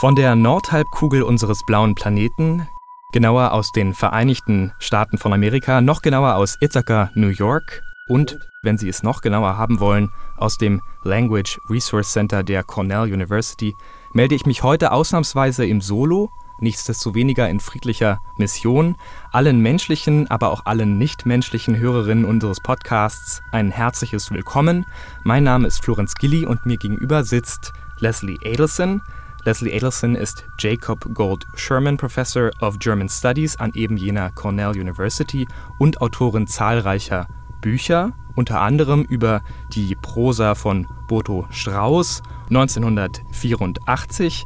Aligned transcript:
Von 0.00 0.14
der 0.14 0.34
Nordhalbkugel 0.34 1.22
unseres 1.22 1.62
blauen 1.66 1.94
Planeten, 1.94 2.66
genauer 3.12 3.52
aus 3.52 3.70
den 3.70 3.92
Vereinigten 3.92 4.72
Staaten 4.78 5.18
von 5.18 5.34
Amerika, 5.34 5.82
noch 5.82 6.00
genauer 6.00 6.36
aus 6.36 6.56
Ithaca, 6.58 7.10
New 7.14 7.28
York 7.28 7.82
und, 8.08 8.38
wenn 8.62 8.78
Sie 8.78 8.88
es 8.88 9.02
noch 9.02 9.20
genauer 9.20 9.58
haben 9.58 9.78
wollen, 9.78 10.08
aus 10.38 10.56
dem 10.56 10.80
Language 11.02 11.60
Resource 11.68 12.12
Center 12.12 12.42
der 12.42 12.64
Cornell 12.64 13.12
University, 13.12 13.76
melde 14.14 14.34
ich 14.34 14.46
mich 14.46 14.62
heute 14.62 14.92
ausnahmsweise 14.92 15.66
im 15.66 15.82
Solo, 15.82 16.30
nichtsdestoweniger 16.60 17.50
in 17.50 17.60
friedlicher 17.60 18.22
Mission, 18.38 18.96
allen 19.32 19.60
menschlichen, 19.60 20.30
aber 20.30 20.50
auch 20.50 20.64
allen 20.64 20.96
nichtmenschlichen 20.96 21.76
Hörerinnen 21.76 22.24
unseres 22.24 22.60
Podcasts 22.60 23.42
ein 23.52 23.70
herzliches 23.70 24.30
Willkommen. 24.30 24.86
Mein 25.24 25.44
Name 25.44 25.68
ist 25.68 25.84
Florenz 25.84 26.14
Gilli 26.14 26.46
und 26.46 26.64
mir 26.64 26.78
gegenüber 26.78 27.22
sitzt 27.22 27.74
Leslie 27.98 28.38
Adelson, 28.46 29.02
Leslie 29.44 29.74
Adelson 29.74 30.14
ist 30.16 30.44
Jacob 30.58 31.14
Gold 31.14 31.46
Sherman 31.54 31.96
Professor 31.96 32.50
of 32.60 32.78
German 32.78 33.08
Studies 33.08 33.56
an 33.56 33.72
eben 33.74 33.96
jener 33.96 34.30
Cornell 34.30 34.78
University 34.78 35.48
und 35.78 36.02
Autorin 36.02 36.46
zahlreicher 36.46 37.26
Bücher, 37.62 38.12
unter 38.34 38.60
anderem 38.60 39.00
über 39.02 39.40
die 39.72 39.94
Prosa 39.94 40.54
von 40.54 40.86
Boto 41.08 41.46
Strauß 41.50 42.20
1984, 42.50 44.44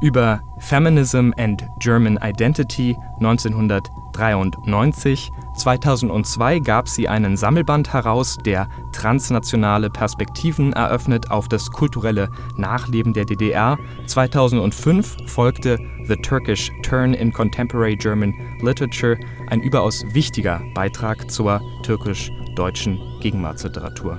über 0.00 0.40
Feminism 0.58 1.32
and 1.36 1.66
German 1.80 2.16
Identity 2.22 2.96
1993. 3.20 5.32
2002 5.56 6.60
gab 6.60 6.88
sie 6.88 7.08
einen 7.08 7.36
Sammelband 7.36 7.92
heraus, 7.92 8.36
der 8.44 8.68
transnationale 8.92 9.90
Perspektiven 9.90 10.72
eröffnet 10.72 11.30
auf 11.30 11.48
das 11.48 11.70
kulturelle 11.70 12.28
Nachleben 12.56 13.12
der 13.12 13.24
DDR. 13.24 13.78
2005 14.06 15.16
folgte 15.26 15.78
The 16.06 16.16
Turkish 16.16 16.70
Turn 16.82 17.14
in 17.14 17.32
Contemporary 17.32 17.96
German 17.96 18.34
Literature, 18.60 19.18
ein 19.48 19.60
überaus 19.60 20.04
wichtiger 20.12 20.62
Beitrag 20.74 21.30
zur 21.30 21.60
türkisch-deutschen 21.82 22.98
Gegenwartsliteratur. 23.20 24.18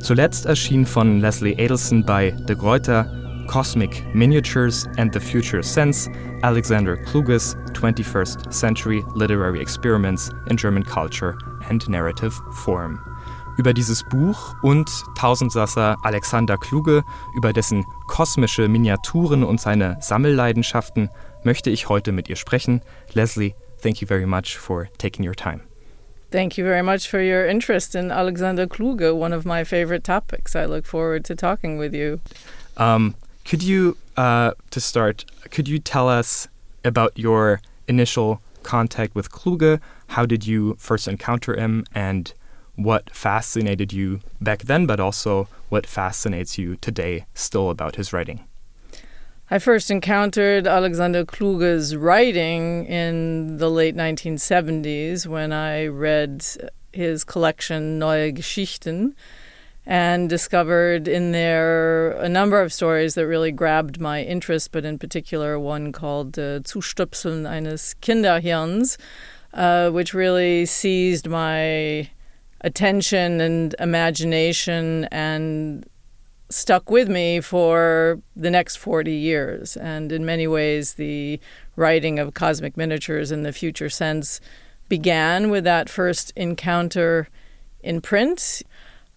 Zuletzt 0.00 0.46
erschien 0.46 0.86
von 0.86 1.20
Leslie 1.20 1.54
Adelson 1.54 2.04
bei 2.04 2.30
De 2.48 2.56
Gruyter 2.56 3.20
Cosmic 3.50 4.04
Miniatures 4.14 4.86
and 4.96 5.12
the 5.12 5.18
Future 5.18 5.60
Sense, 5.60 6.08
Alexander 6.44 6.96
Kluge's 6.96 7.56
21st 7.72 8.54
Century 8.54 9.02
Literary 9.16 9.60
Experiments 9.60 10.30
in 10.46 10.56
German 10.56 10.84
Culture 10.84 11.36
and 11.68 11.86
Narrative 11.88 12.32
Form. 12.52 13.00
Über 13.58 13.74
dieses 13.74 14.04
Buch 14.04 14.54
und 14.62 14.88
Tausendsasser 15.18 15.96
Alexander 16.04 16.56
Kluge, 16.58 17.02
über 17.34 17.52
dessen 17.52 17.84
kosmische 18.06 18.68
Miniaturen 18.68 19.42
und 19.42 19.60
seine 19.60 19.96
Sammelleidenschaften 20.00 21.10
möchte 21.42 21.70
ich 21.70 21.88
heute 21.88 22.12
mit 22.12 22.28
ihr 22.28 22.36
sprechen. 22.36 22.82
Leslie, 23.14 23.56
thank 23.82 24.00
you 24.00 24.06
very 24.06 24.26
much 24.26 24.58
for 24.58 24.86
taking 24.98 25.26
your 25.26 25.34
time. 25.34 25.62
Thank 26.30 26.56
you 26.56 26.64
very 26.64 26.84
much 26.84 27.10
for 27.10 27.18
your 27.18 27.46
interest 27.46 27.96
in 27.96 28.12
Alexander 28.12 28.68
Kluge, 28.68 29.12
one 29.12 29.34
of 29.34 29.44
my 29.44 29.64
favorite 29.64 30.04
topics. 30.04 30.54
I 30.54 30.66
look 30.66 30.86
forward 30.86 31.24
to 31.24 31.34
talking 31.34 31.76
with 31.76 31.92
you. 31.92 32.20
Um, 32.76 33.16
could 33.44 33.62
you, 33.62 33.96
uh, 34.16 34.52
to 34.70 34.80
start, 34.80 35.24
could 35.50 35.68
you 35.68 35.78
tell 35.78 36.08
us 36.08 36.48
about 36.84 37.18
your 37.18 37.60
initial 37.88 38.40
contact 38.62 39.14
with 39.14 39.30
Kluge? 39.30 39.80
How 40.08 40.26
did 40.26 40.46
you 40.46 40.76
first 40.78 41.08
encounter 41.08 41.56
him, 41.58 41.84
and 41.94 42.32
what 42.76 43.10
fascinated 43.10 43.92
you 43.92 44.20
back 44.40 44.62
then, 44.62 44.86
but 44.86 45.00
also 45.00 45.48
what 45.68 45.86
fascinates 45.86 46.58
you 46.58 46.76
today 46.76 47.26
still 47.34 47.70
about 47.70 47.96
his 47.96 48.12
writing? 48.12 48.44
I 49.50 49.58
first 49.58 49.90
encountered 49.90 50.68
Alexander 50.68 51.24
Kluge's 51.24 51.96
writing 51.96 52.86
in 52.86 53.56
the 53.56 53.68
late 53.68 53.96
1970s 53.96 55.26
when 55.26 55.52
I 55.52 55.86
read 55.86 56.46
his 56.92 57.24
collection 57.24 57.98
Neue 57.98 58.30
Geschichten 58.32 59.16
and 59.86 60.28
discovered 60.28 61.08
in 61.08 61.32
there 61.32 62.12
a 62.12 62.28
number 62.28 62.60
of 62.60 62.72
stories 62.72 63.14
that 63.14 63.26
really 63.26 63.50
grabbed 63.50 64.00
my 64.00 64.22
interest, 64.22 64.72
but 64.72 64.84
in 64.84 64.98
particular 64.98 65.58
one 65.58 65.90
called 65.92 66.38
uh, 66.38 66.60
Zustöpseln 66.60 67.48
eines 67.48 67.94
Kinderhirns, 68.02 68.98
uh, 69.54 69.90
which 69.90 70.14
really 70.14 70.66
seized 70.66 71.28
my 71.28 72.08
attention 72.60 73.40
and 73.40 73.74
imagination 73.78 75.04
and 75.10 75.86
stuck 76.50 76.90
with 76.90 77.08
me 77.08 77.40
for 77.40 78.20
the 78.36 78.50
next 78.50 78.76
40 78.76 79.12
years. 79.12 79.76
And 79.76 80.12
in 80.12 80.24
many 80.24 80.46
ways, 80.46 80.94
the 80.94 81.40
writing 81.76 82.18
of 82.18 82.34
cosmic 82.34 82.76
miniatures 82.76 83.32
in 83.32 83.44
the 83.44 83.52
future 83.52 83.88
sense 83.88 84.40
began 84.88 85.50
with 85.50 85.64
that 85.64 85.88
first 85.88 86.32
encounter 86.36 87.28
in 87.80 88.00
print. 88.00 88.62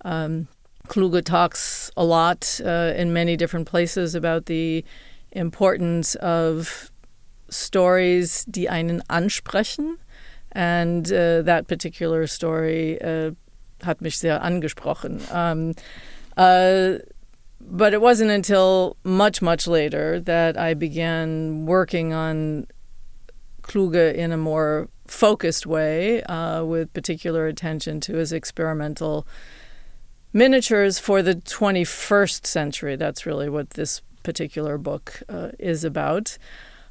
Um, 0.05 0.47
Kluge 0.87 1.23
talks 1.23 1.91
a 1.95 2.03
lot 2.03 2.59
uh, 2.65 2.93
in 2.95 3.13
many 3.13 3.37
different 3.37 3.67
places 3.67 4.15
about 4.15 4.45
the 4.45 4.83
importance 5.31 6.15
of 6.15 6.91
stories, 7.49 8.45
die 8.45 8.67
einen 8.67 9.01
ansprechen. 9.09 9.97
And 10.51 11.11
uh, 11.11 11.41
that 11.43 11.67
particular 11.67 12.27
story 12.27 13.01
uh, 13.01 13.31
hat 13.81 14.01
mich 14.01 14.17
sehr 14.17 14.39
angesprochen. 14.43 15.21
Um, 15.31 15.73
uh, 16.37 16.99
but 17.59 17.93
it 17.93 18.01
wasn't 18.01 18.31
until 18.31 18.97
much, 19.03 19.41
much 19.41 19.67
later 19.67 20.19
that 20.19 20.57
I 20.57 20.73
began 20.73 21.65
working 21.65 22.13
on 22.13 22.67
Kluge 23.61 24.13
in 24.13 24.31
a 24.31 24.37
more 24.37 24.89
focused 25.07 25.65
way, 25.65 26.21
uh, 26.23 26.63
with 26.63 26.93
particular 26.93 27.47
attention 27.47 27.99
to 28.01 28.15
his 28.15 28.33
experimental 28.33 29.25
miniatures 30.33 30.99
for 30.99 31.21
the 31.21 31.35
21st 31.35 32.45
century. 32.45 32.95
That's 32.95 33.25
really 33.25 33.49
what 33.49 33.71
this 33.71 34.01
particular 34.23 34.77
book 34.77 35.21
uh, 35.29 35.49
is 35.59 35.83
about. 35.83 36.37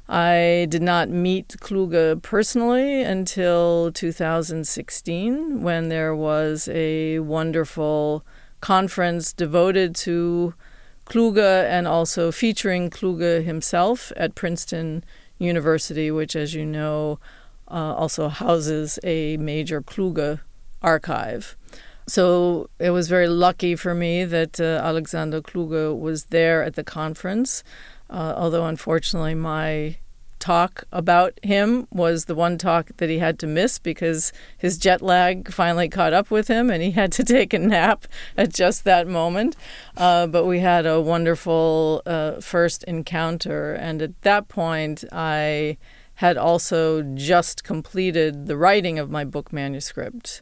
I 0.07 0.67
did 0.69 0.81
not 0.81 1.09
meet 1.09 1.55
Kluge 1.59 2.21
personally 2.21 3.03
until 3.03 3.91
2016 3.93 5.61
when 5.61 5.89
there 5.89 6.15
was 6.15 6.67
a 6.71 7.19
wonderful 7.19 8.25
conference 8.59 9.33
devoted 9.33 9.95
to 9.95 10.53
Kluge 11.05 11.37
and 11.37 11.87
also 11.87 12.31
featuring 12.31 12.89
Kluge 12.89 13.43
himself 13.43 14.11
at 14.15 14.35
Princeton 14.35 15.03
University, 15.37 16.11
which, 16.11 16.35
as 16.35 16.53
you 16.53 16.65
know, 16.65 17.19
uh, 17.69 17.93
also 17.95 18.29
houses 18.29 18.99
a 19.03 19.37
major 19.37 19.81
Kluge 19.81 20.39
archive. 20.81 21.57
So 22.07 22.69
it 22.79 22.89
was 22.89 23.07
very 23.07 23.27
lucky 23.27 23.75
for 23.75 23.93
me 23.93 24.25
that 24.25 24.59
uh, 24.59 24.81
Alexander 24.83 25.41
Kluge 25.41 25.97
was 25.97 26.25
there 26.25 26.63
at 26.63 26.75
the 26.75 26.83
conference, 26.83 27.63
uh, 28.09 28.33
although 28.35 28.65
unfortunately 28.65 29.35
my 29.35 29.97
talk 30.43 30.83
about 30.91 31.39
him 31.41 31.87
was 31.89 32.25
the 32.25 32.35
one 32.35 32.57
talk 32.57 32.91
that 32.97 33.09
he 33.09 33.19
had 33.19 33.39
to 33.39 33.47
miss 33.47 33.79
because 33.79 34.33
his 34.57 34.77
jet 34.77 35.01
lag 35.01 35.49
finally 35.49 35.87
caught 35.87 36.11
up 36.11 36.29
with 36.29 36.49
him 36.49 36.69
and 36.69 36.83
he 36.83 36.91
had 36.91 37.13
to 37.13 37.23
take 37.37 37.53
a 37.53 37.59
nap 37.59 38.05
at 38.35 38.53
just 38.53 38.83
that 38.83 39.07
moment. 39.07 39.55
Uh, 39.95 40.27
but 40.27 40.45
we 40.45 40.59
had 40.59 40.85
a 40.85 40.99
wonderful 40.99 42.01
uh, 42.05 42.41
first 42.41 42.83
encounter, 42.83 43.73
and 43.73 44.01
at 44.01 44.21
that 44.23 44.49
point, 44.49 45.05
I 45.13 45.77
had 46.15 46.35
also 46.35 47.01
just 47.01 47.63
completed 47.63 48.47
the 48.47 48.57
writing 48.57 48.99
of 48.99 49.09
my 49.09 49.23
book 49.23 49.53
manuscript. 49.53 50.41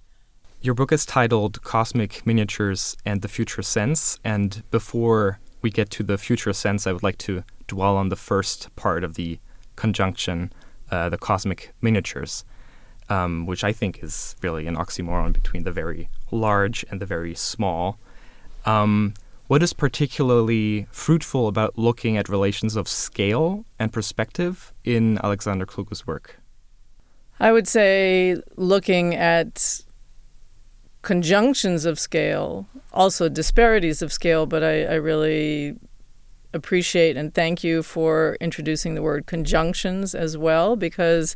Your 0.64 0.76
book 0.76 0.92
is 0.92 1.08
titled 1.08 1.64
Cosmic 1.64 2.24
Miniatures 2.24 2.96
and 3.04 3.24
the 3.24 3.28
Future 3.28 3.64
Sense. 3.64 4.20
And 4.24 4.62
before 4.70 5.40
we 5.64 5.72
get 5.72 5.90
to 5.90 6.04
the 6.04 6.20
future 6.20 6.54
sense, 6.54 6.86
I 6.86 6.92
would 6.92 7.02
like 7.02 7.18
to 7.20 7.44
dwell 7.66 7.98
on 7.98 8.10
the 8.10 8.16
first 8.16 8.70
part 8.76 9.04
of 9.04 9.16
the 9.16 9.40
conjunction, 9.76 10.54
uh, 10.92 11.10
the 11.10 11.18
cosmic 11.18 11.74
miniatures, 11.82 12.46
um, 13.10 13.48
which 13.48 13.64
I 13.64 13.74
think 13.74 14.04
is 14.04 14.36
really 14.44 14.68
an 14.68 14.76
oxymoron 14.76 15.34
between 15.34 15.64
the 15.64 15.72
very 15.72 16.10
large 16.30 16.86
and 16.92 17.00
the 17.00 17.08
very 17.08 17.34
small. 17.34 17.98
Um, 18.64 19.16
what 19.48 19.64
is 19.64 19.74
particularly 19.74 20.86
fruitful 20.92 21.48
about 21.48 21.76
looking 21.76 22.18
at 22.18 22.30
relations 22.30 22.76
of 22.76 22.88
scale 22.88 23.66
and 23.80 23.92
perspective 23.92 24.74
in 24.84 25.18
Alexander 25.24 25.66
Kluge's 25.66 26.06
work? 26.06 26.40
I 27.40 27.52
would 27.52 27.68
say 27.68 28.40
looking 28.58 29.16
at 29.16 29.82
conjunctions 31.02 31.86
of 31.86 32.00
scale, 32.00 32.68
also 32.94 33.30
disparities 33.30 34.02
of 34.02 34.14
scale, 34.14 34.46
but 34.46 34.64
I, 34.64 34.84
I 34.84 34.96
really 34.96 35.76
appreciate 36.54 37.16
and 37.16 37.34
thank 37.34 37.64
you 37.64 37.82
for 37.82 38.38
introducing 38.42 38.94
the 38.94 39.02
word 39.02 39.26
conjunctions 39.26 40.14
as 40.14 40.38
well, 40.38 40.76
because 40.76 41.36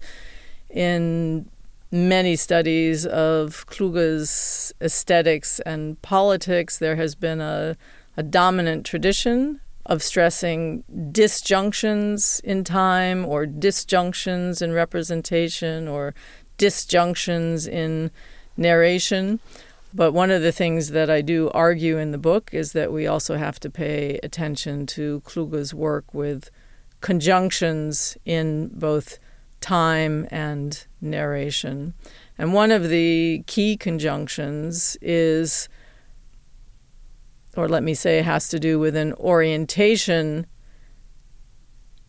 in 0.69 1.49
many 1.91 2.35
studies 2.35 3.05
of 3.05 3.65
Kluge's 3.67 4.73
aesthetics 4.81 5.59
and 5.61 6.01
politics, 6.01 6.77
there 6.77 6.97
has 6.97 7.15
been 7.15 7.39
a, 7.39 7.77
a 8.17 8.23
dominant 8.23 8.85
tradition 8.85 9.61
of 9.85 10.01
stressing 10.03 10.83
disjunctions 11.11 12.41
in 12.43 12.63
time 12.63 13.23
or 13.23 13.45
disjunctions 13.45 14.61
in 14.61 14.73
representation 14.73 15.87
or 15.87 16.13
disjunctions 16.57 17.67
in 17.67 18.11
narration. 18.57 19.39
But 19.93 20.11
one 20.11 20.29
of 20.29 20.41
the 20.41 20.51
things 20.51 20.89
that 20.89 21.09
I 21.09 21.21
do 21.21 21.49
argue 21.51 21.97
in 21.97 22.11
the 22.11 22.17
book 22.17 22.49
is 22.53 22.73
that 22.73 22.91
we 22.91 23.07
also 23.07 23.37
have 23.37 23.59
to 23.61 23.69
pay 23.69 24.19
attention 24.23 24.85
to 24.87 25.21
Kluge's 25.21 25.73
work 25.73 26.13
with 26.13 26.49
conjunctions 26.99 28.17
in 28.25 28.67
both 28.73 29.19
time 29.61 30.27
and 30.31 30.85
narration. 30.99 31.93
And 32.37 32.53
one 32.53 32.71
of 32.71 32.89
the 32.89 33.43
key 33.47 33.77
conjunctions 33.77 34.97
is, 35.01 35.69
or 37.55 37.69
let 37.69 37.83
me 37.83 37.93
say, 37.93 38.21
has 38.21 38.49
to 38.49 38.59
do 38.59 38.77
with 38.79 38.95
an 38.95 39.13
orientation 39.13 40.45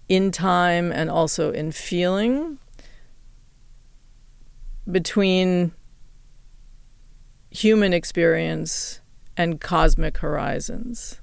in 0.08 0.30
time 0.30 0.92
and 0.92 1.08
also 1.08 1.52
in 1.52 1.72
feeling 1.72 2.58
between 4.90 5.72
human 7.56 7.94
experience 7.94 9.00
and 9.36 9.60
cosmic 9.60 10.18
horizons. 10.18 11.20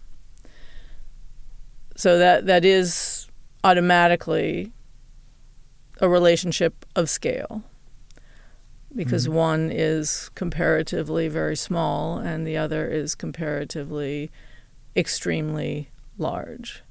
So 1.96 2.18
that 2.18 2.48
that 2.48 2.66
is 2.66 3.28
automatically 3.64 4.72
a 6.02 6.10
relationship 6.10 6.86
of 6.96 7.10
scale 7.10 7.64
because 8.96 9.26
mm-hmm. 9.26 9.36
one 9.36 9.72
is 9.72 10.30
comparatively 10.36 11.28
very 11.28 11.56
small 11.56 12.18
and 12.18 12.46
the 12.46 12.58
other 12.58 12.88
is 12.88 13.16
comparatively 13.16 14.32
extremely 14.96 15.90
large. 16.18 16.84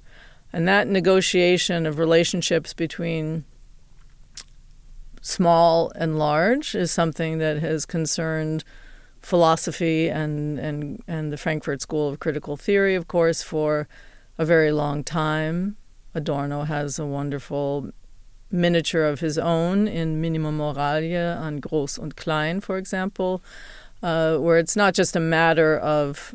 And 0.53 0.69
that 0.69 0.87
negotiation 0.87 1.85
of 1.87 1.99
relationships 1.99 2.75
between 2.75 3.45
small 5.21 5.91
and 5.95 6.19
large 6.19 6.75
is 6.75 6.91
something 6.91 7.38
that 7.38 7.59
has 7.59 7.87
concerned 7.87 8.65
philosophy 9.23 10.09
and, 10.09 10.59
and, 10.59 11.03
and 11.07 11.33
the 11.33 11.37
Frankfurt 11.37 11.81
School 11.81 12.09
of 12.09 12.19
Critical 12.19 12.57
Theory, 12.57 12.95
of 12.95 13.09
course, 13.09 13.43
for 13.43 13.89
a 14.37 14.45
very 14.45 14.73
long 14.73 15.05
time. 15.05 15.77
Adorno 16.15 16.65
has 16.65 16.99
a 16.99 17.07
wonderful 17.07 17.91
miniature 18.51 19.05
of 19.05 19.21
his 19.21 19.39
own 19.39 19.89
in 19.89 20.21
Minima 20.21 20.53
Moralia 20.53 21.39
on 21.41 21.61
Groß 21.61 21.99
und 21.99 22.17
Klein, 22.17 22.61
for 22.61 22.77
example, 22.77 23.43
uh, 24.03 24.37
where 24.37 24.59
it's 24.59 24.77
not 24.77 24.95
just 24.95 25.17
a 25.17 25.21
matter 25.21 25.79
of 25.79 26.35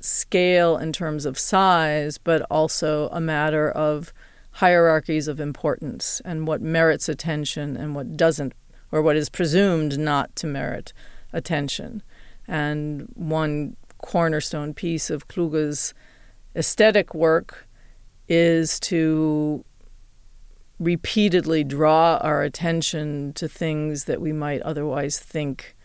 scale 0.00 0.78
in 0.78 0.92
terms 0.92 1.26
of 1.26 1.38
size, 1.38 2.18
but 2.18 2.42
also 2.50 3.08
a 3.12 3.20
matter 3.20 3.70
of 3.70 4.12
hierarchies 4.56 5.28
of 5.28 5.40
importance 5.40 6.20
and 6.24 6.46
what 6.46 6.60
merits 6.60 7.08
attention 7.08 7.76
and 7.76 7.94
what 7.94 8.16
doesn't, 8.16 8.52
or 8.92 9.02
what 9.02 9.16
is 9.16 9.28
presumed 9.28 9.98
not 9.98 10.36
to 10.36 10.46
merit 10.46 10.92
attention. 11.32 12.02
And 12.46 13.08
one 13.14 13.76
cornerstone 13.98 14.74
piece 14.74 15.10
of 15.10 15.26
Kluge's 15.26 15.94
aesthetic 16.54 17.14
work 17.14 17.66
is 18.28 18.78
to 18.80 19.64
repeatedly 20.78 21.64
draw 21.64 22.16
our 22.16 22.42
attention 22.42 23.32
to 23.34 23.48
things 23.48 24.04
that 24.04 24.20
we 24.20 24.32
might 24.32 24.60
otherwise 24.62 25.18
think 25.18 25.76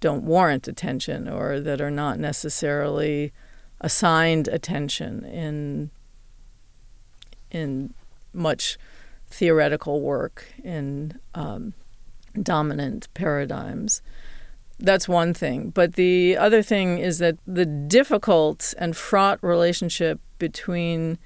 don't 0.00 0.22
warrant 0.22 0.68
attention 0.68 1.28
or 1.28 1.60
that 1.60 1.80
are 1.80 1.90
not 1.90 2.18
necessarily 2.18 3.32
assigned 3.80 4.48
attention 4.48 5.24
in 5.24 5.90
in 7.50 7.94
much 8.32 8.78
theoretical 9.28 10.00
work 10.00 10.46
in 10.62 11.18
um, 11.34 11.72
dominant 12.42 13.08
paradigms. 13.14 14.02
That's 14.78 15.08
one 15.08 15.34
thing. 15.34 15.70
But 15.70 15.94
the 15.94 16.36
other 16.36 16.62
thing 16.62 16.98
is 16.98 17.18
that 17.18 17.36
the 17.46 17.66
difficult 17.66 18.74
and 18.78 18.96
fraught 18.96 19.38
relationship 19.42 20.20
between 20.38 21.18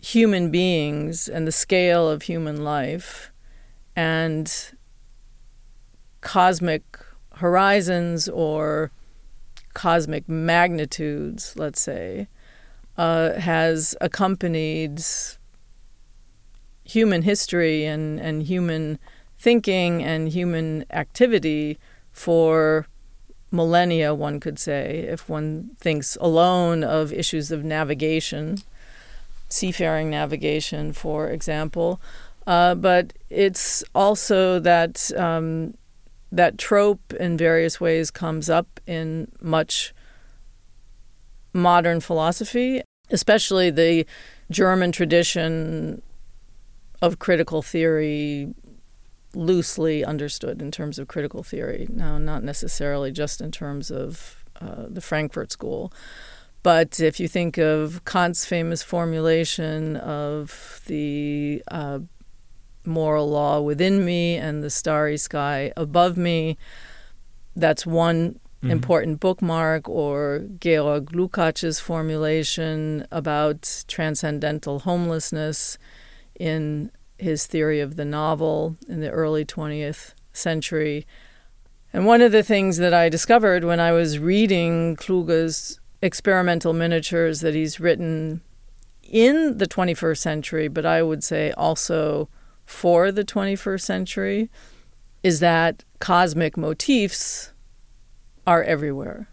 human 0.00 0.50
beings 0.50 1.28
and 1.28 1.46
the 1.46 1.52
scale 1.52 2.08
of 2.08 2.22
human 2.22 2.62
life 2.62 3.32
and 3.94 4.72
cosmic 6.20 6.82
horizons 7.36 8.28
or 8.28 8.90
cosmic 9.74 10.28
magnitudes, 10.28 11.54
let's 11.56 11.80
say, 11.80 12.28
uh, 12.96 13.34
has 13.34 13.94
accompanied 14.00 15.02
human 16.84 17.22
history 17.22 17.84
and, 17.84 18.20
and 18.20 18.44
human 18.44 18.98
thinking 19.38 20.02
and 20.02 20.28
human 20.28 20.84
activity 20.90 21.78
for 22.12 22.86
millennia, 23.50 24.14
one 24.14 24.40
could 24.40 24.58
say, 24.58 25.06
if 25.08 25.28
one 25.28 25.70
thinks 25.78 26.16
alone 26.20 26.82
of 26.82 27.12
issues 27.12 27.50
of 27.50 27.64
navigation 27.64 28.58
seafaring 29.48 30.10
navigation, 30.10 30.92
for 30.92 31.28
example. 31.28 32.00
Uh, 32.46 32.74
but 32.74 33.12
it's 33.30 33.82
also 33.94 34.58
that 34.60 35.10
um, 35.16 35.74
that 36.30 36.58
trope 36.58 37.12
in 37.14 37.36
various 37.36 37.80
ways 37.80 38.10
comes 38.10 38.48
up 38.48 38.80
in 38.86 39.30
much 39.40 39.94
modern 41.52 42.00
philosophy, 42.00 42.82
especially 43.10 43.70
the 43.70 44.06
German 44.50 44.92
tradition 44.92 46.02
of 47.02 47.18
critical 47.18 47.62
theory, 47.62 48.54
loosely 49.36 50.04
understood 50.04 50.62
in 50.62 50.70
terms 50.70 50.98
of 50.98 51.08
critical 51.08 51.42
theory. 51.42 51.86
Now, 51.90 52.18
not 52.18 52.42
necessarily 52.42 53.12
just 53.12 53.40
in 53.40 53.52
terms 53.52 53.90
of 53.90 54.44
uh, 54.60 54.86
the 54.88 55.00
Frankfurt 55.00 55.52
School. 55.52 55.92
But 56.62 56.98
if 56.98 57.20
you 57.20 57.28
think 57.28 57.58
of 57.58 58.04
Kant's 58.04 58.44
famous 58.44 58.82
formulation 58.82 59.96
of 59.96 60.80
the 60.86 61.62
uh, 61.70 62.00
moral 62.84 63.28
law 63.28 63.60
within 63.60 64.04
me 64.04 64.36
and 64.36 64.64
the 64.64 64.70
starry 64.70 65.16
sky 65.16 65.72
above 65.76 66.16
me, 66.16 66.56
that's 67.54 67.86
one 67.86 68.32
mm-hmm. 68.32 68.70
important 68.70 69.20
bookmark, 69.20 69.88
or 69.88 70.46
Georg 70.58 71.12
Lukács's 71.12 71.78
formulation 71.78 73.06
about 73.12 73.84
transcendental 73.86 74.80
homelessness 74.80 75.78
in 76.40 76.90
his 77.18 77.46
theory 77.46 77.80
of 77.80 77.96
the 77.96 78.04
novel 78.04 78.76
in 78.88 79.00
the 79.00 79.10
early 79.10 79.44
20th 79.44 80.14
century. 80.32 81.06
And 81.92 82.06
one 82.06 82.20
of 82.20 82.32
the 82.32 82.42
things 82.42 82.76
that 82.78 82.92
I 82.92 83.08
discovered 83.08 83.64
when 83.64 83.80
I 83.80 83.92
was 83.92 84.18
reading 84.18 84.96
Kluge's 84.96 85.80
experimental 86.02 86.72
miniatures 86.72 87.40
that 87.40 87.54
he's 87.54 87.80
written 87.80 88.42
in 89.02 89.58
the 89.58 89.66
21st 89.66 90.18
century, 90.18 90.68
but 90.68 90.84
I 90.84 91.02
would 91.02 91.24
say 91.24 91.52
also 91.52 92.28
for 92.64 93.12
the 93.12 93.24
21st 93.24 93.80
century, 93.80 94.50
is 95.22 95.40
that 95.40 95.84
cosmic 96.00 96.56
motifs 96.56 97.52
are 98.46 98.62
everywhere 98.62 99.28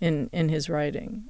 in 0.00 0.28
in 0.32 0.48
his 0.48 0.68
writing. 0.68 1.24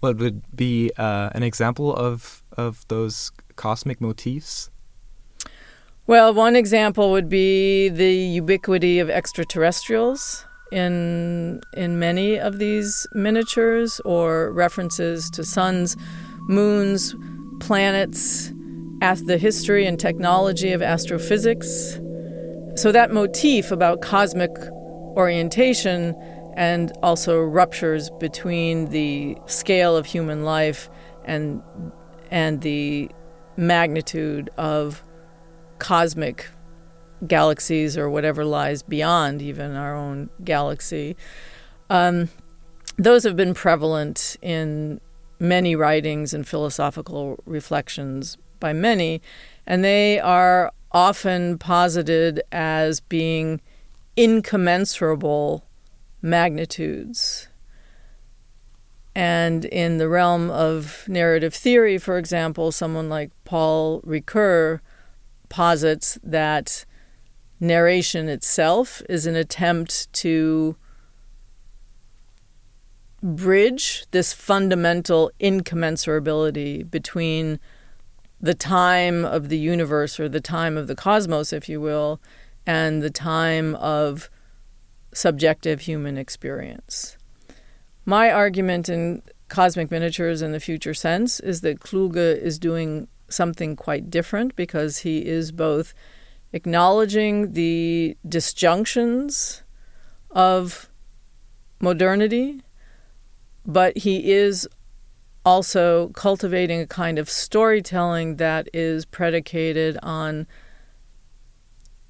What 0.00 0.16
would 0.18 0.42
be 0.54 0.90
uh, 0.96 1.30
an 1.32 1.42
example 1.42 1.94
of 1.94 2.42
of 2.56 2.86
those 2.88 3.30
cosmic 3.56 4.00
motifs? 4.00 4.70
Well, 6.08 6.34
one 6.34 6.56
example 6.56 7.12
would 7.12 7.28
be 7.28 7.88
the 7.88 8.12
ubiquity 8.12 8.98
of 8.98 9.08
extraterrestrials 9.08 10.44
in 10.72 11.60
in 11.74 12.00
many 12.00 12.40
of 12.40 12.58
these 12.58 13.06
miniatures 13.12 14.00
or 14.04 14.50
references 14.52 15.30
to 15.30 15.44
suns, 15.44 15.96
moons, 16.48 17.14
planets, 17.60 18.52
as 19.00 19.22
the 19.24 19.38
history 19.38 19.86
and 19.86 19.98
technology 19.98 20.72
of 20.72 20.82
astrophysics. 20.82 22.00
So 22.74 22.90
that 22.90 23.12
motif 23.12 23.70
about 23.70 24.00
cosmic 24.00 24.50
orientation 25.16 26.16
and 26.56 26.90
also 27.04 27.40
ruptures 27.40 28.10
between 28.18 28.90
the 28.90 29.36
scale 29.46 29.96
of 29.96 30.06
human 30.06 30.42
life 30.42 30.90
and 31.24 31.62
and 32.32 32.60
the 32.62 33.08
magnitude 33.56 34.50
of 34.56 35.04
cosmic 35.82 36.46
galaxies 37.26 37.98
or 37.98 38.08
whatever 38.08 38.44
lies 38.44 38.84
beyond 38.84 39.42
even 39.42 39.74
our 39.74 39.96
own 39.96 40.30
galaxy. 40.44 41.16
Um, 41.90 42.28
those 42.96 43.24
have 43.24 43.34
been 43.34 43.52
prevalent 43.52 44.36
in 44.40 45.00
many 45.40 45.74
writings 45.74 46.32
and 46.32 46.46
philosophical 46.46 47.36
reflections 47.46 48.38
by 48.60 48.72
many, 48.72 49.20
and 49.66 49.82
they 49.82 50.20
are 50.20 50.72
often 50.92 51.58
posited 51.58 52.40
as 52.52 53.00
being 53.00 53.60
incommensurable 54.16 55.64
magnitudes. 56.20 57.48
And 59.16 59.64
in 59.64 59.98
the 59.98 60.08
realm 60.08 60.48
of 60.48 61.04
narrative 61.08 61.54
theory, 61.54 61.98
for 61.98 62.18
example, 62.18 62.70
someone 62.70 63.08
like 63.08 63.32
Paul 63.44 64.00
Ricoeur 64.02 64.80
posits 65.52 66.18
that 66.24 66.86
narration 67.60 68.26
itself 68.26 69.02
is 69.06 69.26
an 69.26 69.36
attempt 69.36 70.10
to 70.14 70.74
bridge 73.22 74.06
this 74.12 74.32
fundamental 74.32 75.30
incommensurability 75.38 76.90
between 76.90 77.60
the 78.40 78.54
time 78.54 79.26
of 79.26 79.50
the 79.50 79.58
universe 79.58 80.18
or 80.18 80.26
the 80.26 80.40
time 80.40 80.78
of 80.78 80.86
the 80.86 80.96
cosmos, 80.96 81.52
if 81.52 81.68
you 81.68 81.80
will, 81.80 82.18
and 82.66 83.02
the 83.02 83.10
time 83.10 83.74
of 83.74 84.30
subjective 85.12 85.82
human 85.82 86.16
experience. 86.16 87.18
My 88.06 88.32
argument 88.32 88.88
in 88.88 89.22
Cosmic 89.48 89.90
Miniatures 89.90 90.40
in 90.40 90.52
the 90.52 90.58
Future 90.58 90.94
Sense 90.94 91.40
is 91.40 91.60
that 91.60 91.80
Kluge 91.80 92.16
is 92.16 92.58
doing 92.58 93.06
something 93.32 93.76
quite 93.76 94.10
different 94.10 94.56
because 94.56 94.98
he 94.98 95.26
is 95.26 95.52
both 95.52 95.94
acknowledging 96.52 97.52
the 97.52 98.16
disjunctions 98.28 99.62
of 100.30 100.88
modernity, 101.80 102.62
but 103.66 103.98
he 103.98 104.32
is 104.32 104.68
also 105.44 106.08
cultivating 106.10 106.80
a 106.80 106.86
kind 106.86 107.18
of 107.18 107.28
storytelling 107.28 108.36
that 108.36 108.68
is 108.72 109.04
predicated 109.04 109.98
on 110.02 110.46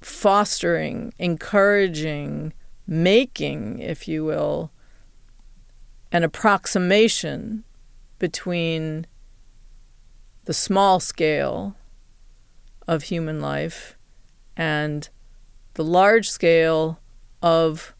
fostering, 0.01 1.13
encouraging, 1.17 2.53
making, 2.85 3.79
if 3.79 4.07
you 4.07 4.23
will, 4.23 4.71
an 6.11 6.23
approximation 6.23 7.63
between 8.19 9.07
the 10.45 10.53
small 10.53 10.99
scale 10.99 11.75
of 12.87 13.03
human 13.03 13.39
life 13.39 13.97
and 14.57 15.09
the 15.75 15.83
large 15.83 16.29
scale 16.29 16.99
of 17.41 17.95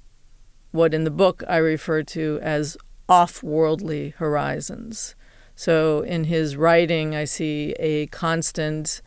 what 0.72 0.94
in 0.94 1.04
the 1.04 1.12
book 1.12 1.44
I 1.48 1.58
refer 1.58 2.04
to 2.04 2.40
as 2.42 2.78
off 3.08 3.44
worldly 3.44 4.10
horizons. 4.18 5.16
So 5.56 6.02
in 6.02 6.26
his 6.26 6.58
writing, 6.58 7.16
I 7.16 7.26
see 7.26 7.74
a 7.80 8.08
constant, 8.08 9.02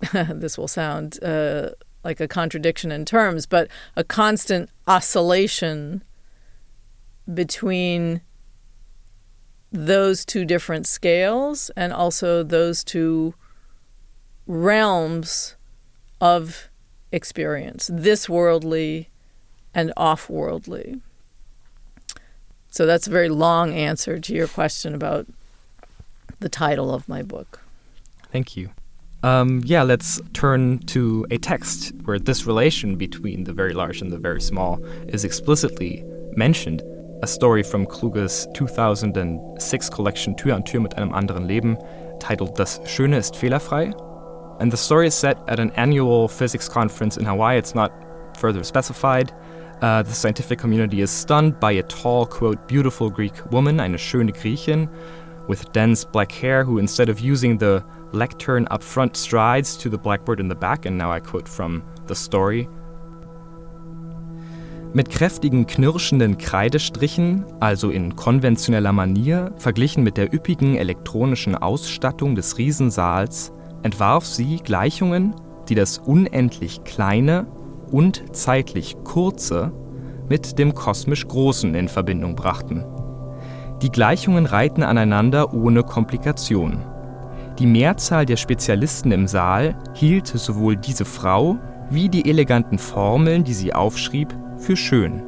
this 0.12 0.58
will 0.58 0.68
sound 0.68 1.22
uh, 1.22 1.70
like 2.04 2.20
a 2.20 2.28
contradiction 2.28 2.92
in 2.92 3.04
terms, 3.04 3.46
but 3.46 3.68
a 3.96 4.04
constant 4.04 4.70
oscillation 4.86 6.04
between 7.32 8.20
those 9.70 10.24
two 10.24 10.44
different 10.44 10.86
scales 10.86 11.70
and 11.76 11.92
also 11.92 12.42
those 12.42 12.82
two 12.82 13.34
realms 14.46 15.56
of 16.20 16.68
experience 17.12 17.90
this 17.92 18.28
worldly 18.28 19.08
and 19.74 19.92
off 19.96 20.28
worldly. 20.28 21.00
So 22.70 22.86
that's 22.86 23.06
a 23.06 23.10
very 23.10 23.28
long 23.28 23.72
answer 23.72 24.18
to 24.18 24.34
your 24.34 24.48
question 24.48 24.94
about 24.94 25.26
the 26.40 26.48
title 26.48 26.92
of 26.92 27.08
my 27.08 27.22
book. 27.22 27.60
Thank 28.32 28.56
you. 28.56 28.70
Um, 29.22 29.62
yeah, 29.64 29.82
let's 29.82 30.20
turn 30.32 30.78
to 30.86 31.26
a 31.30 31.38
text 31.38 31.92
where 32.04 32.18
this 32.18 32.46
relation 32.46 32.96
between 32.96 33.44
the 33.44 33.52
very 33.52 33.74
large 33.74 34.00
and 34.00 34.12
the 34.12 34.18
very 34.18 34.40
small 34.40 34.84
is 35.08 35.24
explicitly 35.24 36.04
mentioned. 36.36 36.82
A 37.20 37.26
story 37.26 37.64
from 37.64 37.84
Kluges 37.84 38.46
2006 38.54 39.90
collection 39.90 40.36
Tür 40.36 40.54
an 40.54 40.64
Tür 40.64 40.80
mit 40.80 40.96
einem 40.96 41.12
anderen 41.12 41.46
Leben, 41.48 41.76
titled 42.20 42.56
Das 42.56 42.80
Schöne 42.86 43.18
ist 43.18 43.34
fehlerfrei. 43.34 43.92
And 44.60 44.70
the 44.70 44.76
story 44.76 45.08
is 45.08 45.18
set 45.18 45.36
at 45.48 45.58
an 45.58 45.72
annual 45.72 46.28
physics 46.28 46.68
conference 46.68 47.16
in 47.16 47.26
Hawaii. 47.26 47.58
It's 47.58 47.74
not 47.74 47.90
further 48.36 48.62
specified. 48.62 49.32
Uh, 49.82 50.04
the 50.04 50.14
scientific 50.14 50.60
community 50.60 51.00
is 51.00 51.10
stunned 51.10 51.58
by 51.58 51.72
a 51.72 51.82
tall, 51.82 52.24
quote, 52.24 52.68
beautiful 52.68 53.10
Greek 53.10 53.34
woman, 53.50 53.80
eine 53.80 53.98
schöne 53.98 54.32
Griechin, 54.32 54.88
with 55.48 55.72
dense 55.72 56.04
black 56.04 56.30
hair, 56.30 56.62
who 56.62 56.78
instead 56.78 57.08
of 57.08 57.18
using 57.18 57.58
the 57.58 57.82
lectern 58.12 58.68
up 58.70 58.82
front 58.82 59.16
strides 59.16 59.76
to 59.76 59.88
the 59.88 59.98
blackboard 59.98 60.38
in 60.38 60.46
the 60.46 60.54
back, 60.54 60.86
and 60.86 60.96
now 60.96 61.10
I 61.10 61.18
quote 61.18 61.48
from 61.48 61.82
the 62.06 62.14
story. 62.14 62.68
Mit 64.94 65.10
kräftigen, 65.10 65.66
knirschenden 65.66 66.38
Kreidestrichen, 66.38 67.44
also 67.60 67.90
in 67.90 68.16
konventioneller 68.16 68.92
Manier, 68.92 69.52
verglichen 69.56 70.02
mit 70.02 70.16
der 70.16 70.32
üppigen 70.32 70.76
elektronischen 70.76 71.54
Ausstattung 71.54 72.34
des 72.34 72.56
Riesensaals, 72.56 73.52
entwarf 73.82 74.24
sie 74.24 74.56
Gleichungen, 74.56 75.34
die 75.68 75.74
das 75.74 75.98
unendlich 75.98 76.84
Kleine 76.84 77.46
und 77.90 78.34
zeitlich 78.34 78.96
Kurze 79.04 79.72
mit 80.30 80.58
dem 80.58 80.74
kosmisch 80.74 81.28
Großen 81.28 81.74
in 81.74 81.88
Verbindung 81.88 82.34
brachten. 82.34 82.84
Die 83.82 83.90
Gleichungen 83.90 84.46
reihten 84.46 84.82
aneinander 84.82 85.52
ohne 85.52 85.82
Komplikation. 85.82 86.82
Die 87.58 87.66
Mehrzahl 87.66 88.24
der 88.24 88.36
Spezialisten 88.36 89.12
im 89.12 89.26
Saal 89.26 89.76
hielt 89.94 90.26
sowohl 90.26 90.76
diese 90.76 91.04
Frau 91.04 91.58
wie 91.90 92.08
die 92.08 92.28
eleganten 92.28 92.78
Formeln, 92.78 93.44
die 93.44 93.54
sie 93.54 93.74
aufschrieb, 93.74 94.34
für 94.58 94.76
schön. 94.76 95.22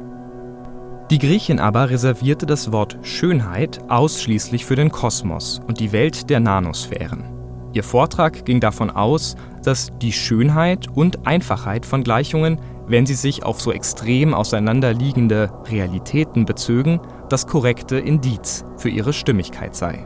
Die 1.09 1.19
Griechin 1.19 1.59
aber 1.59 1.89
reservierte 1.89 2.45
das 2.45 2.71
Wort 2.71 2.97
Schönheit 3.01 3.81
ausschließlich 3.89 4.65
für 4.65 4.75
den 4.75 4.91
Kosmos 4.91 5.59
und 5.67 5.79
die 5.79 5.91
Welt 5.91 6.29
der 6.29 6.39
Nanosphären. 6.39 7.25
Ihr 7.73 7.83
Vortrag 7.83 8.45
ging 8.45 8.59
davon 8.59 8.89
aus, 8.89 9.35
dass 9.63 9.91
die 10.01 10.11
Schönheit 10.11 10.87
und 10.93 11.25
Einfachheit 11.27 11.85
von 11.85 12.03
Gleichungen, 12.03 12.59
wenn 12.87 13.05
sie 13.05 13.13
sich 13.13 13.43
auf 13.43 13.61
so 13.61 13.71
extrem 13.71 14.33
auseinanderliegende 14.33 15.51
Realitäten 15.69 16.45
bezögen, 16.45 16.99
das 17.29 17.47
korrekte 17.47 17.97
Indiz 17.97 18.65
für 18.77 18.89
ihre 18.89 19.13
Stimmigkeit 19.13 19.75
sei. 19.75 20.05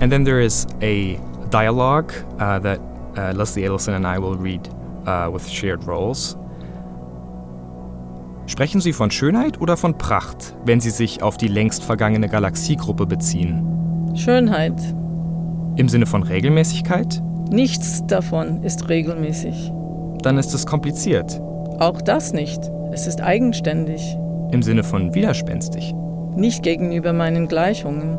And 0.00 0.10
then 0.10 0.24
there 0.24 0.42
is 0.42 0.66
a 0.82 1.18
dialogue 1.50 2.12
uh, 2.36 2.58
that 2.58 2.80
uh, 3.16 3.36
Leslie 3.36 3.66
Adelson 3.66 3.94
and 3.94 4.06
I 4.06 4.18
will 4.18 4.36
read 4.36 4.68
uh, 5.06 5.32
with 5.32 5.48
shared 5.50 5.86
roles. 5.86 6.36
Sprechen 8.46 8.80
Sie 8.80 8.92
von 8.92 9.10
Schönheit 9.10 9.60
oder 9.60 9.76
von 9.76 9.96
Pracht, 9.96 10.56
wenn 10.64 10.80
Sie 10.80 10.90
sich 10.90 11.22
auf 11.22 11.36
die 11.36 11.48
längst 11.48 11.84
vergangene 11.84 12.28
Galaxiegruppe 12.28 13.06
beziehen? 13.06 14.12
Schönheit. 14.16 14.80
Im 15.76 15.88
Sinne 15.88 16.06
von 16.06 16.24
Regelmäßigkeit? 16.24 17.22
Nichts 17.50 18.04
davon 18.06 18.62
ist 18.62 18.88
regelmäßig. 18.88 19.72
Dann 20.22 20.36
ist 20.36 20.52
es 20.52 20.66
kompliziert. 20.66 21.40
Auch 21.78 22.02
das 22.02 22.32
nicht. 22.32 22.60
Es 22.92 23.06
ist 23.06 23.20
eigenständig. 23.22 24.16
Im 24.50 24.62
Sinne 24.62 24.82
von 24.82 25.14
widerspenstig. 25.14 25.94
Nicht 26.34 26.62
gegenüber 26.62 27.12
meinen 27.12 27.48
Gleichungen. 27.48 28.18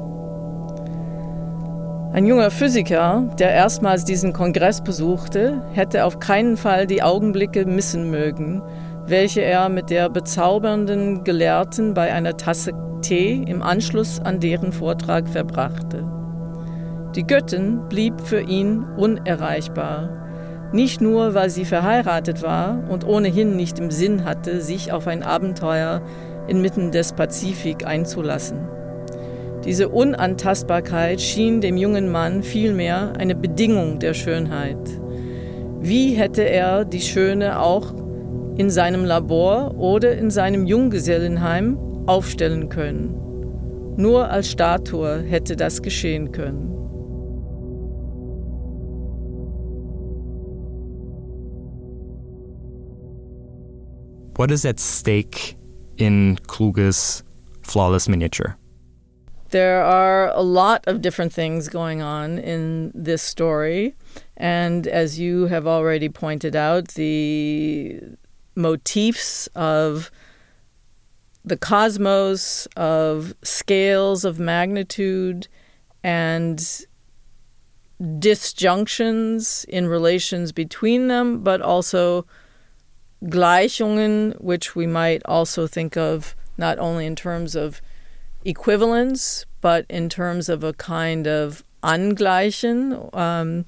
Ein 2.13 2.25
junger 2.25 2.51
Physiker, 2.51 3.23
der 3.39 3.51
erstmals 3.51 4.03
diesen 4.03 4.33
Kongress 4.33 4.81
besuchte, 4.81 5.61
hätte 5.71 6.03
auf 6.03 6.19
keinen 6.19 6.57
Fall 6.57 6.85
die 6.85 7.01
Augenblicke 7.01 7.65
missen 7.65 8.11
mögen, 8.11 8.61
welche 9.05 9.39
er 9.39 9.69
mit 9.69 9.89
der 9.89 10.09
bezaubernden 10.09 11.23
Gelehrten 11.23 11.93
bei 11.93 12.11
einer 12.11 12.35
Tasse 12.35 12.73
Tee 13.01 13.41
im 13.47 13.61
Anschluss 13.61 14.19
an 14.19 14.41
deren 14.41 14.73
Vortrag 14.73 15.29
verbrachte. 15.29 16.05
Die 17.15 17.25
Göttin 17.25 17.87
blieb 17.87 18.19
für 18.19 18.41
ihn 18.41 18.83
unerreichbar, 18.97 20.09
nicht 20.73 20.99
nur 20.99 21.33
weil 21.33 21.49
sie 21.49 21.63
verheiratet 21.63 22.43
war 22.43 22.83
und 22.89 23.07
ohnehin 23.07 23.55
nicht 23.55 23.79
im 23.79 23.89
Sinn 23.89 24.25
hatte, 24.25 24.59
sich 24.59 24.91
auf 24.91 25.07
ein 25.07 25.23
Abenteuer 25.23 26.01
inmitten 26.49 26.91
des 26.91 27.13
Pazifik 27.13 27.87
einzulassen. 27.87 28.80
Diese 29.65 29.89
Unantastbarkeit 29.89 31.21
schien 31.21 31.61
dem 31.61 31.77
jungen 31.77 32.11
Mann 32.11 32.41
vielmehr 32.41 33.13
eine 33.19 33.35
Bedingung 33.35 33.99
der 33.99 34.15
Schönheit. 34.15 34.79
Wie 35.79 36.13
hätte 36.13 36.41
er 36.41 36.83
die 36.83 37.01
Schöne 37.01 37.59
auch 37.59 37.93
in 38.57 38.71
seinem 38.71 39.05
Labor 39.05 39.75
oder 39.77 40.17
in 40.17 40.31
seinem 40.31 40.65
Junggesellenheim 40.65 41.77
aufstellen 42.07 42.69
können? 42.69 43.15
Nur 43.97 44.29
als 44.29 44.49
Statue 44.49 45.21
hätte 45.21 45.55
das 45.55 45.81
geschehen 45.83 46.31
können. 46.31 46.71
What 54.35 54.49
is 54.49 54.65
at 54.65 54.79
stake 54.79 55.55
in 55.97 56.39
Kluge's 56.47 57.23
flawless 57.61 58.07
miniature? 58.07 58.55
There 59.51 59.83
are 59.83 60.29
a 60.29 60.41
lot 60.41 60.85
of 60.87 61.01
different 61.01 61.33
things 61.33 61.67
going 61.67 62.01
on 62.01 62.39
in 62.39 62.91
this 62.95 63.21
story. 63.21 63.95
And 64.37 64.87
as 64.87 65.19
you 65.19 65.47
have 65.47 65.67
already 65.67 66.07
pointed 66.07 66.55
out, 66.55 66.89
the 66.89 68.01
motifs 68.55 69.47
of 69.47 70.09
the 71.43 71.57
cosmos, 71.57 72.65
of 72.77 73.33
scales 73.43 74.23
of 74.23 74.39
magnitude, 74.39 75.49
and 76.01 76.85
disjunctions 78.19 79.65
in 79.65 79.87
relations 79.87 80.53
between 80.53 81.09
them, 81.09 81.43
but 81.43 81.61
also 81.61 82.25
Gleichungen, 83.25 84.39
which 84.41 84.75
we 84.75 84.87
might 84.87 85.21
also 85.25 85.67
think 85.67 85.97
of 85.97 86.35
not 86.57 86.79
only 86.79 87.05
in 87.05 87.15
terms 87.15 87.55
of 87.55 87.81
equivalence, 88.45 89.45
but 89.61 89.85
in 89.89 90.09
terms 90.09 90.49
of 90.49 90.63
a 90.63 90.73
kind 90.73 91.27
of 91.27 91.63
Angleichen 91.83 93.15
um, 93.15 93.65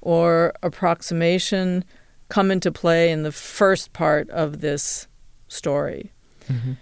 or 0.00 0.52
approximation 0.62 1.84
come 2.28 2.50
into 2.50 2.72
play 2.72 3.10
in 3.10 3.22
the 3.22 3.32
first 3.32 3.92
part 3.92 4.28
of 4.30 4.60
this 4.60 5.06
story. 5.48 6.12
Mm-hmm. 6.48 6.72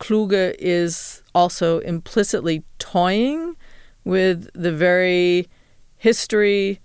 Kluge 0.00 0.54
is 0.58 1.22
also 1.34 1.78
implicitly 1.80 2.64
toying 2.78 3.56
with 4.04 4.48
the 4.54 4.72
very 4.72 5.48
history, 5.96 6.80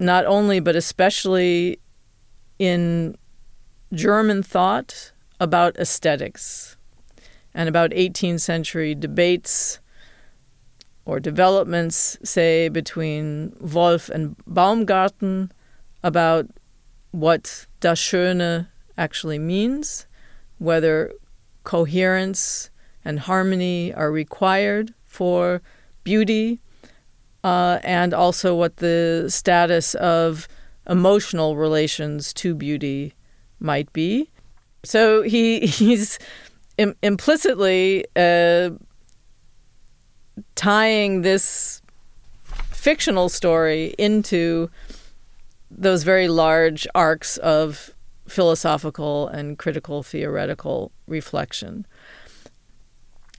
not 0.00 0.26
only 0.26 0.58
but 0.58 0.74
especially 0.74 1.78
in 2.58 3.16
German 3.92 4.42
thought 4.42 5.12
about 5.38 5.76
aesthetics 5.76 6.77
and 7.58 7.68
about 7.68 7.90
18th 7.90 8.40
century 8.40 8.94
debates 8.94 9.80
or 11.04 11.18
developments, 11.18 12.16
say, 12.22 12.68
between 12.68 13.52
Wolff 13.60 14.08
and 14.08 14.36
Baumgarten 14.46 15.50
about 16.04 16.46
what 17.10 17.66
Das 17.80 17.98
Schöne 18.00 18.68
actually 18.96 19.40
means, 19.40 20.06
whether 20.58 21.12
coherence 21.64 22.70
and 23.04 23.18
harmony 23.18 23.92
are 23.92 24.12
required 24.12 24.94
for 25.04 25.60
beauty, 26.04 26.60
uh, 27.42 27.80
and 27.82 28.14
also 28.14 28.54
what 28.54 28.76
the 28.76 29.26
status 29.28 29.96
of 29.96 30.46
emotional 30.88 31.56
relations 31.56 32.32
to 32.34 32.54
beauty 32.54 33.14
might 33.58 33.92
be. 33.92 34.30
So 34.84 35.22
he 35.22 35.60
he's 35.66 36.20
Im- 36.78 36.96
implicitly 37.02 38.06
uh, 38.16 38.70
tying 40.54 41.22
this 41.22 41.82
fictional 42.70 43.28
story 43.28 43.94
into 43.98 44.70
those 45.70 46.02
very 46.02 46.28
large 46.28 46.86
arcs 46.94 47.36
of 47.38 47.90
philosophical 48.26 49.28
and 49.28 49.58
critical 49.58 50.02
theoretical 50.02 50.92
reflection. 51.06 51.86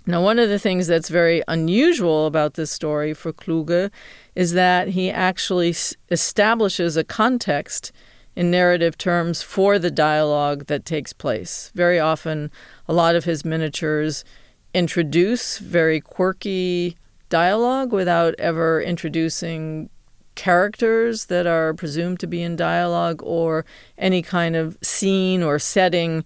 Now, 0.06 0.24
one 0.24 0.40
of 0.40 0.50
the 0.50 0.60
things 0.60 0.88
that's 0.88 1.10
very 1.10 1.44
unusual 1.48 2.26
about 2.26 2.56
this 2.56 2.72
story 2.72 3.14
for 3.14 3.32
Kluge 3.32 3.92
is 4.36 4.54
that 4.54 4.90
he 4.90 5.12
actually 5.12 5.76
establishes 6.10 6.98
a 6.98 7.04
context 7.04 7.92
in 8.36 8.50
narrative 8.50 8.98
terms 8.98 9.42
for 9.42 9.78
the 9.78 9.92
dialogue 9.92 10.66
that 10.66 10.86
takes 10.86 11.14
place. 11.14 11.72
Very 11.76 12.00
often, 12.00 12.50
a 12.90 12.94
lot 12.94 13.16
of 13.16 13.24
his 13.24 13.46
miniatures 13.46 14.26
introduce 14.74 15.60
very 15.60 16.02
quirky 16.02 16.98
dialogue 17.30 17.94
without 17.94 18.34
ever 18.40 18.82
introducing 18.82 19.92
characters 20.34 21.26
that 21.26 21.46
are 21.46 21.76
presumed 21.76 22.20
to 22.20 22.26
be 22.26 22.42
in 22.42 22.56
dialogue 22.56 23.22
or 23.24 23.64
any 24.00 24.24
kind 24.24 24.56
of 24.56 24.76
scene 24.82 25.44
or 25.44 25.60
setting 25.60 26.26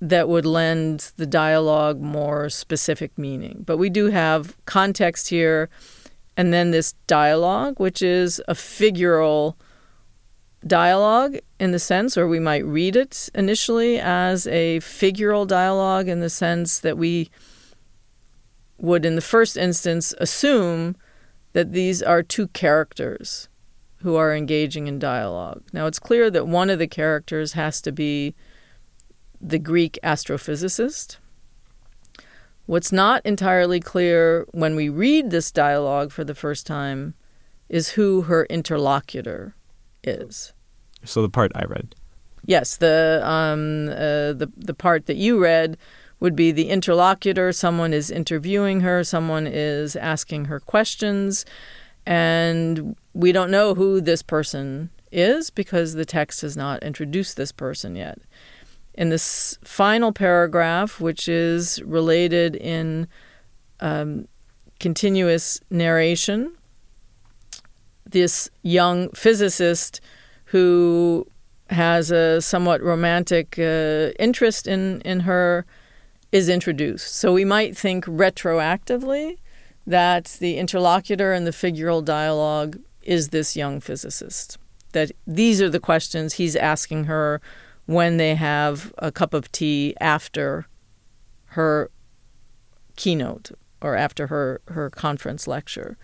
that 0.00 0.28
would 0.28 0.44
lend 0.44 1.12
the 1.18 1.26
dialogue 1.26 2.00
more 2.00 2.50
specific 2.50 3.16
meaning. 3.16 3.62
But 3.64 3.76
we 3.76 3.88
do 3.88 4.06
have 4.06 4.56
context 4.66 5.28
here 5.28 5.70
and 6.36 6.52
then 6.52 6.72
this 6.72 6.94
dialogue, 7.06 7.78
which 7.78 8.02
is 8.02 8.42
a 8.48 8.54
figural 8.54 9.54
dialogue 10.64 11.38
in 11.58 11.72
the 11.72 11.78
sense, 11.78 12.16
or 12.16 12.28
we 12.28 12.38
might 12.38 12.64
read 12.64 12.96
it 12.96 13.28
initially 13.34 13.98
as 13.98 14.46
a 14.46 14.78
figural 14.80 15.46
dialogue 15.46 16.08
in 16.08 16.20
the 16.20 16.30
sense 16.30 16.78
that 16.78 16.98
we 16.98 17.30
would, 18.78 19.04
in 19.04 19.14
the 19.14 19.20
first 19.20 19.56
instance, 19.56 20.14
assume 20.18 20.96
that 21.52 21.72
these 21.72 22.02
are 22.02 22.22
two 22.22 22.48
characters 22.48 23.48
who 24.00 24.14
are 24.16 24.34
engaging 24.34 24.86
in 24.86 24.98
dialogue. 24.98 25.62
Now, 25.72 25.86
it's 25.86 25.98
clear 25.98 26.30
that 26.30 26.46
one 26.46 26.68
of 26.68 26.78
the 26.78 26.86
characters 26.86 27.54
has 27.54 27.80
to 27.80 27.92
be 27.92 28.34
the 29.40 29.58
Greek 29.58 29.98
astrophysicist. 30.02 31.16
What's 32.66 32.92
not 32.92 33.24
entirely 33.24 33.80
clear 33.80 34.46
when 34.50 34.76
we 34.76 34.88
read 34.88 35.30
this 35.30 35.50
dialogue 35.50 36.12
for 36.12 36.24
the 36.24 36.34
first 36.34 36.66
time 36.66 37.14
is 37.68 37.90
who 37.90 38.22
her 38.22 38.44
interlocutor 38.46 39.54
is. 40.06 40.52
So 41.04 41.22
the 41.22 41.28
part 41.28 41.52
I 41.54 41.64
read. 41.64 41.94
Yes, 42.44 42.76
the 42.76 43.20
um, 43.24 43.88
uh, 43.88 44.32
the 44.32 44.50
the 44.56 44.74
part 44.74 45.06
that 45.06 45.16
you 45.16 45.42
read 45.42 45.76
would 46.20 46.36
be 46.36 46.52
the 46.52 46.68
interlocutor. 46.68 47.52
Someone 47.52 47.92
is 47.92 48.10
interviewing 48.10 48.80
her. 48.80 49.04
Someone 49.04 49.46
is 49.46 49.96
asking 49.96 50.46
her 50.46 50.60
questions, 50.60 51.44
and 52.06 52.96
we 53.12 53.32
don't 53.32 53.50
know 53.50 53.74
who 53.74 54.00
this 54.00 54.22
person 54.22 54.90
is 55.10 55.50
because 55.50 55.94
the 55.94 56.04
text 56.04 56.42
has 56.42 56.56
not 56.56 56.82
introduced 56.82 57.36
this 57.36 57.52
person 57.52 57.96
yet. 57.96 58.18
In 58.94 59.10
this 59.10 59.58
final 59.62 60.12
paragraph, 60.12 61.00
which 61.00 61.28
is 61.28 61.82
related 61.82 62.56
in 62.56 63.08
um, 63.80 64.26
continuous 64.80 65.60
narration, 65.70 66.55
this 68.06 68.48
young 68.62 69.10
physicist 69.10 70.00
who 70.46 71.26
has 71.70 72.10
a 72.10 72.40
somewhat 72.40 72.80
romantic 72.82 73.58
uh, 73.58 74.12
interest 74.18 74.66
in, 74.66 75.00
in 75.00 75.20
her 75.20 75.66
is 76.32 76.48
introduced. 76.48 77.14
So 77.14 77.32
we 77.32 77.44
might 77.44 77.76
think 77.76 78.04
retroactively 78.04 79.38
that 79.86 80.36
the 80.40 80.58
interlocutor 80.58 81.32
in 81.32 81.44
the 81.44 81.50
figural 81.50 82.04
dialogue 82.04 82.78
is 83.02 83.28
this 83.28 83.56
young 83.56 83.80
physicist. 83.80 84.58
That 84.92 85.12
these 85.26 85.60
are 85.62 85.70
the 85.70 85.80
questions 85.80 86.34
he's 86.34 86.56
asking 86.56 87.04
her 87.04 87.40
when 87.86 88.16
they 88.16 88.34
have 88.34 88.92
a 88.98 89.12
cup 89.12 89.32
of 89.32 89.50
tea 89.52 89.94
after 90.00 90.66
her 91.50 91.90
keynote 92.96 93.52
or 93.80 93.96
after 93.96 94.26
her, 94.28 94.60
her 94.68 94.90
conference 94.90 95.46
lecture. 95.46 95.96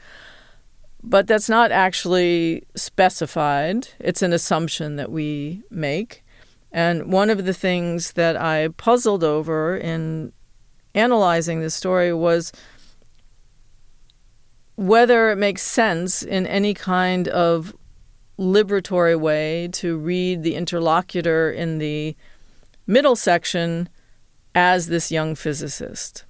But 1.05 1.27
that's 1.27 1.49
not 1.49 1.73
actually 1.73 2.65
specified. 2.77 3.89
It's 3.99 4.23
an 4.23 4.33
assumption 4.33 4.97
that 4.97 5.11
we 5.11 5.63
make. 5.71 6.23
And 6.71 7.13
one 7.13 7.29
of 7.29 7.45
the 7.45 7.53
things 7.53 8.13
that 8.13 8.37
I 8.37 8.69
puzzled 8.69 9.25
over 9.25 9.77
in 9.77 10.33
analyzing 10.95 11.61
this 11.61 11.75
story 11.75 12.13
was 12.13 12.53
whether 14.77 15.31
it 15.31 15.37
makes 15.37 15.63
sense 15.63 16.23
in 16.23 16.47
any 16.47 16.73
kind 16.75 17.29
of 17.29 17.75
liberatory 18.39 19.19
way 19.19 19.69
to 19.73 19.99
read 19.99 20.43
the 20.43 20.55
interlocutor 20.55 21.51
in 21.51 21.79
the 21.79 22.17
middle 22.87 23.17
section 23.17 23.89
as 24.55 24.87
this 24.87 25.13
young 25.13 25.35
physicist. 25.35 26.25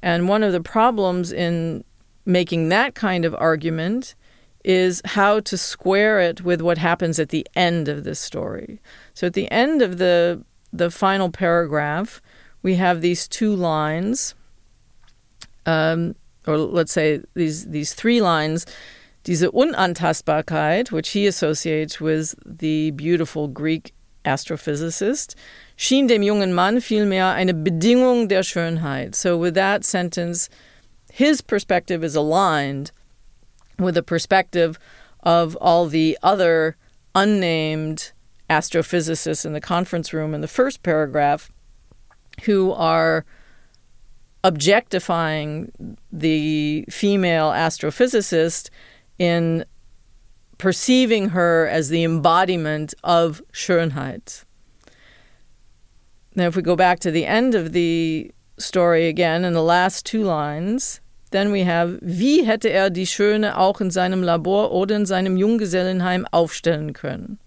And 0.00 0.28
one 0.28 0.42
of 0.42 0.52
the 0.52 0.60
problems 0.60 1.32
in 1.32 1.84
making 2.28 2.68
that 2.68 2.94
kind 2.94 3.24
of 3.24 3.34
argument 3.34 4.14
is 4.62 5.00
how 5.04 5.40
to 5.40 5.56
square 5.56 6.20
it 6.20 6.42
with 6.42 6.60
what 6.60 6.76
happens 6.76 7.18
at 7.18 7.30
the 7.30 7.46
end 7.56 7.88
of 7.88 8.04
this 8.04 8.20
story. 8.20 8.80
So 9.14 9.26
at 9.26 9.32
the 9.32 9.50
end 9.50 9.82
of 9.82 9.98
the 9.98 10.44
the 10.70 10.90
final 10.90 11.30
paragraph, 11.30 12.20
we 12.62 12.74
have 12.74 13.00
these 13.00 13.26
two 13.26 13.56
lines, 13.56 14.34
um, 15.64 16.14
or 16.46 16.58
let's 16.58 16.92
say 16.92 17.22
these 17.34 17.66
these 17.66 17.94
three 17.94 18.20
lines. 18.20 18.66
Diese 19.24 19.50
Unantastbarkeit, 19.50 20.92
which 20.92 21.10
he 21.10 21.26
associates 21.26 22.00
with 22.00 22.34
the 22.44 22.92
beautiful 22.92 23.48
Greek 23.48 23.92
astrophysicist, 24.24 25.34
schien 25.76 26.06
dem 26.06 26.22
jungen 26.22 26.52
Mann 26.54 26.80
vielmehr 26.80 27.34
eine 27.34 27.52
Bedingung 27.52 28.28
der 28.28 28.42
Schönheit. 28.42 29.14
So 29.14 29.36
with 29.36 29.54
that 29.54 29.84
sentence, 29.84 30.48
his 31.12 31.40
perspective 31.40 32.04
is 32.04 32.14
aligned 32.14 32.92
with 33.78 33.94
the 33.94 34.02
perspective 34.02 34.78
of 35.22 35.56
all 35.56 35.86
the 35.86 36.18
other 36.22 36.76
unnamed 37.14 38.12
astrophysicists 38.50 39.44
in 39.44 39.52
the 39.52 39.60
conference 39.60 40.12
room 40.12 40.34
in 40.34 40.40
the 40.40 40.48
first 40.48 40.82
paragraph 40.82 41.50
who 42.44 42.72
are 42.72 43.24
objectifying 44.44 45.96
the 46.12 46.84
female 46.88 47.50
astrophysicist 47.50 48.70
in 49.18 49.64
perceiving 50.56 51.30
her 51.30 51.66
as 51.66 51.88
the 51.88 52.04
embodiment 52.04 52.94
of 53.04 53.42
Schönheit. 53.52 54.44
Now, 56.34 56.46
if 56.46 56.56
we 56.56 56.62
go 56.62 56.76
back 56.76 57.00
to 57.00 57.10
the 57.10 57.26
end 57.26 57.54
of 57.54 57.72
the 57.72 58.32
story 58.58 59.08
again, 59.08 59.44
in 59.44 59.52
the 59.52 59.62
last 59.62 60.04
two 60.04 60.22
lines, 60.22 61.00
then 61.30 61.52
we 61.52 61.64
have, 61.64 61.98
wie 62.00 62.44
hätte 62.44 62.70
er 62.70 62.90
die 62.90 63.06
Schöne 63.06 63.56
auch 63.56 63.80
in 63.80 63.90
seinem 63.90 64.22
Labor 64.22 64.70
oder 64.72 64.94
in 64.94 65.06
seinem 65.06 65.36
Junggesellenheim 65.36 66.26
aufstellen 66.32 66.92
können? 66.92 67.38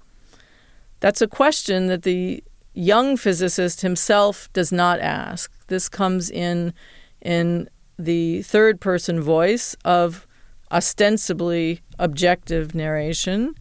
That's 0.99 1.21
a 1.21 1.27
question 1.27 1.87
that 1.87 2.03
the 2.03 2.43
young 2.73 3.17
physicist 3.17 3.81
himself 3.81 4.49
does 4.53 4.71
not 4.71 4.99
ask. 4.99 5.51
This 5.67 5.89
comes 5.89 6.29
in 6.29 6.73
in 7.21 7.69
the 7.97 8.41
third 8.43 8.79
person 8.79 9.21
voice 9.21 9.75
of 9.83 10.27
ostensibly 10.71 11.81
objective 11.99 12.73
narration. 12.73 13.55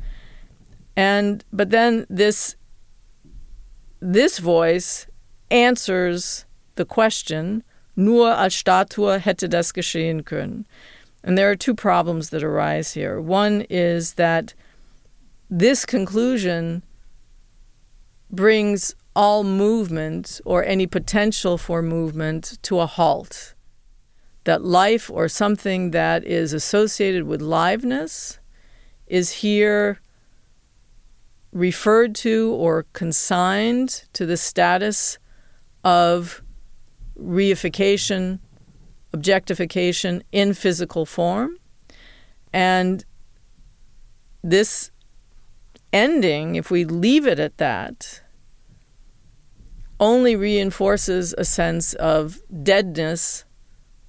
And 0.96 1.44
but 1.52 1.70
then 1.70 2.06
this 2.08 2.56
this 4.00 4.38
voice 4.38 5.06
answers 5.50 6.44
the 6.76 6.85
question, 6.85 7.62
nur 7.96 8.35
als 8.35 8.54
Statue 8.54 9.18
hätte 9.18 9.48
das 9.48 9.72
geschehen 9.72 10.24
können. 10.24 10.64
And 11.22 11.37
there 11.37 11.50
are 11.50 11.56
two 11.56 11.74
problems 11.74 12.30
that 12.30 12.42
arise 12.42 12.94
here. 12.94 13.20
One 13.20 13.62
is 13.68 14.14
that 14.14 14.54
this 15.50 15.85
conclusion 15.85 16.83
brings 18.30 18.94
all 19.14 19.44
movement 19.44 20.40
or 20.44 20.64
any 20.64 20.87
potential 20.87 21.59
for 21.59 21.83
movement 21.83 22.59
to 22.62 22.80
a 22.80 22.87
halt. 22.87 23.54
That 24.44 24.64
life 24.64 25.11
or 25.11 25.28
something 25.28 25.90
that 25.90 26.24
is 26.24 26.52
associated 26.52 27.24
with 27.24 27.42
liveness 27.42 28.38
is 29.06 29.33
here 29.42 30.00
referred 31.52 32.14
to 32.14 32.54
or 32.54 32.87
consigned 32.92 34.04
to 34.12 34.24
the 34.24 34.37
status 34.37 35.18
of 35.83 36.42
reification, 37.20 38.40
objectification 39.12 40.22
in 40.33 40.54
physical 40.54 41.06
form. 41.06 41.56
And 42.52 43.04
this 44.42 44.90
ending, 45.92 46.56
if 46.56 46.70
we 46.70 46.85
leave 46.85 47.26
it 47.26 47.38
at 47.38 47.59
that, 47.59 48.22
only 49.98 50.35
reinforces 50.35 51.35
a 51.37 51.44
sense 51.44 51.92
of 51.94 52.40
deadness 52.62 53.44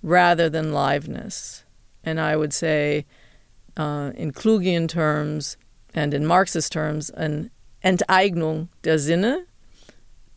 rather 0.02 0.50
than 0.50 0.72
liveness. 0.72 1.64
And 2.04 2.20
I 2.20 2.36
would 2.36 2.54
say, 2.54 3.06
uh, 3.78 4.12
in 4.16 4.32
Klugian 4.32 4.88
terms 4.88 5.58
and 5.94 6.14
in 6.14 6.26
Marxist 6.26 6.72
terms, 6.72 7.10
an 7.12 7.52
Enteignung 7.84 8.70
der 8.82 8.98
Sinne, 8.98 9.46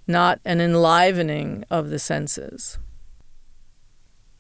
not 0.07 0.41
an 0.45 0.61
enlivening 0.61 1.65
of 1.71 1.91
the 1.91 1.99
senses. 1.99 2.79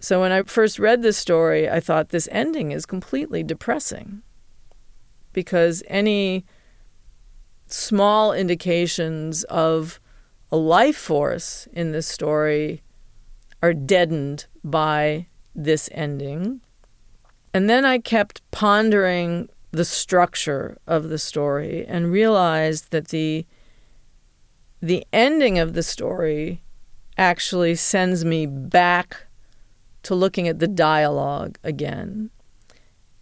So 0.00 0.20
when 0.20 0.32
I 0.32 0.42
first 0.42 0.78
read 0.78 1.02
this 1.02 1.16
story, 1.16 1.68
I 1.68 1.80
thought 1.80 2.10
this 2.10 2.28
ending 2.30 2.72
is 2.72 2.84
completely 2.84 3.42
depressing 3.42 4.22
because 5.32 5.82
any 5.86 6.44
small 7.66 8.32
indications 8.32 9.44
of 9.44 9.98
a 10.52 10.56
life 10.56 10.96
force 10.96 11.66
in 11.72 11.92
this 11.92 12.06
story 12.06 12.82
are 13.62 13.72
deadened 13.72 14.46
by 14.62 15.26
this 15.54 15.88
ending. 15.92 16.60
And 17.54 17.70
then 17.70 17.84
I 17.84 17.98
kept 17.98 18.42
pondering 18.50 19.48
the 19.70 19.84
structure 19.84 20.78
of 20.86 21.08
the 21.08 21.18
story 21.18 21.84
and 21.86 22.12
realized 22.12 22.90
that 22.90 23.08
the 23.08 23.46
the 24.84 25.06
ending 25.14 25.58
of 25.58 25.72
the 25.72 25.82
story 25.82 26.62
actually 27.16 27.74
sends 27.74 28.22
me 28.22 28.44
back 28.44 29.28
to 30.02 30.14
looking 30.14 30.46
at 30.46 30.58
the 30.58 30.68
dialogue 30.68 31.58
again 31.64 32.28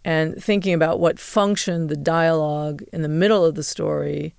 and 0.03 0.43
thinking 0.43 0.73
about 0.73 0.99
what 0.99 1.17
function 1.17 1.87
the 1.87 1.95
dialogue 1.95 2.83
in 2.91 3.01
the 3.01 3.07
middle 3.07 3.45
of 3.45 3.55
the 3.55 3.63
story 3.63 4.35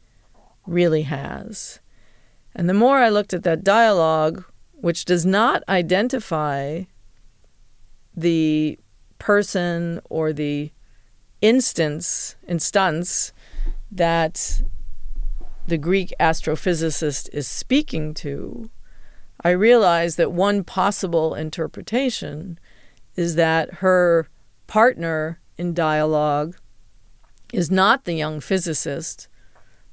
really 0.66 1.02
has. 1.02 1.80
And 2.54 2.68
the 2.68 2.74
more 2.74 2.98
I 2.98 3.08
looked 3.08 3.32
at 3.32 3.42
that 3.44 3.64
dialogue, 3.64 4.44
which 4.72 5.06
does 5.06 5.24
not 5.24 5.62
identify 5.66 6.82
the 8.14 8.78
person 9.18 9.98
or 10.10 10.34
the 10.34 10.72
instance 11.40 12.36
instance 12.46 13.32
that 13.90 14.62
the 15.66 15.78
Greek 15.78 16.12
astrophysicist 16.20 17.28
is 17.32 17.48
speaking 17.48 18.14
to, 18.14 18.70
I 19.42 19.50
realize 19.50 20.16
that 20.16 20.32
one 20.32 20.64
possible 20.64 21.34
interpretation 21.34 22.58
is 23.16 23.34
that 23.36 23.74
her 23.74 24.28
partner 24.66 25.40
in 25.56 25.74
dialogue 25.74 26.56
is 27.52 27.70
not 27.70 28.04
the 28.04 28.14
young 28.14 28.40
physicist, 28.40 29.28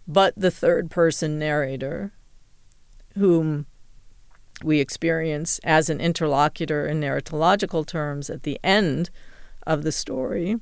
but 0.07 0.33
the 0.35 0.51
third 0.51 0.89
person 0.89 1.37
narrator, 1.37 2.11
whom 3.17 3.65
we 4.63 4.79
experience 4.79 5.59
as 5.63 5.89
an 5.89 5.99
interlocutor 5.99 6.85
in 6.85 6.99
narratological 6.99 7.85
terms 7.85 8.29
at 8.29 8.43
the 8.43 8.59
end 8.63 9.09
of 9.65 9.83
the 9.83 9.91
story. 9.91 10.57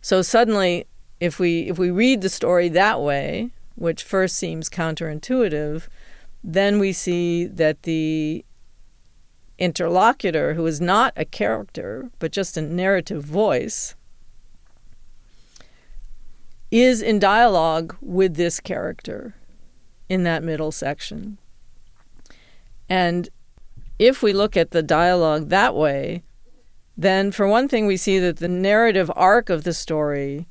So 0.00 0.22
suddenly, 0.22 0.86
if 1.20 1.38
we 1.38 1.68
if 1.68 1.78
we 1.78 1.90
read 1.90 2.20
the 2.20 2.28
story 2.28 2.68
that 2.70 3.00
way, 3.00 3.50
which 3.76 4.02
first 4.02 4.36
seems 4.36 4.68
counterintuitive, 4.68 5.86
then 6.42 6.78
we 6.78 6.92
see 6.92 7.46
that 7.46 7.84
the 7.84 8.44
interlocutor, 9.58 10.54
who 10.54 10.66
is 10.66 10.80
not 10.80 11.12
a 11.16 11.24
character 11.24 12.10
but 12.18 12.32
just 12.32 12.56
a 12.56 12.62
narrative 12.62 13.22
voice, 13.22 13.94
is 16.70 17.00
in 17.00 17.18
dialogue 17.18 17.96
with 18.00 18.34
this 18.34 18.60
character 18.60 19.34
in 20.08 20.24
that 20.24 20.42
middle 20.42 20.72
section. 20.72 21.38
And 22.88 23.28
if 23.98 24.22
we 24.22 24.32
look 24.32 24.56
at 24.56 24.72
the 24.72 24.82
dialogue 24.82 25.48
that 25.48 25.74
way, 25.74 26.22
then 26.96 27.30
for 27.30 27.46
one 27.46 27.68
thing, 27.68 27.86
we 27.86 27.96
see 27.96 28.18
that 28.18 28.38
the 28.38 28.48
narrative 28.48 29.10
arc 29.14 29.50
of 29.50 29.64
the 29.64 29.74
story 29.74 30.46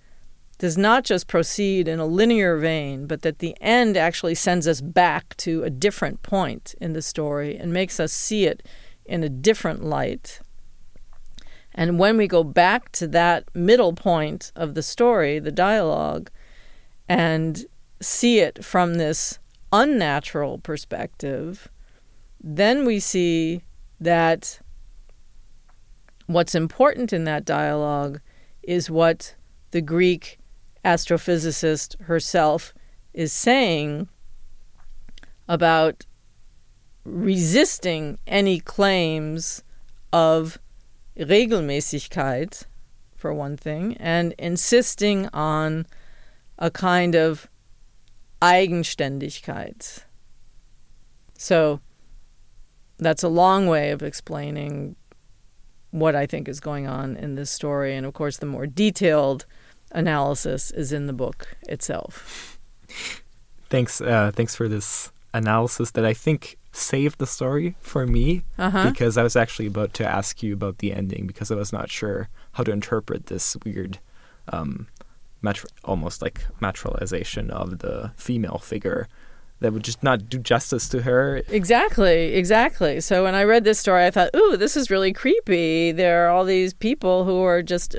does 0.66 0.80
not 0.80 1.04
just 1.04 1.28
proceed 1.28 1.88
in 1.88 2.00
a 2.00 2.08
linear 2.08 2.58
vein, 2.58 3.06
but 3.06 3.22
that 3.22 3.38
the 3.38 3.56
end 3.62 3.96
actually 3.96 4.34
sends 4.34 4.68
us 4.68 4.82
back 4.82 5.38
to 5.38 5.64
a 5.64 5.70
different 5.70 6.24
point 6.24 6.74
in 6.82 6.94
the 6.94 7.04
story 7.04 7.56
and 7.56 7.72
makes 7.72 8.00
us 8.00 8.12
see 8.12 8.48
it 8.48 8.68
in 9.06 9.24
a 9.24 9.30
different 9.30 9.84
light. 9.84 10.42
And 11.76 12.00
when 12.00 12.18
we 12.18 12.28
go 12.28 12.44
back 12.44 12.92
to 12.94 13.08
that 13.10 13.44
middle 13.54 13.94
point 13.94 14.52
of 14.56 14.74
the 14.74 14.82
story, 14.82 15.38
the 15.38 15.52
dialogue, 15.52 16.32
and 17.08 17.64
see 18.02 18.40
it 18.40 18.66
from 18.66 18.96
this 18.96 19.38
unnatural 19.72 20.58
perspective, 20.58 21.68
then 22.42 22.86
we 22.86 23.00
see 23.00 23.62
that 24.00 24.60
what's 26.26 26.56
important 26.56 27.14
in 27.14 27.26
that 27.26 27.46
dialogue 27.46 28.20
is 28.64 28.90
what 28.90 29.36
the 29.70 29.82
Greek 29.82 30.40
astrophysicist 30.86 32.00
herself 32.04 32.74
is 33.14 33.34
saying 33.34 34.08
about 35.48 36.06
resisting 37.04 38.20
any 38.28 38.60
claims 38.60 39.64
of 40.14 40.60
Regelmäßigkeit, 41.18 42.66
for 43.16 43.34
one 43.34 43.58
thing, 43.58 43.98
and 43.98 44.34
insisting 44.38 45.28
on 45.30 45.88
a 46.60 46.70
kind 46.70 47.16
of 47.16 47.50
Eigenständigkeit. 48.42 50.04
So 51.38 51.80
that's 52.98 53.24
a 53.24 53.30
long 53.30 53.68
way 53.68 53.92
of 53.92 54.04
explaining 54.04 54.96
what 55.92 56.16
I 56.16 56.26
think 56.26 56.48
is 56.48 56.60
going 56.60 56.88
on 56.88 57.16
in 57.16 57.36
this 57.36 57.50
story. 57.50 57.96
And 57.96 58.06
of 58.06 58.14
course, 58.14 58.38
the 58.38 58.46
more 58.46 58.68
detailed 58.68 59.46
analysis 59.92 60.72
is 60.72 60.92
in 60.92 61.08
the 61.08 61.14
book 61.14 61.56
itself. 61.64 62.60
Thanks, 63.70 64.02
uh, 64.02 64.32
thanks 64.34 64.56
for 64.56 64.68
this 64.68 65.12
analysis 65.34 65.92
that 65.92 66.06
I 66.06 66.14
think 66.14 66.58
saved 66.72 67.20
the 67.20 67.28
story 67.28 67.76
for 67.80 68.06
me 68.06 68.44
uh-huh. 68.58 68.90
because 68.90 69.18
I 69.18 69.24
was 69.24 69.36
actually 69.36 69.68
about 69.68 69.94
to 69.96 70.06
ask 70.06 70.44
you 70.44 70.54
about 70.54 70.80
the 70.80 70.94
ending 70.94 71.26
because 71.28 71.52
I 71.52 71.56
was 71.56 71.72
not 71.72 71.90
sure 71.90 72.30
how 72.54 72.64
to 72.64 72.72
interpret 72.72 73.28
this 73.28 73.56
weird, 73.66 74.00
um, 74.50 74.88
matri- 75.42 75.70
almost 75.84 76.22
like 76.22 76.46
materialization 76.60 77.50
of 77.50 77.80
the 77.80 78.12
female 78.16 78.60
figure 78.60 79.08
that 79.62 79.72
would 79.72 79.84
just 79.84 80.04
not 80.04 80.30
do 80.30 80.38
justice 80.38 80.90
to 80.90 81.04
her. 81.04 81.42
Exactly, 81.48 82.34
exactly. 82.34 83.00
So 83.00 83.24
when 83.24 83.36
I 83.36 83.44
read 83.44 83.64
this 83.64 83.80
story, 83.80 84.06
I 84.06 84.12
thought, 84.12 84.36
ooh, 84.36 84.58
this 84.58 84.76
is 84.76 84.92
really 84.92 85.14
creepy. 85.14 85.92
There 85.92 86.26
are 86.26 86.30
all 86.30 86.44
these 86.44 86.74
people 86.74 87.24
who 87.24 87.42
are 87.42 87.64
just 87.64 87.96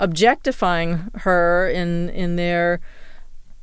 objectifying 0.00 1.10
her 1.14 1.68
in 1.68 2.10
in 2.10 2.36
their 2.36 2.80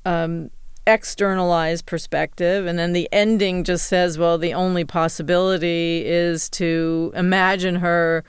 um, 0.05 0.49
externalized 0.85 1.85
perspective. 1.85 2.65
And 2.65 2.77
then 2.77 2.93
the 2.93 3.07
ending 3.11 3.63
just 3.63 3.87
says, 3.87 4.17
well, 4.17 4.37
the 4.37 4.53
only 4.53 4.83
possibility 4.83 6.03
is 6.05 6.49
to 6.51 7.11
imagine 7.15 7.75
her 7.75 8.23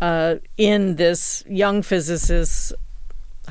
uh, 0.00 0.36
in 0.56 0.96
this 0.96 1.44
young 1.48 1.82
physicist's 1.82 2.72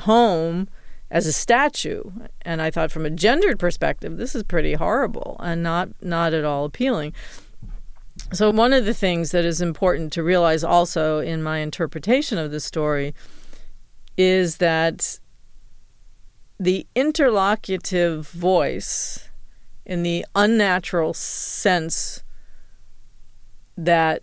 home 0.00 0.68
as 1.10 1.26
a 1.26 1.32
statue. 1.32 2.02
And 2.42 2.60
I 2.60 2.70
thought, 2.70 2.90
from 2.90 3.06
a 3.06 3.10
gendered 3.10 3.58
perspective, 3.58 4.16
this 4.16 4.34
is 4.34 4.42
pretty 4.42 4.74
horrible 4.74 5.36
and 5.40 5.62
not 5.62 5.90
not 6.02 6.34
at 6.34 6.44
all 6.44 6.64
appealing. 6.64 7.12
So 8.32 8.50
one 8.50 8.72
of 8.72 8.84
the 8.84 8.94
things 8.94 9.30
that 9.30 9.44
is 9.44 9.60
important 9.60 10.12
to 10.12 10.22
realize 10.22 10.62
also 10.62 11.20
in 11.20 11.42
my 11.42 11.58
interpretation 11.58 12.38
of 12.38 12.50
the 12.50 12.60
story 12.60 13.14
is 14.22 14.58
that 14.58 15.18
the 16.58 16.86
interlocutive 16.94 18.28
voice 18.28 19.30
in 19.86 20.02
the 20.02 20.26
unnatural 20.34 21.14
sense 21.14 22.22
that 23.78 24.22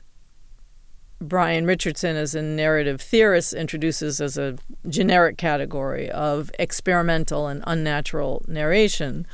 Brian 1.19 1.65
Richardson, 1.65 2.15
as 2.15 2.35
a 2.35 2.43
narrative 2.43 3.01
theorist, 3.01 3.53
introduces 3.53 4.21
as 4.21 4.37
a 4.37 4.59
generic 4.87 5.35
category 5.35 6.11
of 6.11 6.51
experimental 6.59 7.47
and 7.47 7.63
unnatural 7.65 8.45
narration, 8.47 9.25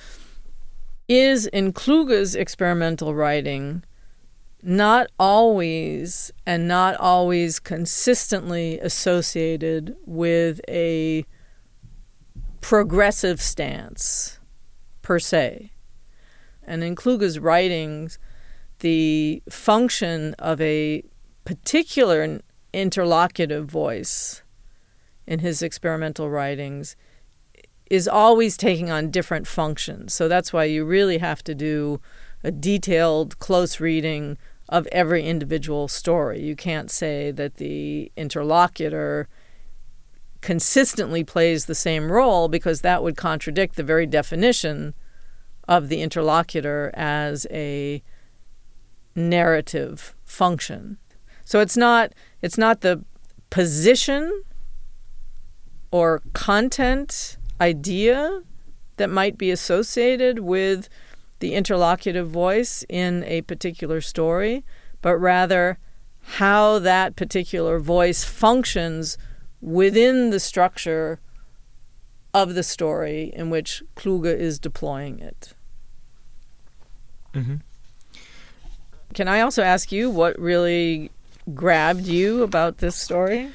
is 1.09 1.45
in 1.47 1.73
Kluge's 1.73 2.35
experimental 2.35 3.13
writing 3.13 3.83
not 4.63 5.07
always 5.19 6.31
and 6.45 6.67
not 6.67 6.95
always 6.95 7.59
consistently 7.59 8.79
associated 8.79 9.95
with 10.05 10.61
a 10.69 11.25
progressive 12.61 13.41
stance 13.41 14.39
per 15.01 15.19
se. 15.19 15.73
And 16.65 16.81
in 16.81 16.95
Kluge's 16.95 17.39
writings, 17.39 18.17
the 18.79 19.43
function 19.49 20.33
of 20.39 20.61
a 20.61 21.03
particular 21.43 22.39
interlocutive 22.73 23.65
voice 23.65 24.43
in 25.27 25.39
his 25.39 25.61
experimental 25.61 26.29
writings 26.29 26.95
is 27.89 28.07
always 28.07 28.55
taking 28.55 28.89
on 28.89 29.11
different 29.11 29.45
functions. 29.45 30.13
So 30.13 30.29
that's 30.29 30.53
why 30.53 30.63
you 30.63 30.85
really 30.85 31.17
have 31.17 31.43
to 31.43 31.53
do 31.53 31.99
a 32.43 32.51
detailed, 32.51 33.39
close 33.39 33.79
reading 33.79 34.37
of 34.73 34.87
every 34.91 35.23
individual 35.23 35.87
story. 35.87 36.41
You 36.41 36.55
can't 36.55 36.89
say 36.89 37.29
that 37.29 37.57
the 37.57 38.11
interlocutor 38.17 39.27
consistently 40.41 41.23
plays 41.23 41.67
the 41.67 41.75
same 41.75 42.11
role 42.11 42.47
because 42.47 42.81
that 42.81 43.03
would 43.03 43.15
contradict 43.15 43.75
the 43.75 43.83
very 43.83 44.07
definition 44.07 44.95
of 45.67 45.89
the 45.89 46.01
interlocutor 46.01 46.89
as 46.95 47.45
a 47.51 48.01
narrative 49.15 50.15
function. 50.25 50.97
So 51.45 51.59
it's 51.59 51.77
not 51.77 52.11
it's 52.41 52.57
not 52.57 52.81
the 52.81 53.05
position 53.51 54.43
or 55.91 56.23
content 56.33 57.37
idea 57.61 58.41
that 58.97 59.11
might 59.11 59.37
be 59.37 59.51
associated 59.51 60.39
with 60.39 60.89
the 61.43 61.51
interlocutive 61.51 62.27
voice 62.27 62.85
in 62.87 63.21
a 63.25 63.41
particular 63.41 63.99
story, 63.99 64.63
but 65.01 65.17
rather 65.17 65.77
how 66.39 66.79
that 66.79 67.17
particular 67.17 67.79
voice 67.79 68.23
functions 68.23 69.17
within 69.59 70.29
the 70.29 70.39
structure 70.39 71.19
of 72.33 72.55
the 72.55 72.63
story 72.63 73.29
in 73.35 73.49
which 73.49 73.83
Kluge 73.95 74.27
is 74.27 74.57
deploying 74.57 75.19
it. 75.19 75.53
Mm-hmm. 77.33 77.55
Can 79.13 79.27
I 79.27 79.41
also 79.41 79.63
ask 79.63 79.91
you 79.91 80.09
what 80.09 80.39
really 80.39 81.11
grabbed 81.53 82.07
you 82.07 82.41
about 82.41 82.77
this 82.77 82.95
story? 82.95 83.51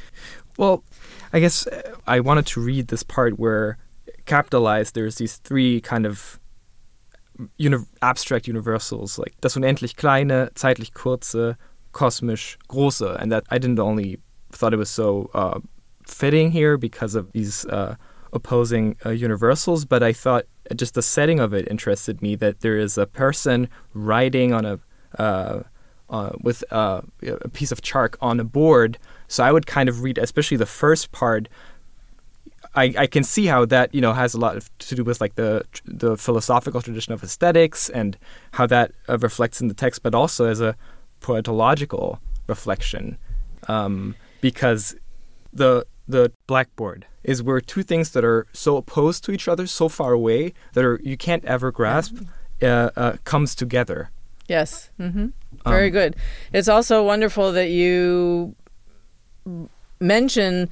Well, 0.59 0.85
I 1.33 1.41
guess 1.41 1.67
I 2.07 2.21
wanted 2.21 2.45
to 2.49 2.61
read 2.61 2.89
this 2.89 3.03
part 3.03 3.39
where 3.39 3.79
capitalized 4.27 4.95
there's 4.95 5.15
these 5.15 5.39
three 5.39 5.81
kind 5.81 6.05
of 6.05 6.39
uni 7.57 7.79
abstract 8.03 8.49
universals 8.49 9.19
like 9.19 9.35
das 9.41 9.57
unendlich 9.57 9.97
kleine, 9.97 10.51
zeitlich 10.55 10.93
kurze, 10.93 11.57
kosmisch 11.93 12.59
große, 12.69 13.17
and 13.21 13.31
that 13.33 13.45
I 13.51 13.59
didn't 13.59 13.81
only 13.81 14.21
thought 14.51 14.73
it 14.73 14.79
was 14.79 14.91
so 14.91 15.31
uh, 15.35 15.61
fitting 16.07 16.51
here 16.51 16.77
because 16.77 17.15
of 17.15 17.33
these 17.33 17.65
uh, 17.67 17.97
opposing 18.33 18.97
uh, 19.05 19.11
universals, 19.11 19.85
but 19.85 20.03
I 20.03 20.13
thought 20.13 20.47
just 20.77 20.95
the 20.95 21.03
setting 21.03 21.41
of 21.41 21.55
it 21.55 21.69
interested 21.71 22.21
me. 22.23 22.37
That 22.37 22.61
there 22.61 22.77
is 22.77 22.99
a 22.99 23.07
person 23.07 23.69
writing 23.95 24.53
on 24.53 24.65
a 24.65 24.79
uh, 25.19 25.63
uh, 26.11 26.31
with 26.43 26.65
uh, 26.73 27.03
a 27.23 27.49
piece 27.49 27.73
of 27.73 27.83
chalk 27.83 28.17
on 28.21 28.41
a 28.41 28.45
board. 28.45 28.99
So 29.29 29.45
I 29.45 29.53
would 29.53 29.67
kind 29.67 29.89
of 29.89 30.03
read, 30.03 30.19
especially 30.19 30.57
the 30.57 30.67
first 30.67 31.13
part. 31.13 31.49
I, 32.75 32.95
I 32.99 33.07
can 33.07 33.25
see 33.25 33.47
how 33.47 33.65
that 33.67 33.95
you 33.95 34.01
know 34.01 34.13
has 34.13 34.35
a 34.35 34.39
lot 34.39 34.57
of, 34.57 34.79
to 34.79 34.95
do 34.95 35.05
with 35.05 35.21
like 35.21 35.35
the 35.35 35.65
the 35.85 36.17
philosophical 36.17 36.81
tradition 36.81 37.13
of 37.13 37.23
aesthetics 37.23 37.89
and 37.89 38.17
how 38.53 38.67
that 38.67 38.93
uh, 39.09 39.19
reflects 39.19 39.61
in 39.61 39.69
the 39.69 39.75
text, 39.75 40.03
but 40.03 40.15
also 40.15 40.47
as 40.47 40.61
a 40.61 40.77
poetological 41.21 42.19
reflection, 42.47 43.19
um, 43.69 44.15
because 44.41 44.97
the 45.53 45.87
the 46.07 46.33
blackboard 46.47 47.07
is 47.25 47.43
where 47.43 47.61
two 47.61 47.83
things 47.83 48.11
that 48.11 48.25
are 48.25 48.47
so 48.53 48.77
opposed 48.77 49.25
to 49.25 49.33
each 49.33 49.49
other, 49.49 49.67
so 49.67 49.89
far 49.89 50.13
away 50.13 50.55
that 50.73 50.85
are 50.85 51.01
you 51.03 51.17
can't 51.17 51.45
ever 51.45 51.71
grasp, 51.71 52.17
uh, 52.63 52.91
uh, 52.97 53.17
comes 53.25 53.55
together. 53.55 54.11
Yes. 54.49 54.91
Mm-hmm. 54.99 55.27
Very 55.67 55.87
um, 55.89 55.93
good. 55.93 56.17
It's 56.53 56.69
also 56.69 57.05
wonderful 57.05 57.53
that 57.53 57.69
you 57.69 58.55
mention 60.01 60.71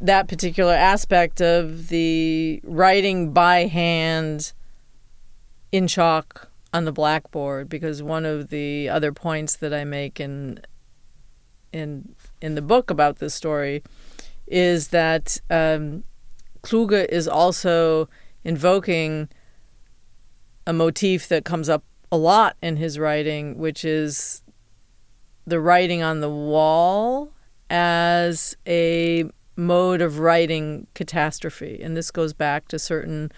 that 0.00 0.28
particular 0.28 0.74
aspect 0.74 1.40
of 1.40 1.88
the 1.88 2.60
writing 2.64 3.32
by 3.32 3.66
hand 3.66 4.52
in 5.72 5.86
chalk 5.86 6.50
on 6.72 6.84
the 6.84 6.92
blackboard 6.92 7.68
because 7.68 8.02
one 8.02 8.24
of 8.24 8.48
the 8.48 8.88
other 8.88 9.12
points 9.12 9.56
that 9.56 9.74
I 9.74 9.84
make 9.84 10.20
in 10.20 10.60
in 11.72 12.14
in 12.40 12.54
the 12.54 12.62
book 12.62 12.90
about 12.90 13.18
this 13.18 13.34
story 13.34 13.82
is 14.46 14.88
that 14.88 15.38
um, 15.50 16.04
Kluge 16.62 17.06
is 17.10 17.28
also 17.28 18.08
invoking 18.44 19.28
a 20.66 20.72
motif 20.72 21.28
that 21.28 21.44
comes 21.44 21.68
up 21.68 21.84
a 22.10 22.16
lot 22.16 22.56
in 22.62 22.76
his 22.76 22.98
writing, 22.98 23.58
which 23.58 23.84
is 23.84 24.42
the 25.46 25.60
writing 25.60 26.02
on 26.02 26.20
the 26.20 26.30
wall 26.30 27.32
as 27.70 28.56
a 28.66 29.24
mode 29.58 30.00
of 30.00 30.20
writing 30.20 30.86
catastrophe. 30.94 31.80
And 31.82 31.96
this 31.96 32.10
goes 32.10 32.32
back 32.32 32.68
to 32.68 32.78
certain 32.78 33.30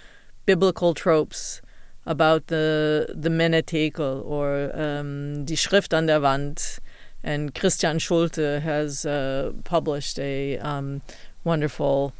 biblical 0.47 0.95
tropes 0.95 1.63
about 2.07 2.47
the 2.47 3.15
the 3.15 3.29
Menetekel 3.29 4.25
or 4.25 4.71
um, 4.75 5.45
Die 5.45 5.55
Schrift 5.55 5.93
an 5.93 6.07
der 6.07 6.21
Wand. 6.21 6.79
And 7.23 7.55
Christian 7.55 7.99
Schulte 7.99 8.61
has 8.63 9.05
uh, 9.05 9.53
published 9.65 10.19
a 10.19 10.59
um, 10.59 11.03
wonderful 11.45 12.13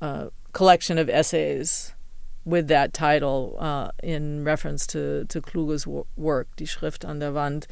uh, 0.00 0.28
collection 0.52 0.96
of 0.98 1.10
essays 1.10 1.94
with 2.46 2.68
that 2.68 2.92
title 2.94 3.56
uh, 3.58 3.90
in 4.02 4.44
reference 4.44 4.86
to, 4.86 5.26
to 5.26 5.42
Kluge's 5.42 5.86
work, 5.86 6.48
Die 6.56 6.64
Schrift 6.64 7.04
an 7.04 7.18
der 7.18 7.32
Wand. 7.32 7.66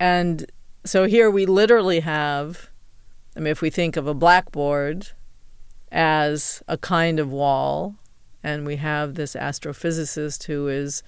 And 0.00 0.50
so 0.84 1.06
here 1.06 1.30
we 1.30 1.46
literally 1.46 2.00
have, 2.00 2.68
I 3.38 3.40
mean, 3.40 3.52
if 3.52 3.62
we 3.62 3.70
think 3.70 3.96
of 3.96 4.08
a 4.08 4.14
blackboard 4.14 5.10
as 5.92 6.60
a 6.66 6.76
kind 6.76 7.20
of 7.20 7.30
wall, 7.30 7.94
and 8.42 8.66
we 8.66 8.76
have 8.76 9.14
this 9.14 9.34
astrophysicist 9.34 10.46
who 10.46 10.66
is 10.66 11.04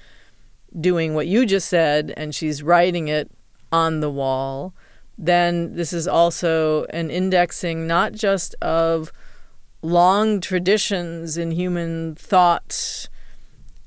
doing 0.78 1.12
what 1.12 1.26
you 1.26 1.44
just 1.44 1.68
said, 1.68 2.14
and 2.16 2.32
she's 2.32 2.62
writing 2.62 3.08
it 3.08 3.32
on 3.72 3.98
the 3.98 4.10
wall, 4.10 4.74
then 5.18 5.74
this 5.74 5.92
is 5.92 6.06
also 6.06 6.84
an 6.90 7.10
indexing 7.10 7.88
not 7.88 8.12
just 8.12 8.54
of 8.62 9.10
long 9.82 10.40
traditions 10.40 11.36
in 11.36 11.50
human 11.50 12.14
thought 12.14 13.08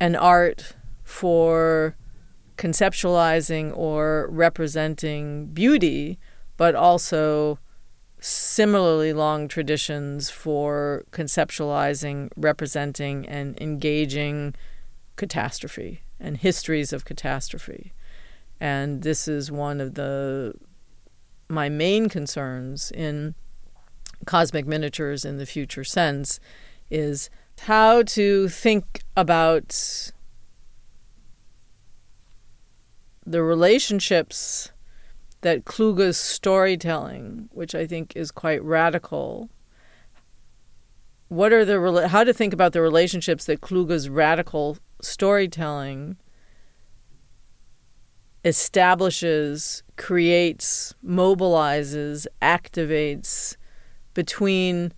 and 0.02 0.18
art 0.18 0.74
for 1.06 1.96
conceptualizing 2.58 3.72
or 3.78 4.28
representing 4.30 5.46
beauty, 5.46 6.20
but 6.58 6.76
also 6.76 7.58
similarly 8.24 9.12
long 9.12 9.50
traditions 9.50 10.30
for 10.30 11.04
conceptualizing, 11.12 12.30
representing, 12.38 13.28
and 13.28 13.60
engaging 13.60 14.56
catastrophe 15.18 16.04
and 16.22 16.38
histories 16.38 16.94
of 16.94 17.04
catastrophe. 17.04 17.92
And 18.62 19.02
this 19.04 19.28
is 19.28 19.52
one 19.52 19.82
of 19.82 19.96
the 19.96 20.54
my 21.50 21.68
main 21.68 22.08
concerns 22.08 22.92
in 22.92 23.36
cosmic 24.26 24.66
miniatures 24.66 25.26
in 25.26 25.38
the 25.38 25.46
future 25.46 25.84
sense 25.84 26.40
is 26.90 27.30
how 27.64 28.04
to 28.04 28.48
think 28.48 29.02
about 29.18 30.12
the 33.26 33.44
relationships 33.44 34.72
that 35.44 35.66
Kluge's 35.66 36.18
storytelling, 36.18 37.50
which 37.52 37.76
I 37.76 37.86
think 37.86 38.14
is 38.16 38.32
quite 38.32 38.64
radical, 38.64 39.50
what 41.28 41.54
are 41.54 41.64
the 41.64 42.08
how 42.08 42.24
to 42.24 42.34
think 42.34 42.54
about 42.54 42.74
the 42.74 42.82
relationships 42.82 43.46
that 43.46 43.62
Kluge's 43.62 44.10
radical 44.10 44.78
storytelling 45.02 46.18
establishes, 48.46 49.84
creates, 49.96 50.94
mobilizes, 51.06 52.28
activates 52.42 53.56
between 54.14 54.94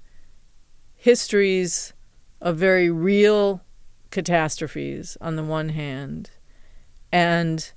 histories 0.96 1.94
of 2.42 2.58
very 2.58 2.90
real 2.90 3.62
catastrophes 4.10 5.18
on 5.22 5.36
the 5.36 5.44
one 5.44 5.70
hand 5.70 6.32
and 7.12 7.74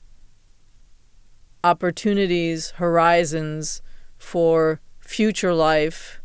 opportunities, 1.68 2.70
horizons 2.76 3.82
for 4.16 4.80
future 5.00 5.52
life 5.52 6.20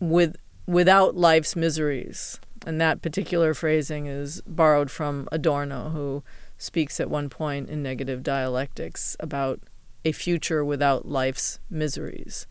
with 0.00 0.36
without 0.66 1.14
life's 1.14 1.54
miseries. 1.54 2.40
And 2.66 2.80
that 2.80 3.02
particular 3.02 3.52
phrasing 3.52 4.06
is 4.06 4.40
borrowed 4.46 4.90
from 4.90 5.28
Adorno, 5.30 5.90
who 5.90 6.24
speaks 6.56 6.98
at 6.98 7.10
one 7.10 7.28
point 7.28 7.68
in 7.68 7.82
Negative 7.82 8.22
Dialectics 8.22 9.16
about 9.20 9.60
a 10.04 10.12
future 10.12 10.64
without 10.64 11.06
life's 11.06 11.58
miseries. 11.68 12.46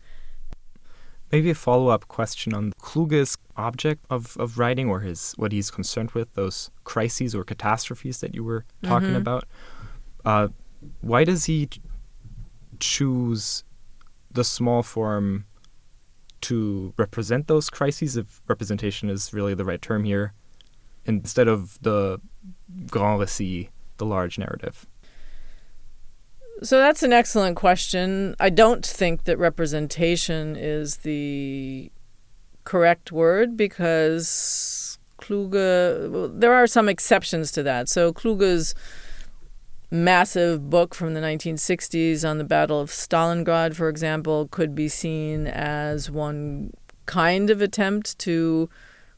Maybe 1.32 1.50
a 1.50 1.54
follow 1.54 1.88
up 1.88 2.06
question 2.06 2.54
on 2.54 2.72
Kluge's 2.80 3.36
object 3.56 4.04
of, 4.08 4.36
of 4.36 4.58
writing 4.58 4.88
or 4.88 5.00
his 5.00 5.32
what 5.36 5.50
he's 5.50 5.70
concerned 5.72 6.12
with, 6.12 6.32
those 6.34 6.70
crises 6.84 7.34
or 7.34 7.42
catastrophes 7.42 8.20
that 8.20 8.36
you 8.36 8.44
were 8.44 8.64
talking 8.84 9.08
mm-hmm. 9.08 9.16
about. 9.16 9.44
Uh, 10.24 10.48
why 11.00 11.24
does 11.24 11.44
he 11.44 11.68
choose 12.80 13.64
the 14.30 14.44
small 14.44 14.82
form 14.82 15.44
to 16.42 16.92
represent 16.96 17.46
those 17.46 17.70
crises, 17.70 18.16
if 18.16 18.42
representation 18.48 19.08
is 19.08 19.32
really 19.32 19.54
the 19.54 19.64
right 19.64 19.80
term 19.80 20.04
here, 20.04 20.32
instead 21.06 21.48
of 21.48 21.78
the 21.82 22.20
grand 22.90 23.20
récit, 23.20 23.68
the 23.96 24.06
large 24.06 24.38
narrative? 24.38 24.86
So 26.62 26.78
that's 26.78 27.02
an 27.02 27.12
excellent 27.12 27.56
question. 27.56 28.36
I 28.38 28.50
don't 28.50 28.84
think 28.84 29.24
that 29.24 29.38
representation 29.38 30.56
is 30.56 30.98
the 30.98 31.90
correct 32.64 33.12
word 33.12 33.56
because 33.56 34.98
Kluge, 35.18 36.10
well, 36.10 36.28
there 36.28 36.54
are 36.54 36.66
some 36.66 36.88
exceptions 36.88 37.50
to 37.52 37.62
that. 37.62 37.88
So 37.88 38.12
Kluge's 38.12 38.74
massive 39.94 40.68
book 40.68 40.94
from 40.94 41.14
the 41.14 41.20
1960s 41.20 42.28
on 42.28 42.38
the 42.38 42.44
Battle 42.44 42.80
of 42.80 42.90
Stalingrad, 42.90 43.74
for 43.74 43.88
example, 43.88 44.48
could 44.48 44.74
be 44.74 44.88
seen 44.88 45.46
as 45.46 46.10
one 46.10 46.72
kind 47.06 47.48
of 47.48 47.62
attempt 47.62 48.18
to 48.18 48.68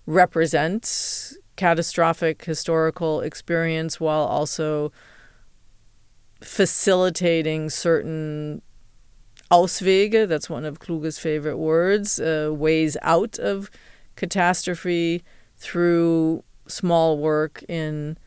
represent 0.06 1.32
catastrophic 1.56 2.44
historical 2.44 3.22
experience 3.22 3.98
while 3.98 4.24
also 4.24 4.92
facilitating 6.42 7.70
certain 7.70 8.60
Auswege, 9.50 10.28
that's 10.28 10.50
one 10.50 10.64
of 10.64 10.80
Kluge's 10.80 11.18
favorite 11.18 11.56
words, 11.56 12.20
uh, 12.20 12.50
ways 12.52 12.96
out 13.00 13.38
of 13.38 13.70
catastrophe 14.16 15.22
through 15.56 16.42
small 16.66 17.16
work 17.18 17.62
in 17.68 18.18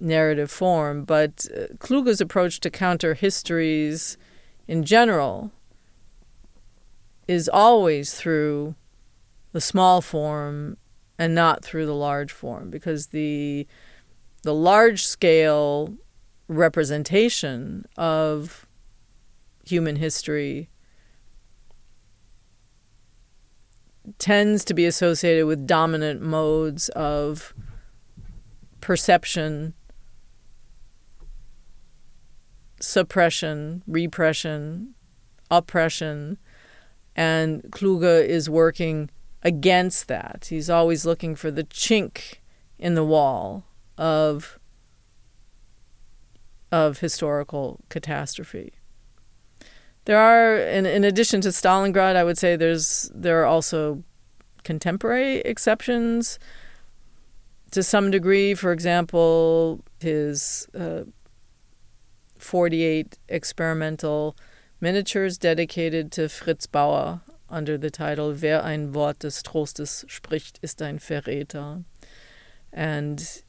narrative 0.00 0.50
form. 0.50 1.04
But 1.04 1.46
uh, 1.56 1.74
Kluge's 1.78 2.20
approach 2.20 2.60
to 2.60 2.70
counter 2.70 3.14
histories 3.14 4.16
in 4.66 4.84
general 4.84 5.52
is 7.26 7.48
always 7.48 8.14
through 8.14 8.74
the 9.52 9.60
small 9.60 10.00
form 10.00 10.76
and 11.18 11.34
not 11.34 11.64
through 11.64 11.86
the 11.86 11.94
large 11.94 12.32
form 12.32 12.70
because 12.70 13.08
the 13.08 13.66
the 14.42 14.54
large 14.54 15.04
scale 15.04 15.94
representation 16.46 17.84
of 17.96 18.66
human 19.64 19.96
history 19.96 20.70
tends 24.18 24.64
to 24.64 24.74
be 24.74 24.86
associated 24.86 25.44
with 25.46 25.66
dominant 25.66 26.22
modes 26.22 26.88
of 26.90 27.52
perception, 28.80 29.74
suppression, 32.80 33.82
repression, 33.86 34.94
oppression. 35.50 36.38
And 37.16 37.62
Kluge 37.72 38.26
is 38.26 38.48
working 38.48 39.10
against 39.42 40.08
that. 40.08 40.46
He's 40.50 40.70
always 40.70 41.04
looking 41.04 41.34
for 41.34 41.50
the 41.50 41.64
chink 41.64 42.36
in 42.78 42.94
the 42.94 43.04
wall 43.04 43.64
of 43.96 44.58
of 46.70 46.98
historical 46.98 47.80
catastrophe. 47.88 48.74
There 50.04 50.18
are, 50.18 50.56
in, 50.56 50.86
in 50.86 51.04
addition 51.04 51.40
to 51.42 51.48
Stalingrad, 51.48 52.14
I 52.14 52.24
would 52.24 52.38
say 52.38 52.56
there's 52.56 53.10
there 53.14 53.42
are 53.42 53.46
also 53.46 54.04
contemporary 54.64 55.38
exceptions 55.40 56.38
to 57.70 57.82
some 57.82 58.10
degree. 58.10 58.54
For 58.54 58.72
example, 58.72 59.84
his 60.00 60.68
uh, 60.78 61.02
48 62.38 63.18
experimental 63.28 64.36
miniatures 64.80 65.38
dedicated 65.38 66.12
to 66.12 66.28
Fritz 66.28 66.66
Bauer 66.66 67.20
under 67.50 67.78
the 67.78 67.90
title 67.90 68.32
Wer 68.32 68.62
ein 68.62 68.92
Wort 68.92 69.20
des 69.20 69.42
Trostes 69.42 70.04
spricht, 70.08 70.58
ist 70.62 70.82
ein 70.82 70.98
Verräter. 70.98 71.84
And 72.72 73.42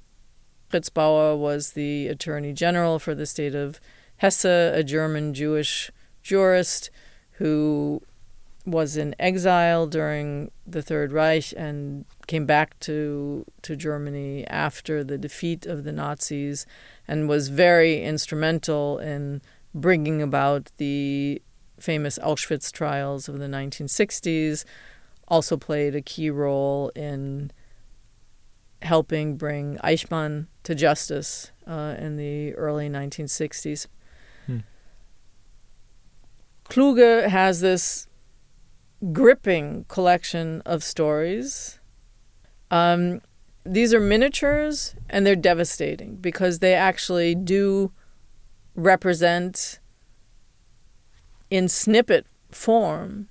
Fritz 0.69 0.89
Bauer 0.89 1.37
was 1.37 1.71
the 1.71 2.07
attorney 2.07 2.53
general 2.53 2.99
for 2.99 3.15
the 3.15 3.25
state 3.25 3.55
of 3.55 3.79
Hesse, 4.17 4.45
a 4.45 4.83
German 4.83 5.33
Jewish 5.33 5.91
jurist 6.23 6.89
who 7.33 8.01
was 8.65 8.97
in 8.97 9.15
exile 9.19 9.87
during 9.87 10.51
the 10.67 10.81
Third 10.81 11.11
Reich 11.11 11.53
and 11.57 12.05
came 12.29 12.45
back 12.45 12.79
to 12.79 13.43
to 13.63 13.75
Germany 13.75 14.45
after 14.45 15.03
the 15.03 15.17
defeat 15.17 15.65
of 15.65 15.83
the 15.83 15.91
Nazis 15.91 16.67
and 17.07 17.27
was 17.27 17.49
very 17.49 18.03
instrumental 18.03 18.99
in 18.99 19.41
bringing 19.73 20.21
about 20.21 20.71
the 20.77 21.41
famous 21.79 22.19
Auschwitz 22.19 22.71
trials 22.71 23.27
of 23.27 23.39
the 23.39 23.47
1960s 23.47 24.63
also 25.27 25.57
played 25.57 25.95
a 25.95 26.03
key 26.03 26.29
role 26.29 26.91
in 26.95 27.51
helping 28.83 29.35
bring 29.35 29.79
Eichmann 29.83 30.45
to 30.61 30.75
justice 30.75 31.51
uh, 31.65 31.95
in 31.97 32.15
the 32.15 32.53
early 32.53 32.89
1960s. 32.89 33.87
Hmm. 34.45 34.59
Kluge 36.65 37.27
has 37.27 37.61
this 37.61 38.07
gripping 39.11 39.85
collection 39.87 40.61
of 40.63 40.83
stories. 40.83 41.78
Um, 42.71 43.21
these 43.65 43.93
are 43.93 43.99
miniatures 43.99 44.95
and 45.09 45.25
they're 45.25 45.35
devastating 45.35 46.15
because 46.15 46.59
they 46.59 46.73
actually 46.73 47.35
do 47.35 47.91
represent, 48.75 49.79
in 51.49 51.67
snippet 51.67 52.25
form, 52.51 53.27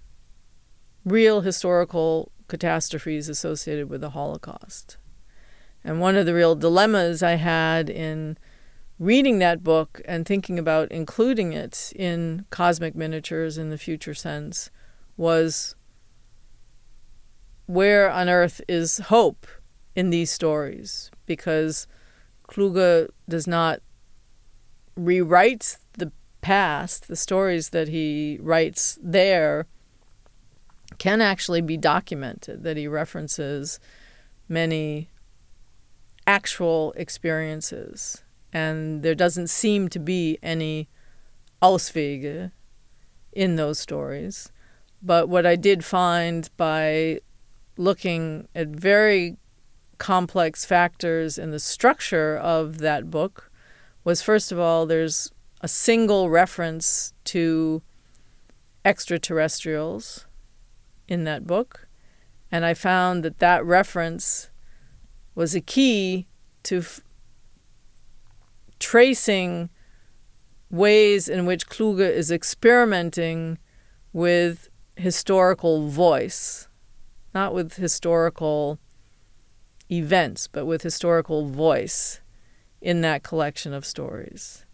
real 1.04 1.40
historical 1.40 2.30
catastrophes 2.48 3.28
associated 3.28 3.88
with 3.88 4.00
the 4.00 4.10
Holocaust. 4.10 4.96
And 5.84 6.00
one 6.00 6.16
of 6.16 6.26
the 6.26 6.34
real 6.34 6.54
dilemmas 6.54 7.22
I 7.22 7.34
had 7.34 7.88
in 7.88 8.36
reading 8.98 9.38
that 9.38 9.62
book 9.62 10.00
and 10.04 10.26
thinking 10.26 10.58
about 10.58 10.90
including 10.90 11.52
it 11.52 11.92
in 11.94 12.44
cosmic 12.50 12.94
miniatures 12.94 13.56
in 13.56 13.70
the 13.70 13.78
future 13.78 14.14
sense 14.14 14.70
was 15.16 15.76
where 17.68 18.10
on 18.10 18.30
earth 18.30 18.62
is 18.66 18.98
hope 18.98 19.46
in 19.94 20.10
these 20.10 20.30
stories? 20.30 21.10
Because 21.26 21.86
Kluge 22.48 23.08
does 23.28 23.46
not 23.46 23.80
rewrite 24.96 25.76
the 25.92 26.10
past, 26.40 27.08
the 27.08 27.14
stories 27.14 27.68
that 27.68 27.88
he 27.88 28.38
writes 28.40 28.98
there 29.02 29.66
can 30.96 31.20
actually 31.20 31.60
be 31.60 31.76
documented, 31.76 32.64
that 32.64 32.78
he 32.78 32.88
references 32.88 33.78
many 34.48 35.10
actual 36.26 36.92
experiences. 36.96 38.22
And 38.50 39.02
there 39.02 39.14
doesn't 39.14 39.48
seem 39.48 39.88
to 39.90 39.98
be 39.98 40.38
any 40.42 40.88
Auswege 41.62 42.50
in 43.32 43.56
those 43.56 43.78
stories. 43.78 44.50
But 45.02 45.28
what 45.28 45.44
I 45.44 45.54
did 45.54 45.84
find 45.84 46.48
by 46.56 47.20
looking 47.78 48.48
at 48.54 48.68
very 48.68 49.36
complex 49.96 50.64
factors 50.64 51.38
in 51.38 51.50
the 51.50 51.58
structure 51.58 52.36
of 52.36 52.78
that 52.78 53.10
book 53.10 53.50
was 54.04 54.22
first 54.22 54.52
of 54.52 54.58
all, 54.58 54.86
there's 54.86 55.32
a 55.60 55.68
single 55.68 56.30
reference 56.30 57.12
to 57.24 57.82
extraterrestrials 58.84 60.26
in 61.08 61.24
that 61.24 61.46
book. 61.46 61.88
And 62.50 62.64
I 62.64 62.74
found 62.74 63.22
that 63.24 63.38
that 63.40 63.64
reference 63.64 64.50
was 65.34 65.54
a 65.54 65.60
key 65.60 66.26
to 66.64 66.78
f- 66.78 67.00
tracing 68.78 69.68
ways 70.70 71.28
in 71.28 71.46
which 71.46 71.68
Kluge 71.68 72.00
is 72.00 72.30
experimenting 72.30 73.58
with 74.12 74.68
historical 74.96 75.88
voice, 75.88 76.67
not 77.38 77.54
with 77.54 77.74
historical 77.74 78.78
events, 79.90 80.48
but 80.48 80.66
with 80.66 80.82
historical 80.82 81.40
voice 81.66 82.20
in 82.80 83.00
that 83.02 83.22
collection 83.22 83.72
of 83.72 83.84
stories. 83.84 84.64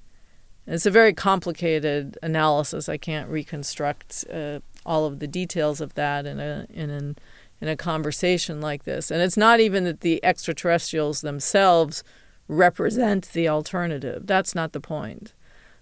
And 0.67 0.75
it's 0.75 0.87
a 0.87 0.91
very 0.91 1.13
complicated 1.13 2.19
analysis. 2.23 2.89
I 2.89 2.97
can't 2.97 3.29
reconstruct 3.29 4.25
uh, 4.33 4.61
all 4.87 5.05
of 5.05 5.19
the 5.19 5.27
details 5.27 5.81
of 5.81 5.91
that 5.95 6.27
in 6.27 6.41
a 6.41 6.67
in 6.83 6.91
an 6.91 7.17
in 7.61 7.69
a 7.69 7.77
conversation 7.77 8.61
like 8.61 8.85
this. 8.85 9.11
And 9.11 9.21
it's 9.23 9.37
not 9.37 9.61
even 9.61 9.85
that 9.85 10.01
the 10.01 10.17
extraterrestrials 10.25 11.21
themselves 11.21 12.03
represent 12.49 13.33
the 13.33 13.49
alternative. 13.49 14.27
That's 14.27 14.55
not 14.55 14.73
the 14.73 14.81
point. 14.81 15.35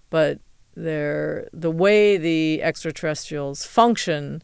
But 0.09 0.39
they're, 0.75 1.49
the 1.65 1.75
way 1.83 2.17
the 2.17 2.61
extraterrestrials 2.63 3.65
function 3.65 4.43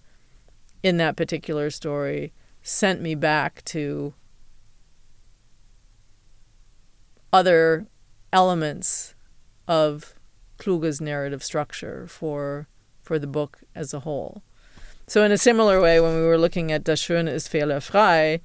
in 0.83 0.97
that 0.97 1.15
particular 1.15 1.69
story 1.69 2.31
sent 2.61 3.01
me 3.01 3.15
back 3.15 3.63
to 3.65 4.13
other 7.31 7.87
elements 8.33 9.15
of 9.67 10.15
Kluge's 10.57 10.99
narrative 10.99 11.43
structure 11.43 12.05
for 12.07 12.67
for 13.01 13.17
the 13.17 13.27
book 13.27 13.59
as 13.73 13.93
a 13.93 14.01
whole. 14.01 14.43
So 15.07 15.23
in 15.23 15.31
a 15.31 15.37
similar 15.37 15.81
way, 15.81 15.99
when 15.99 16.15
we 16.15 16.21
were 16.21 16.37
looking 16.37 16.71
at 16.71 16.83
Das 16.83 17.01
Schöne 17.01 17.29
ist 17.29 17.51
fehlerfrei, 17.51 18.41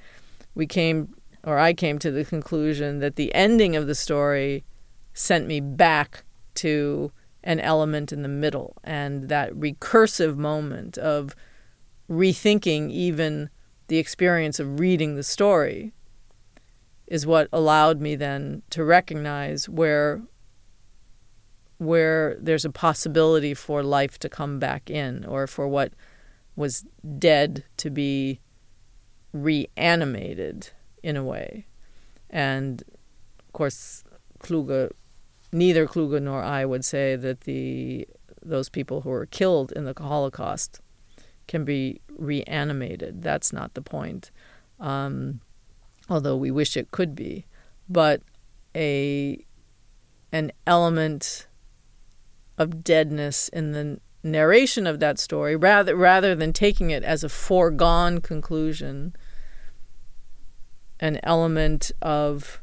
we 0.55 0.67
came 0.67 1.15
or 1.43 1.59
I 1.59 1.75
came 1.75 1.99
to 1.99 2.11
the 2.11 2.25
conclusion 2.25 3.01
that 3.01 3.17
the 3.17 3.35
ending 3.35 3.77
of 3.77 3.87
the 3.87 3.95
story 3.95 4.65
sent 5.13 5.47
me 5.47 5.61
back 5.61 6.25
to 6.55 7.13
an 7.43 7.61
element 7.61 8.13
in 8.13 8.23
the 8.23 8.29
middle 8.29 8.77
and 8.83 9.29
that 9.29 9.53
recursive 9.53 10.37
moment 10.37 10.97
of 10.97 11.37
rethinking 12.11 12.91
even 12.91 13.51
the 13.89 13.99
experience 13.99 14.59
of 14.61 14.81
reading 14.81 15.15
the 15.15 15.23
story 15.23 15.93
is 17.07 17.27
what 17.27 17.49
allowed 17.53 18.01
me 18.01 18.17
then 18.17 18.63
to 18.71 18.85
recognize 18.85 19.69
where 19.69 20.23
where 21.79 22.37
there's 22.41 22.65
a 22.65 22.71
possibility 22.71 23.53
for 23.53 23.83
life 23.83 24.19
to 24.19 24.29
come 24.29 24.59
back 24.59 24.89
in 24.89 25.25
or 25.25 25.47
for 25.47 25.67
what 25.67 25.93
was 26.57 26.85
dead 27.19 27.65
to 27.77 27.91
be 27.91 28.41
reanimated 29.33 30.71
in 31.03 31.17
a 31.17 31.25
way. 31.25 31.67
And 32.31 32.83
of 33.41 33.53
course, 33.53 34.05
Kluge, 34.39 34.91
neither 35.53 35.87
Kluge 35.87 36.23
nor 36.23 36.43
I 36.43 36.65
would 36.65 36.85
say 36.85 37.17
that 37.17 37.43
the 37.43 38.09
those 38.43 38.69
people 38.69 39.01
who 39.01 39.11
were 39.11 39.27
killed 39.27 39.73
in 39.73 39.85
the 39.85 39.95
Holocaust 39.97 40.81
can 41.47 41.65
be 41.65 42.01
reanimated. 42.17 43.23
That's 43.23 43.53
not 43.53 43.75
the 43.75 43.83
point. 43.83 44.31
Um, 44.81 45.41
although 46.09 46.37
we 46.37 46.51
wish 46.51 46.77
it 46.77 46.91
could 46.91 47.15
be, 47.15 47.47
but 47.89 48.23
a 48.75 49.45
an 50.33 50.51
element 50.67 51.47
of 52.59 52.83
deadness 52.83 53.49
in 53.49 53.73
the 53.73 54.01
narration 54.23 54.87
of 54.87 55.01
that 55.01 55.19
story 55.19 55.55
rather 55.55 55.95
rather 55.95 56.35
than 56.35 56.53
taking 56.53 56.91
it 56.91 57.05
as 57.05 57.23
a 57.23 57.29
foregone 57.29 58.21
conclusion 58.21 59.15
an 60.99 61.21
element 61.23 61.93
of 62.01 62.63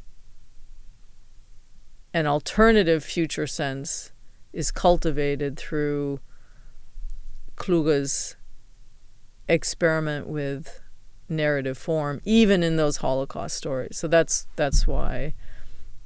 an 2.13 2.25
alternative 2.25 3.03
future 3.03 3.47
sense 3.47 4.11
is 4.51 4.71
cultivated 4.71 5.57
through 5.57 6.19
Kluge's 7.55 8.35
experiment 9.51 10.27
with 10.27 10.81
narrative 11.29 11.77
form, 11.77 12.21
even 12.23 12.63
in 12.63 12.77
those 12.77 12.97
Holocaust 12.97 13.55
stories. 13.55 13.97
So 13.97 14.07
that's 14.07 14.47
that's 14.55 14.87
why 14.87 15.33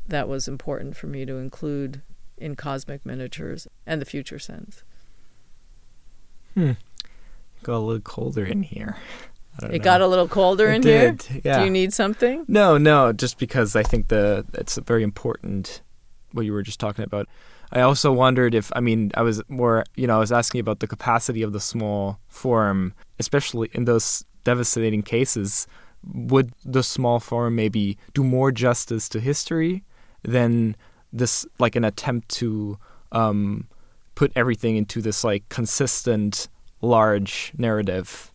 that 0.08 0.28
was 0.28 0.48
important 0.48 0.98
for 0.98 1.08
me 1.08 1.26
to 1.26 1.38
include 1.38 2.02
in 2.38 2.56
Cosmic 2.56 3.06
Miniatures 3.06 3.68
and 3.86 4.02
the 4.02 4.06
Future 4.06 4.39
Sense. 4.39 4.84
Hmm. 6.54 6.72
Got 7.64 7.78
a 7.78 7.80
little 7.80 8.02
colder 8.02 8.46
in 8.46 8.64
here. 8.64 8.98
It 9.64 9.72
know. 9.72 9.78
got 9.80 10.02
a 10.02 10.08
little 10.08 10.28
colder 10.28 10.68
it 10.70 10.76
in 10.76 10.82
did, 10.82 11.22
here. 11.24 11.41
Yeah. 11.43 11.60
Do 11.60 11.66
you 11.66 11.72
need 11.72 11.93
something? 11.93 12.46
No, 12.48 12.78
no. 12.78 13.14
Just 13.14 13.38
because 13.38 13.76
I 13.76 13.84
think 13.84 14.10
the 14.10 14.46
it's 14.54 14.78
very 14.78 15.04
important 15.04 15.82
what 16.34 16.46
you 16.46 16.54
were 16.54 16.64
just 16.64 16.80
talking 16.80 17.06
about. 17.06 17.28
I 17.72 17.82
also 17.82 18.11
wondered 18.11 18.53
if 18.53 18.72
I 18.76 18.80
mean 18.80 19.11
I 19.16 19.22
was 19.22 19.41
more 19.47 19.84
you 19.95 20.07
know 20.07 20.16
I 20.16 20.20
was 20.20 20.32
asking 20.32 20.61
about 20.61 20.80
the 20.80 20.88
capacity 20.88 21.41
of 21.41 21.53
the 21.53 21.59
small 21.59 22.20
form, 22.28 22.93
especially 23.20 23.70
in 23.74 23.86
those 23.86 24.26
devastating 24.43 25.03
cases. 25.03 25.68
Would 26.13 26.51
the 26.63 26.84
small 26.84 27.20
form 27.20 27.55
maybe 27.55 27.97
do 28.13 28.24
more 28.24 28.51
justice 28.51 29.09
to 29.09 29.20
history 29.20 29.84
than 30.24 30.76
this 31.11 31.45
like 31.57 31.76
an 31.76 31.84
attempt 31.84 32.30
to 32.30 32.78
um, 33.11 33.68
put 34.13 34.32
everything 34.36 34.78
into 34.78 35.01
this 35.01 35.24
like 35.24 35.47
consistent 35.49 36.47
large 36.82 37.53
narrative 37.57 38.32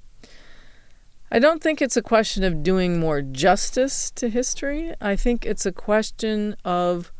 I 1.33 1.39
don't 1.39 1.63
think 1.63 1.81
it's 1.81 1.97
a 1.97 2.03
question 2.03 2.43
of 2.43 2.65
doing 2.65 2.99
more 2.99 3.23
justice 3.23 4.11
to 4.13 4.29
history. 4.29 4.93
I 5.01 5.15
think 5.15 5.47
it's 5.47 5.65
a 5.65 5.71
question 5.71 6.57
of 6.65 7.13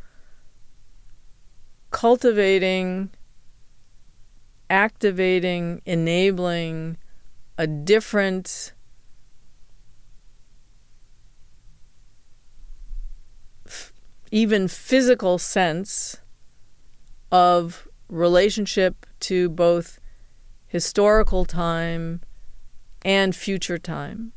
cultivating, 1.91 3.11
activating, 4.69 5.81
enabling 5.85 6.97
a 7.57 7.67
different 7.67 8.73
even 14.31 14.67
physical 14.67 15.37
sense 15.37 16.17
of 17.31 17.87
relationship 18.07 19.05
to 19.19 19.49
both 19.49 19.99
historical 20.67 21.45
time 21.45 22.21
and 23.03 23.35
future 23.35 23.77
time. 23.77 24.31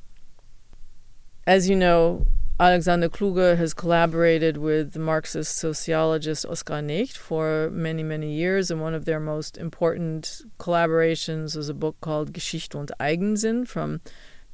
As 1.46 1.68
you 1.68 1.76
know, 1.76 2.26
Alexander 2.60 3.08
Kluge 3.08 3.56
has 3.56 3.74
collaborated 3.74 4.56
with 4.56 4.92
the 4.92 5.00
Marxist 5.00 5.56
sociologist 5.56 6.46
Oskar 6.46 6.80
Negt 6.80 7.16
for 7.16 7.68
many, 7.72 8.04
many 8.04 8.32
years, 8.32 8.70
and 8.70 8.80
one 8.80 8.94
of 8.94 9.06
their 9.06 9.18
most 9.18 9.58
important 9.58 10.42
collaborations 10.60 11.56
was 11.56 11.68
a 11.68 11.74
book 11.74 11.96
called 12.00 12.32
Geschichte 12.32 12.78
und 12.78 12.92
Eigensinn 13.00 13.66
from 13.66 14.00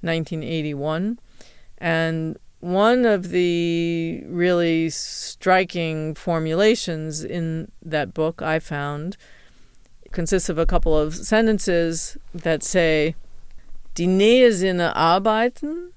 1981. 0.00 1.18
And 1.76 2.38
one 2.60 3.04
of 3.04 3.28
the 3.28 4.24
really 4.28 4.88
striking 4.88 6.14
formulations 6.14 7.22
in 7.22 7.70
that 7.82 8.14
book 8.14 8.40
I 8.40 8.60
found 8.60 9.18
consists 10.10 10.48
of 10.48 10.56
a 10.56 10.64
couple 10.64 10.96
of 10.96 11.14
sentences 11.14 12.16
that 12.32 12.62
say, 12.62 13.14
Die 13.94 14.04
Nähesinne 14.04 14.90
arbeiten, 14.94 15.92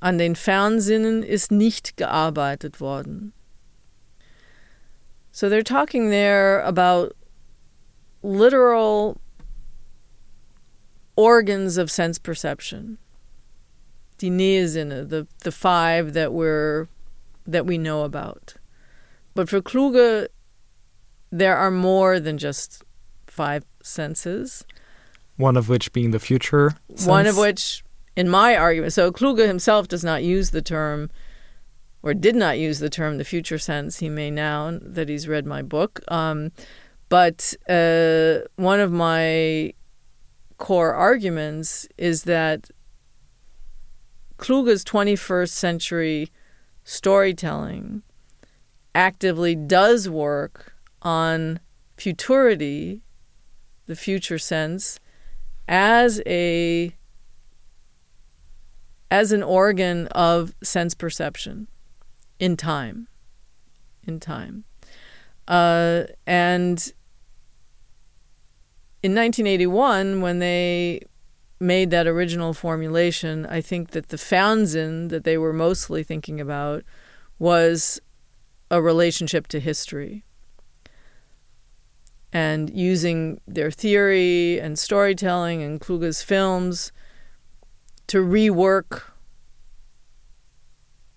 an 0.00 0.18
den 0.18 0.34
Fernsinnen 0.34 1.22
ist 1.22 1.50
nicht 1.50 1.96
gearbeitet 1.96 2.80
worden. 2.80 3.32
So 5.32 5.48
they're 5.48 5.62
talking 5.62 6.10
there 6.10 6.60
about 6.60 7.14
literal 8.22 9.20
organs 11.14 11.76
of 11.76 11.90
sense 11.90 12.18
perception. 12.18 12.98
Die 14.18 14.28
Nähesinne, 14.30 15.08
the, 15.08 15.26
the 15.44 15.52
five 15.52 16.14
that 16.14 16.32
we're 16.32 16.88
that 17.46 17.66
we 17.66 17.78
know 17.78 18.02
about. 18.02 18.54
But 19.34 19.48
for 19.48 19.60
Kluge, 19.60 20.28
there 21.30 21.56
are 21.56 21.70
more 21.70 22.18
than 22.18 22.38
just 22.38 22.82
five 23.26 23.64
senses. 23.82 24.64
One 25.36 25.56
of 25.56 25.68
which 25.68 25.92
being 25.92 26.12
the 26.12 26.18
future. 26.18 26.72
Sense? 26.88 27.06
One 27.06 27.26
of 27.26 27.36
which, 27.36 27.84
in 28.16 28.28
my 28.28 28.56
argument, 28.56 28.92
so 28.92 29.12
Kluge 29.12 29.46
himself 29.46 29.88
does 29.88 30.02
not 30.02 30.24
use 30.24 30.50
the 30.50 30.62
term, 30.62 31.10
or 32.02 32.14
did 32.14 32.34
not 32.34 32.58
use 32.58 32.78
the 32.78 32.90
term, 32.90 33.18
the 33.18 33.24
future 33.24 33.58
sense. 33.58 33.98
He 33.98 34.08
may 34.08 34.30
now 34.30 34.78
that 34.80 35.08
he's 35.08 35.28
read 35.28 35.44
my 35.44 35.62
book. 35.62 36.00
Um, 36.08 36.52
but 37.08 37.54
uh, 37.68 38.38
one 38.56 38.80
of 38.80 38.90
my 38.90 39.74
core 40.58 40.94
arguments 40.94 41.86
is 41.98 42.24
that 42.24 42.70
Kluge's 44.38 44.84
21st 44.84 45.50
century 45.50 46.30
storytelling 46.84 48.02
actively 48.94 49.54
does 49.54 50.08
work 50.08 50.74
on 51.02 51.60
futurity, 51.96 53.02
the 53.86 53.96
future 53.96 54.38
sense, 54.38 54.98
as 55.68 56.20
a 56.26 56.94
as 59.10 59.32
an 59.32 59.42
organ 59.42 60.08
of 60.08 60.54
sense 60.62 60.94
perception 60.94 61.68
in 62.38 62.56
time. 62.56 63.08
In 64.04 64.20
time. 64.20 64.64
Uh, 65.48 66.04
and 66.26 66.92
in 69.02 69.14
1981, 69.14 70.20
when 70.20 70.38
they 70.38 71.00
made 71.60 71.90
that 71.90 72.06
original 72.06 72.52
formulation, 72.52 73.46
I 73.46 73.60
think 73.60 73.90
that 73.90 74.08
the 74.08 74.18
Fernsehen 74.18 75.08
that 75.08 75.24
they 75.24 75.38
were 75.38 75.52
mostly 75.52 76.02
thinking 76.02 76.40
about 76.40 76.84
was 77.38 78.00
a 78.70 78.82
relationship 78.82 79.46
to 79.48 79.60
history. 79.60 80.24
And 82.32 82.68
using 82.70 83.40
their 83.46 83.70
theory 83.70 84.60
and 84.60 84.78
storytelling 84.78 85.62
and 85.62 85.80
Kluge's 85.80 86.22
films 86.22 86.92
to 88.08 88.24
rework 88.24 89.02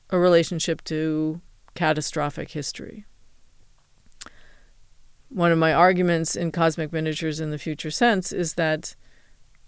a 0.09 0.17
relationship 0.17 0.83
to 0.85 1.41
catastrophic 1.75 2.51
history. 2.51 3.05
One 5.29 5.51
of 5.51 5.59
my 5.59 5.73
arguments 5.73 6.35
in 6.35 6.51
Cosmic 6.51 6.91
Miniatures 6.91 7.39
in 7.39 7.51
the 7.51 7.59
Future 7.59 7.91
Sense 7.91 8.31
is 8.31 8.55
that 8.55 8.95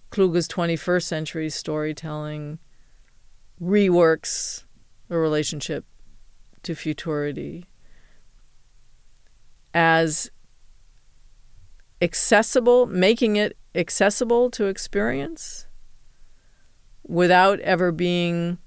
Kluge's 0.09 0.47
21st 0.47 1.03
century 1.03 1.49
storytelling 1.49 2.57
reworks 3.61 4.63
a 5.09 5.17
relationship 5.17 5.86
to 6.63 6.74
futurity 6.74 7.67
as 9.74 10.32
accessible, 12.01 12.88
making 12.88 13.36
it 13.36 13.55
accessible 13.76 14.49
to 14.49 14.65
experience 14.65 15.67
without 17.12 17.59
ever 17.59 17.91
being 17.91 18.57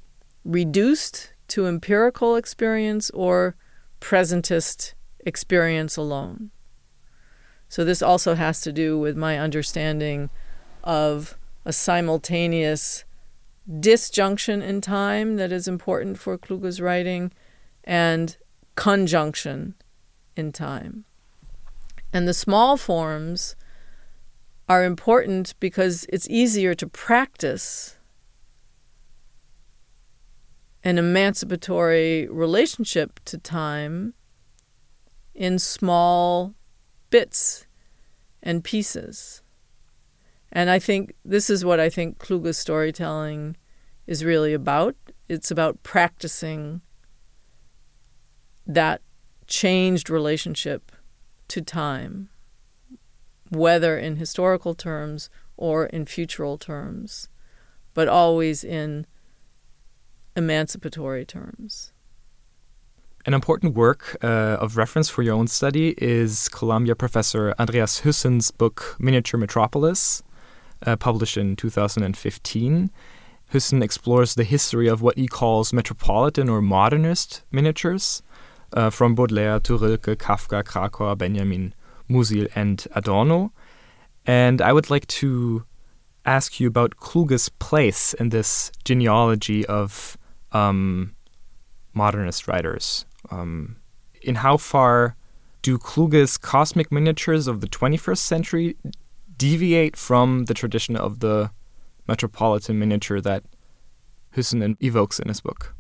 reduced 0.45 1.33
to 1.49 1.67
empirical 1.67 2.37
experience 2.37 3.09
or 3.11 3.57
presentist 4.03 4.93
experience 5.21 5.97
alone. 5.97 6.51
So, 7.71 7.87
this 7.87 8.03
also 8.03 8.35
has 8.35 8.61
to 8.61 8.71
do 8.71 8.99
with 8.99 9.17
my 9.17 9.39
understanding 9.39 10.29
of 10.85 11.39
a 11.65 11.73
simultaneous 11.73 13.05
disjunction 13.81 14.61
in 14.61 14.83
time 14.83 15.37
that 15.37 15.51
is 15.51 15.67
important 15.67 16.19
for 16.19 16.37
Kluge's 16.37 16.83
writing 16.83 17.33
and 17.83 18.37
conjunction 18.75 19.75
in 20.37 20.53
time. 20.53 21.07
And 22.13 22.29
the 22.29 22.35
small 22.35 22.77
forms 22.77 23.57
are 24.69 24.85
important 24.85 25.55
because 25.61 26.05
it's 26.11 26.29
easier 26.29 26.75
to 26.75 26.87
practice 26.87 27.97
an 30.85 30.99
emancipatory 30.99 32.29
relationship 32.29 33.19
to 33.25 33.39
time 33.39 34.13
in 35.35 35.59
small 35.59 36.55
bits 37.09 37.67
and 38.43 38.63
pieces. 38.63 39.43
And 40.53 40.69
I 40.69 40.79
think 40.79 41.15
this 41.25 41.49
is 41.49 41.65
what 41.65 41.81
I 41.81 41.89
think 41.89 42.19
Kluge's 42.19 42.59
storytelling 42.59 43.57
is 44.07 44.25
really 44.25 44.53
about. 44.53 44.95
It's 45.27 45.51
about 45.51 45.83
practicing 45.83 46.83
that 48.67 49.01
changed 49.47 50.11
relationship 50.11 50.93
to 51.49 51.63
time, 51.63 52.29
whether 53.49 53.97
in 53.99 54.17
historical 54.17 54.75
terms 54.75 55.31
or 55.57 55.87
in 55.87 56.05
futural 56.05 56.59
terms, 56.59 57.29
but 57.95 58.07
always 58.07 58.63
in 58.63 59.07
emancipatory 60.37 61.25
terms. 61.25 61.93
An 63.27 63.33
important 63.33 63.75
work 63.75 64.17
uh, 64.23 64.59
of 64.61 64.77
reference 64.77 65.09
for 65.09 65.23
your 65.23 65.35
own 65.35 65.47
study 65.47 65.95
is 65.97 66.49
Columbia 66.51 66.95
professor 66.95 67.55
Andreas 67.59 68.03
Huyssen's 68.03 68.51
book 68.51 68.97
Miniature 68.99 69.41
Metropolis, 69.41 70.23
uh, 70.85 70.97
published 70.97 71.39
in 71.39 71.57
2015. 71.57 72.91
Huyssen 73.53 73.83
explores 73.83 74.35
the 74.35 74.45
history 74.45 74.89
of 74.89 75.01
what 75.01 75.17
he 75.17 75.27
calls 75.27 75.73
metropolitan 75.73 76.49
or 76.51 76.61
modernist 76.61 77.43
miniatures, 77.51 78.23
uh, 78.75 78.91
from 78.91 79.15
Baudelaire 79.15 79.61
to 79.61 79.79
Rilke, 79.79 80.19
Kafka, 80.19 80.63
Kracauer, 80.63 81.17
Benjamin, 81.17 81.75
Musil, 82.11 82.49
and 82.55 82.87
Adorno. 82.95 83.53
And 84.27 84.61
I 84.61 84.73
would 84.73 84.91
like 84.91 85.07
to 85.07 85.65
ask 86.27 86.59
you 86.61 86.69
about 86.69 86.97
Kluge's 86.97 87.49
place 87.49 88.15
in 88.15 88.31
this 88.31 88.73
genealogy 88.85 89.65
of 89.67 90.19
um, 90.55 91.15
modernist 91.93 92.49
writers. 92.49 93.05
Um, 93.31 93.77
in 94.23 94.37
how 94.37 94.57
far 94.57 95.17
do 95.63 95.79
Kluge's 95.79 96.39
cosmic 96.39 96.91
miniatures 96.91 97.47
of 97.47 97.61
the 97.61 97.67
21st 97.67 98.19
century 98.19 98.77
deviate 99.37 99.97
from 99.97 100.45
the 100.47 100.55
tradition 100.55 100.97
of 100.97 101.21
the 101.21 101.51
metropolitan 102.07 102.79
miniature 102.79 103.21
that 103.21 103.45
Huyssen 104.37 104.77
evokes 104.81 105.19
in 105.19 105.29
his 105.29 105.41
book? 105.41 105.75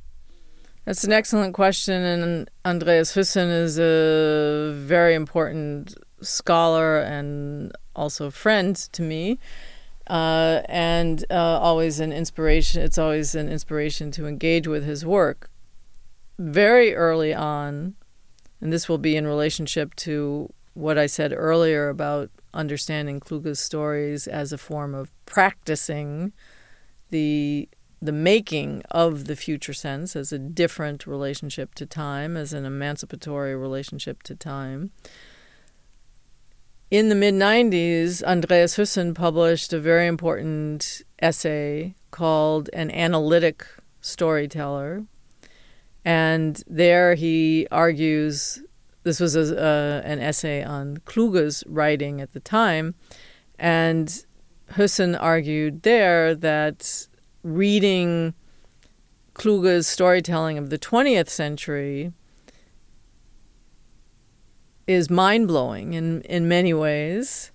That's 0.84 1.04
an 1.04 1.12
excellent 1.12 1.54
question, 1.54 2.02
and 2.02 2.50
Andreas 2.66 3.14
Huyssen 3.14 3.50
is 3.50 3.78
a 3.78 4.72
very 4.74 5.14
important 5.14 5.94
scholar 6.20 6.98
and 6.98 7.72
also 7.96 8.30
friend 8.30 8.76
to 8.76 9.02
me 9.02 9.38
uh, 10.06 10.62
and 10.68 11.24
uh, 11.30 11.34
always 11.34 12.00
an 12.00 12.12
inspiration. 12.12 12.82
It's 12.82 12.98
always 12.98 13.34
an 13.34 13.48
inspiration 13.48 14.10
to 14.12 14.26
engage 14.26 14.66
with 14.66 14.84
his 14.84 15.04
work. 15.04 15.50
Very 16.38 16.94
early 16.94 17.32
on, 17.32 17.94
and 18.60 18.72
this 18.72 18.88
will 18.88 18.98
be 18.98 19.16
in 19.16 19.26
relationship 19.26 19.94
to 19.96 20.52
what 20.74 20.98
I 20.98 21.06
said 21.06 21.32
earlier 21.32 21.88
about 21.88 22.30
understanding 22.52 23.20
Kluge's 23.20 23.60
stories 23.60 24.26
as 24.26 24.52
a 24.52 24.58
form 24.58 24.94
of 24.94 25.10
practicing 25.26 26.32
the 27.10 27.68
the 28.02 28.12
making 28.12 28.82
of 28.90 29.24
the 29.24 29.36
future 29.36 29.72
sense 29.72 30.14
as 30.14 30.30
a 30.30 30.38
different 30.38 31.06
relationship 31.06 31.74
to 31.74 31.86
time, 31.86 32.36
as 32.36 32.52
an 32.52 32.66
emancipatory 32.66 33.56
relationship 33.56 34.22
to 34.24 34.34
time. 34.34 34.90
In 36.90 37.08
the 37.08 37.14
mid 37.14 37.34
90s, 37.34 38.22
Andreas 38.22 38.76
Huyssen 38.76 39.14
published 39.14 39.72
a 39.72 39.80
very 39.80 40.06
important 40.06 41.02
essay 41.20 41.94
called 42.10 42.68
An 42.72 42.90
Analytic 42.90 43.66
Storyteller. 44.00 45.04
And 46.04 46.62
there 46.66 47.14
he 47.14 47.66
argues 47.72 48.62
this 49.04 49.20
was 49.20 49.34
a, 49.36 50.02
an 50.04 50.18
essay 50.18 50.62
on 50.62 50.98
Kluge's 51.04 51.64
writing 51.66 52.20
at 52.20 52.32
the 52.32 52.40
time. 52.40 52.94
And 53.58 54.24
Huyssen 54.72 55.16
argued 55.18 55.82
there 55.82 56.34
that 56.34 57.06
reading 57.42 58.34
Kluge's 59.34 59.86
storytelling 59.86 60.58
of 60.58 60.70
the 60.70 60.78
20th 60.78 61.28
century 61.28 62.12
is 64.86 65.10
mind 65.10 65.48
blowing 65.48 65.94
in, 65.94 66.22
in 66.22 66.48
many 66.48 66.74
ways, 66.74 67.50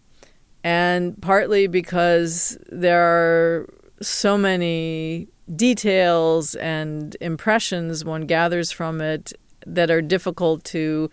and 0.64 1.20
partly 1.22 1.68
because 1.68 2.58
there 2.72 3.02
are 3.02 3.70
so 4.02 4.38
many 4.38 5.28
details 5.56 6.56
and 6.56 7.16
impressions 7.22 8.06
one 8.06 8.26
gathers 8.26 8.72
from 8.72 9.02
it 9.02 9.34
that 9.66 9.90
are 9.90 10.02
difficult 10.02 10.64
to 10.64 11.10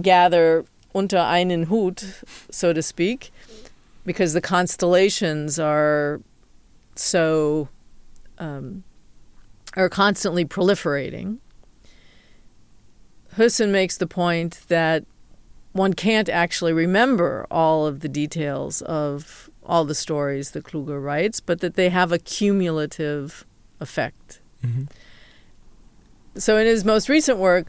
gather 0.00 0.64
unter 0.94 1.18
einen 1.18 1.64
Hut, 1.64 2.22
so 2.50 2.72
to 2.72 2.82
speak, 2.82 3.30
because 4.04 4.32
the 4.32 4.40
constellations 4.40 5.58
are 5.58 6.20
so 6.94 7.68
um, 8.38 8.84
are 9.76 9.88
constantly 9.88 10.44
proliferating. 10.44 11.38
Huyssen 13.36 13.70
makes 13.70 13.96
the 13.96 14.06
point 14.06 14.60
that 14.68 15.04
one 15.72 15.92
can't 15.92 16.28
actually 16.28 16.72
remember 16.72 17.46
all 17.50 17.86
of 17.86 18.00
the 18.00 18.08
details 18.08 18.80
of 18.82 19.50
all 19.64 19.84
the 19.84 19.94
stories 19.94 20.52
that 20.52 20.64
Kluge 20.64 21.02
writes, 21.02 21.40
but 21.40 21.60
that 21.60 21.74
they 21.74 21.90
have 21.90 22.12
a 22.12 22.18
cumulative 22.18 23.44
effect. 23.78 24.40
Mm-hmm. 24.64 24.84
So, 26.36 26.56
in 26.56 26.66
his 26.66 26.84
most 26.84 27.08
recent 27.08 27.38
work, 27.38 27.66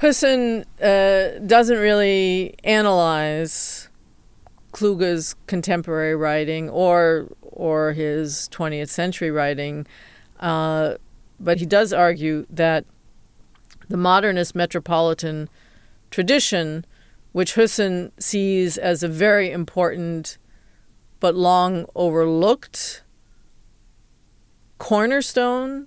Huyssen 0.00 0.64
uh, 0.80 1.38
doesn't 1.46 1.78
really 1.78 2.54
analyze 2.62 3.88
Kluge's 4.72 5.34
contemporary 5.46 6.14
writing 6.14 6.68
or 6.68 7.28
or 7.40 7.92
his 7.92 8.48
20th 8.52 8.90
century 8.90 9.30
writing, 9.30 9.86
uh, 10.40 10.94
but 11.40 11.58
he 11.58 11.66
does 11.66 11.92
argue 11.92 12.46
that 12.50 12.84
the 13.88 13.96
modernist 13.96 14.54
metropolitan 14.54 15.48
tradition 16.10 16.84
which 17.32 17.54
Huyssen 17.54 18.12
sees 18.18 18.78
as 18.78 19.02
a 19.02 19.08
very 19.08 19.50
important 19.50 20.38
but 21.20 21.34
long 21.34 21.84
overlooked 21.94 23.02
cornerstone 24.78 25.86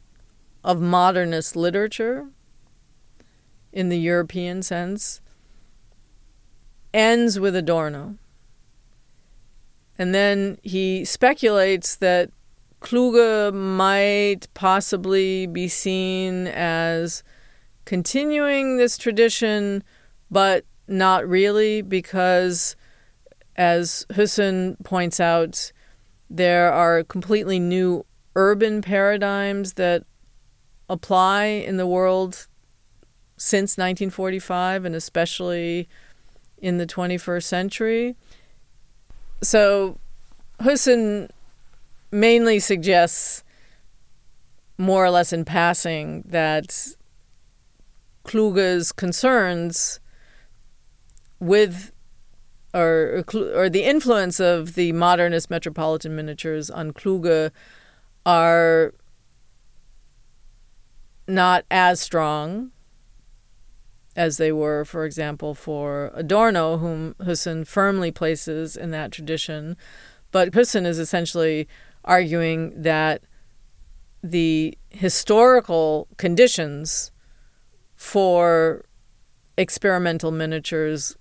of 0.64 0.80
modernist 0.80 1.56
literature 1.56 2.28
in 3.72 3.90
the 3.90 3.98
European 3.98 4.62
sense, 4.62 5.22
ends 6.94 7.40
with 7.40 7.56
Adorno. 7.56 8.18
And 9.98 10.14
then 10.14 10.58
he 10.64 11.06
speculates 11.06 11.96
that 11.96 12.32
Kluge 12.80 13.54
might 13.54 14.48
possibly 14.54 15.46
be 15.46 15.68
seen 15.68 16.48
as 16.48 17.24
continuing 17.90 18.78
this 18.78 19.00
tradition, 19.00 19.84
but 20.30 20.64
not 20.88 21.28
really, 21.28 21.82
because 21.82 22.76
as 23.56 24.06
Huyssen 24.12 24.76
points 24.84 25.20
out, 25.20 25.72
there 26.30 26.72
are 26.72 27.04
completely 27.04 27.58
new 27.58 28.06
urban 28.36 28.84
paradigms 28.84 29.74
that 29.74 30.04
apply 30.88 31.46
in 31.46 31.78
the 31.78 31.88
world 31.88 32.46
since 33.38 33.76
1945 33.76 34.86
and 34.86 34.94
especially 34.94 35.90
in 36.60 36.78
the 36.78 36.86
21st 36.86 37.44
century. 37.44 38.16
So 39.42 39.98
Huyssen 40.60 41.32
mainly 42.12 42.60
suggests, 42.60 43.44
more 44.78 45.04
or 45.04 45.10
less 45.10 45.34
in 45.34 45.44
passing, 45.44 46.22
that 46.28 46.96
Kluge's 48.30 48.92
concerns 48.92 50.00
with 51.40 51.92
or, 52.76 53.24
or 53.34 53.70
the 53.70 53.84
influence 53.84 54.40
of 54.40 54.76
the 54.76 54.92
modernist 54.92 55.50
metropolitan 55.50 56.16
miniatures 56.16 56.70
on 56.70 56.92
Kluge 56.92 57.52
are 58.28 58.94
not 61.28 61.66
as 61.72 62.00
strong 62.00 62.70
as 64.16 64.38
they 64.38 64.52
were, 64.52 64.86
for 64.86 65.06
example, 65.06 65.56
for 65.56 66.12
Adorno, 66.14 66.78
whom 66.78 67.16
Huyssen 67.16 67.66
firmly 67.66 68.12
places 68.12 68.78
in 68.78 68.92
that 68.92 69.12
tradition. 69.12 69.76
But 70.32 70.52
Huyssen 70.52 70.86
is 70.86 71.00
essentially 71.00 71.68
arguing 72.06 72.80
that 72.80 73.24
the 74.22 74.78
historical 74.92 76.08
conditions 76.18 77.12
for 78.00 78.86
experimental 79.58 80.32
miniatures 80.32 81.18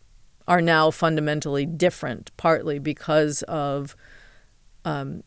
are 0.47 0.63
now 0.63 0.93
fundamentally 0.93 1.67
different, 1.67 2.31
partly 2.37 2.79
because 2.79 3.43
of 3.43 3.97
um, 4.85 5.25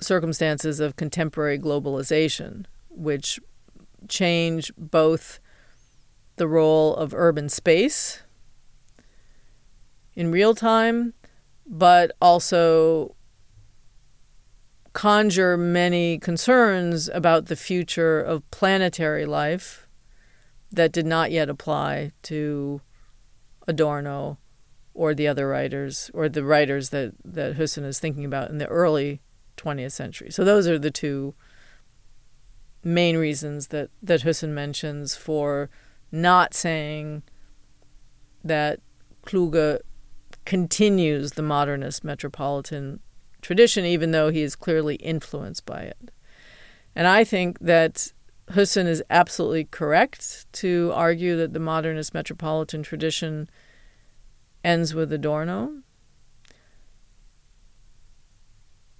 circumstances 0.00 0.78
of 0.78 0.94
contemporary 0.94 1.58
globalization, 1.58 2.66
which 2.88 3.40
change 4.08 4.72
both 4.78 5.40
the 6.36 6.46
role 6.46 6.94
of 6.94 7.12
urban 7.14 7.48
space 7.48 8.22
in 10.14 10.30
real 10.30 10.54
time, 10.54 11.14
but 11.66 12.12
also 12.22 13.16
conjure 14.92 15.56
many 15.56 16.16
concerns 16.16 17.08
about 17.08 17.46
the 17.46 17.56
future 17.56 18.20
of 18.20 18.48
planetary 18.52 19.26
life 19.26 19.85
that 20.72 20.92
did 20.92 21.06
not 21.06 21.30
yet 21.30 21.48
apply 21.48 22.12
to 22.22 22.80
Adorno 23.66 24.38
or 24.94 25.14
the 25.14 25.28
other 25.28 25.48
writers 25.48 26.10
or 26.14 26.28
the 26.28 26.44
writers 26.44 26.90
that, 26.90 27.12
that 27.24 27.56
Huyssen 27.56 27.84
is 27.84 28.00
thinking 28.00 28.24
about 28.24 28.50
in 28.50 28.58
the 28.58 28.66
early 28.66 29.20
20th 29.56 29.92
century. 29.92 30.30
So 30.30 30.44
those 30.44 30.66
are 30.66 30.78
the 30.78 30.90
two 30.90 31.34
main 32.82 33.16
reasons 33.16 33.68
that, 33.68 33.90
that 34.02 34.22
Huyssen 34.22 34.50
mentions 34.50 35.16
for 35.16 35.70
not 36.12 36.54
saying 36.54 37.22
that 38.44 38.80
Kluge 39.24 39.80
continues 40.44 41.32
the 41.32 41.42
modernist 41.42 42.04
metropolitan 42.04 43.00
tradition, 43.42 43.84
even 43.84 44.12
though 44.12 44.30
he 44.30 44.42
is 44.42 44.56
clearly 44.56 44.94
influenced 44.96 45.66
by 45.66 45.82
it. 45.82 46.10
And 46.94 47.06
I 47.06 47.24
think 47.24 47.58
that 47.58 48.12
Huyssen 48.50 48.86
is 48.86 49.02
absolutely 49.10 49.64
correct 49.64 50.46
to 50.54 50.92
argue 50.94 51.36
that 51.36 51.52
the 51.52 51.60
modernist 51.60 52.14
metropolitan 52.14 52.82
tradition 52.82 53.48
ends 54.62 54.94
with 54.94 55.12
Adorno. 55.12 55.82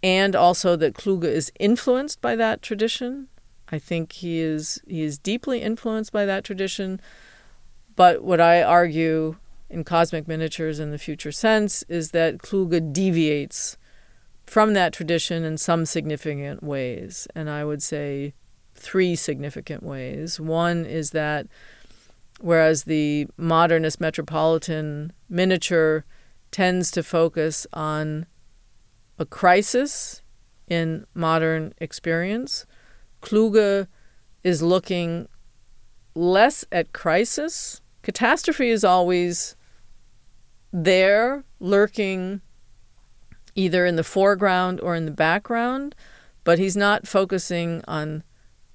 And 0.03 0.36
also 0.36 0.76
that 0.76 0.94
Kluge 0.94 1.24
is 1.24 1.53
influenced 1.59 2.20
by 2.20 2.36
that 2.36 2.62
tradition. 2.62 3.28
I 3.68 3.78
think 3.78 4.12
he 4.12 4.38
is 4.38 4.80
he 4.86 5.03
is 5.03 5.18
deeply 5.18 5.62
influenced 5.62 6.12
by 6.12 6.24
that 6.26 6.44
tradition. 6.44 7.01
But 7.97 8.22
what 8.22 8.40
I 8.40 8.62
argue 8.62 9.36
in 9.68 9.82
Cosmic 9.84 10.28
Miniatures 10.28 10.78
in 10.78 10.90
the 10.90 10.99
Future 10.99 11.32
Sense 11.32 11.82
is 11.88 12.11
that 12.12 12.38
Kluge 12.38 12.92
deviates 12.92 13.76
from 14.47 14.74
that 14.74 14.92
tradition 14.92 15.44
in 15.44 15.59
some 15.59 15.84
significant 15.86 16.62
ways. 16.62 17.26
And 17.34 17.51
I 17.51 17.64
would 17.64 17.82
say 17.82 18.34
three 18.77 19.16
significant 19.16 19.83
ways. 19.83 20.39
One 20.39 20.85
is 20.85 21.11
that 21.11 21.47
whereas 22.41 22.85
the 22.85 23.27
modernist 23.37 24.01
metropolitan 24.01 25.12
miniature 25.29 26.05
tends 26.51 26.91
to 26.93 27.03
focus 27.03 27.66
on 27.72 28.27
a 29.18 29.24
crisis 29.24 30.22
in 30.68 31.07
modern 31.14 31.72
experience, 31.79 32.66
Kluge 33.20 33.87
is 34.43 34.62
looking 34.62 35.29
less 36.14 36.64
at 36.70 36.93
crisis. 36.93 37.81
Catastrophe 38.03 38.70
is 38.70 38.85
always 38.85 39.57
there, 40.72 41.45
lurking 41.61 42.41
either 43.55 43.87
in 43.87 43.97
the 43.97 44.05
foreground 44.05 44.81
or 44.81 44.95
in 44.95 45.07
the 45.07 45.11
background, 45.11 45.95
but 46.45 46.59
he's 46.59 46.77
not 46.77 47.07
focusing 47.07 47.83
on 47.89 48.22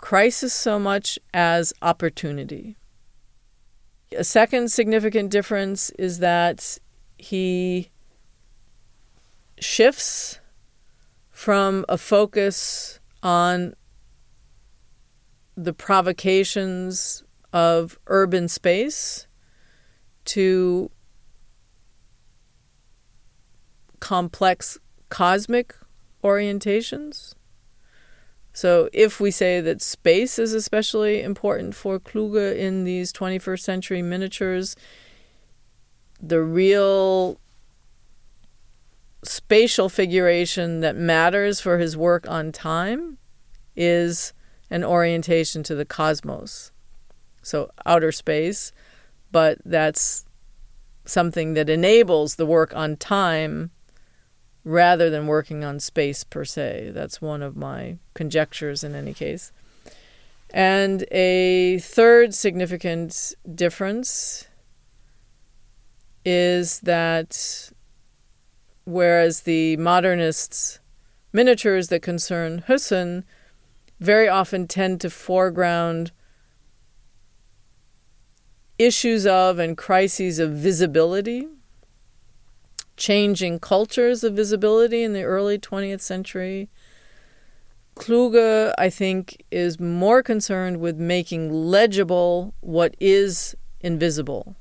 crisis 0.01 0.53
so 0.53 0.77
much 0.77 1.17
as 1.33 1.73
opportunity. 1.81 2.75
A 4.17 4.23
second 4.23 4.69
significant 4.71 5.29
difference 5.29 5.89
is 5.91 6.19
that 6.19 6.77
he 7.17 7.89
shifts 9.59 10.39
from 11.29 11.85
a 11.87 11.97
focus 11.97 12.99
on 13.23 13.73
the 15.55 15.73
provocations 15.73 17.23
of 17.53 17.97
urban 18.07 18.47
space 18.47 19.27
to 20.25 20.89
complex 23.99 24.77
cosmic 25.09 25.75
orientations. 26.23 27.33
So, 28.53 28.89
if 28.91 29.19
we 29.19 29.31
say 29.31 29.61
that 29.61 29.81
space 29.81 30.37
is 30.37 30.53
especially 30.53 31.21
important 31.21 31.73
for 31.73 31.99
Kluge 31.99 32.57
in 32.57 32.83
these 32.83 33.13
21st 33.13 33.61
century 33.61 34.01
miniatures, 34.01 34.75
the 36.21 36.41
real 36.41 37.39
spatial 39.23 39.87
figuration 39.87 40.81
that 40.81 40.95
matters 40.95 41.61
for 41.61 41.77
his 41.77 41.95
work 41.95 42.27
on 42.27 42.51
time 42.51 43.17
is 43.75 44.33
an 44.69 44.83
orientation 44.83 45.63
to 45.63 45.75
the 45.75 45.85
cosmos. 45.85 46.71
So, 47.41 47.71
outer 47.85 48.11
space, 48.11 48.73
but 49.31 49.59
that's 49.63 50.25
something 51.05 51.53
that 51.53 51.69
enables 51.69 52.35
the 52.35 52.45
work 52.45 52.75
on 52.75 52.97
time 52.97 53.71
rather 54.63 55.09
than 55.09 55.27
working 55.27 55.63
on 55.63 55.79
space 55.79 56.23
per 56.23 56.45
se. 56.45 56.91
That's 56.93 57.21
one 57.21 57.41
of 57.41 57.55
my 57.55 57.97
conjectures 58.13 58.83
in 58.83 58.95
any 58.95 59.13
case. 59.13 59.51
And 60.53 61.05
a 61.11 61.79
third 61.79 62.33
significant 62.33 63.33
difference 63.55 64.47
is 66.25 66.81
that 66.81 67.71
whereas 68.85 69.41
the 69.41 69.77
modernists' 69.77 70.79
miniatures 71.33 71.87
that 71.87 72.01
concern 72.01 72.63
Huyssen 72.67 73.23
very 73.99 74.27
often 74.27 74.67
tend 74.67 74.99
to 75.01 75.09
foreground 75.09 76.11
issues 78.77 79.25
of 79.25 79.59
and 79.59 79.77
crises 79.77 80.39
of 80.39 80.51
visibility 80.51 81.47
changing 83.01 83.57
cultures 83.57 84.23
of 84.23 84.35
visibility 84.35 85.01
in 85.01 85.13
the 85.13 85.23
early 85.23 85.57
20th 85.57 86.01
century. 86.01 86.69
Kluge, 87.95 88.71
I 88.77 88.91
think, 88.91 89.43
is 89.49 89.79
more 89.79 90.21
concerned 90.21 90.79
with 90.79 90.97
making 90.97 91.51
legible 91.51 92.53
what 92.61 92.95
is 92.99 93.55
invisible. 93.81 94.55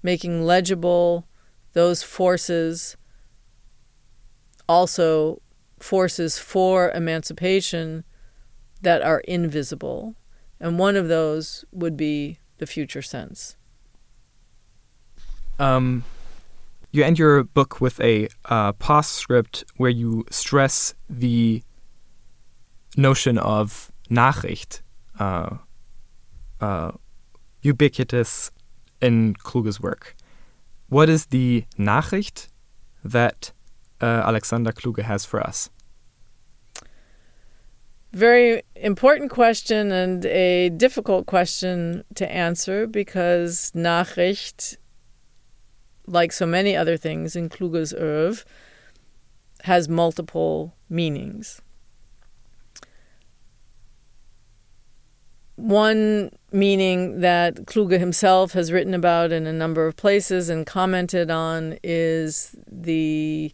making 0.00 0.44
legible 0.44 1.26
those 1.72 2.04
forces, 2.04 2.96
also 4.68 5.42
forces 5.80 6.38
for 6.38 6.90
emancipation 6.92 8.04
that 8.80 9.02
are 9.02 9.20
invisible. 9.20 10.14
And 10.60 10.78
one 10.78 10.94
of 10.96 11.08
those 11.08 11.64
would 11.72 11.96
be 11.96 12.38
the 12.58 12.66
future 12.66 13.02
sense. 13.02 13.56
Um, 15.58 16.04
you 16.90 17.04
end 17.04 17.18
your 17.18 17.44
book 17.44 17.80
with 17.80 18.00
a 18.00 18.28
uh, 18.46 18.72
postscript 18.72 19.64
where 19.76 19.90
you 19.90 20.24
stress 20.30 20.94
the 21.08 21.62
notion 22.96 23.38
of 23.38 23.92
Nachricht, 24.10 24.80
uh, 25.18 25.56
uh, 26.60 26.92
ubiquitous 27.62 28.50
in 29.00 29.34
Kluge's 29.34 29.80
work. 29.80 30.16
What 30.88 31.08
is 31.08 31.26
the 31.26 31.64
Nachricht 31.78 32.48
that 33.04 33.52
uh, 34.00 34.06
Alexander 34.26 34.72
Kluge 34.72 35.02
has 35.02 35.24
for 35.24 35.40
us? 35.40 35.70
Very 38.12 38.62
important 38.74 39.30
question 39.30 39.92
and 39.92 40.24
a 40.24 40.70
difficult 40.70 41.26
question 41.26 42.04
to 42.14 42.30
answer 42.30 42.86
because 42.86 43.70
Nachricht, 43.74 44.78
like 46.08 46.32
so 46.32 46.46
many 46.46 46.76
other 46.76 46.96
things 46.96 47.36
in 47.36 47.48
Kluge's 47.48 47.92
oeuvre, 47.92 48.44
has 49.62 49.88
multiple 49.88 50.74
meanings. 50.88 51.60
One 55.56 56.30
meaning 56.52 57.20
that 57.20 57.66
Kluge 57.66 57.98
himself 57.98 58.52
has 58.52 58.70
written 58.70 58.94
about 58.94 59.32
in 59.32 59.46
a 59.46 59.52
number 59.52 59.86
of 59.86 59.96
places 59.96 60.48
and 60.48 60.64
commented 60.64 61.30
on 61.30 61.78
is 61.82 62.54
the 62.70 63.52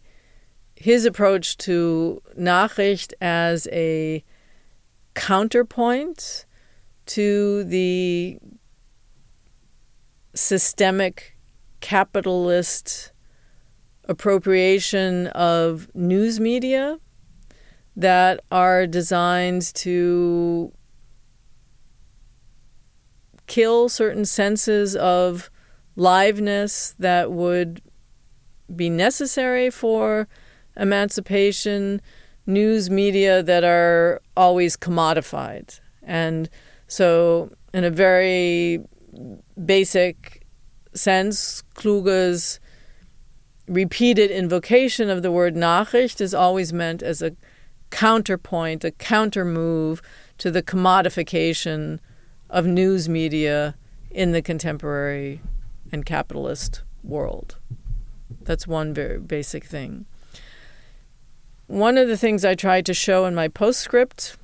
his 0.75 1.05
approach 1.05 1.57
to 1.57 2.21
Nachricht 2.37 3.13
as 3.21 3.67
a 3.71 4.23
counterpoint 5.15 6.45
to 7.07 7.63
the 7.63 8.37
systemic 10.35 11.34
capitalist 11.85 13.11
appropriation 14.05 15.27
of 15.27 15.87
news 15.93 16.39
media 16.39 16.97
that 17.95 18.39
are 18.49 18.87
designed 18.87 19.61
to 19.75 20.73
kill 23.45 23.87
certain 23.87 24.25
senses 24.25 24.95
of 24.95 25.51
liveness 25.95 26.95
that 26.97 27.31
would 27.31 27.83
be 28.75 28.89
necessary 28.89 29.69
for 29.69 30.27
emancipation 30.75 32.01
news 32.47 32.89
media 32.89 33.43
that 33.43 33.63
are 33.63 34.23
always 34.35 34.75
commodified. 34.75 35.79
And 36.01 36.49
so, 36.87 37.51
in 37.75 37.83
a 37.83 37.91
very 37.91 38.79
basic 39.63 40.34
sense, 40.95 41.63
Kluge's 41.73 42.59
repeated 43.67 44.31
invocation 44.31 45.09
of 45.09 45.21
the 45.21 45.31
word 45.31 45.55
Nachricht 45.55 46.21
is 46.21 46.33
always 46.33 46.71
meant 46.71 47.01
as 47.01 47.21
a 47.21 47.35
counterpoint, 47.89 48.83
a 48.83 48.91
countermove 48.91 50.01
to 50.37 50.51
the 50.51 50.61
commodification 50.61 51.99
of 52.49 52.65
news 52.65 53.09
media 53.09 53.75
in 54.11 54.31
the 54.31 54.41
contemporary 54.41 55.41
and 55.91 56.05
capitalist 56.05 56.83
world. 57.03 57.57
That's 58.41 58.67
one 58.67 58.93
very 58.93 59.19
basic 59.19 59.65
thing. 59.65 60.05
One 61.67 61.97
of 61.97 62.07
the 62.07 62.17
things 62.17 62.45
I 62.45 62.53
tried 62.53 62.85
to 62.85 62.93
show 62.93 63.25
in 63.25 63.33
my 63.33 63.47
postscript 63.47 64.37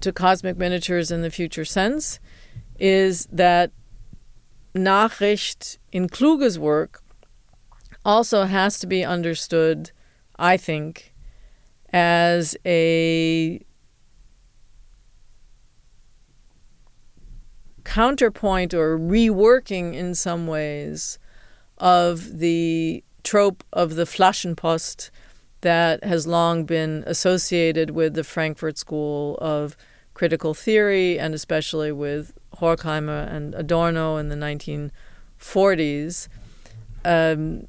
to 0.00 0.12
Cosmic 0.12 0.58
Miniatures 0.58 1.10
in 1.10 1.22
the 1.22 1.30
Future 1.30 1.64
Sense 1.64 2.20
is 2.78 3.26
that 3.32 3.70
Nachricht 4.76 5.78
in 5.92 6.08
Kluge's 6.08 6.58
work 6.58 7.02
also 8.04 8.44
has 8.44 8.78
to 8.78 8.86
be 8.86 9.04
understood, 9.04 9.90
I 10.38 10.56
think, 10.56 11.12
as 11.92 12.56
a 12.64 13.64
counterpoint 17.84 18.74
or 18.74 18.98
reworking 18.98 19.94
in 19.94 20.14
some 20.14 20.46
ways 20.46 21.18
of 21.78 22.38
the 22.38 23.02
trope 23.22 23.64
of 23.72 23.94
the 23.94 24.04
Flaschenpost 24.04 25.10
that 25.62 26.04
has 26.04 26.26
long 26.26 26.64
been 26.64 27.02
associated 27.06 27.90
with 27.90 28.14
the 28.14 28.24
Frankfurt 28.24 28.78
School 28.78 29.36
of 29.38 29.76
Critical 30.14 30.54
Theory 30.54 31.18
and 31.18 31.34
especially 31.34 31.92
with 31.92 32.32
Horkheimer 32.60 33.32
and 33.32 33.54
Adorno 33.54 34.16
in 34.16 34.28
the 34.28 34.36
1940s. 34.36 36.28
Um, 37.04 37.66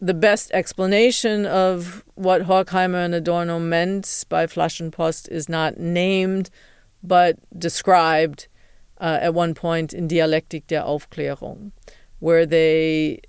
the 0.00 0.14
best 0.14 0.50
explanation 0.52 1.46
of 1.46 2.04
what 2.14 2.42
Horkheimer 2.42 3.04
and 3.04 3.14
Adorno 3.14 3.58
meant 3.60 4.24
by 4.28 4.46
Flaschenpost 4.46 5.28
is 5.28 5.48
not 5.48 5.78
named, 5.78 6.50
but 7.02 7.38
described 7.56 8.48
uh, 9.00 9.18
at 9.20 9.34
one 9.34 9.54
point 9.54 9.92
in 9.92 10.08
Dialektik 10.08 10.66
der 10.66 10.82
Aufklärung, 10.82 11.70
where 12.18 12.44
they 12.44 13.20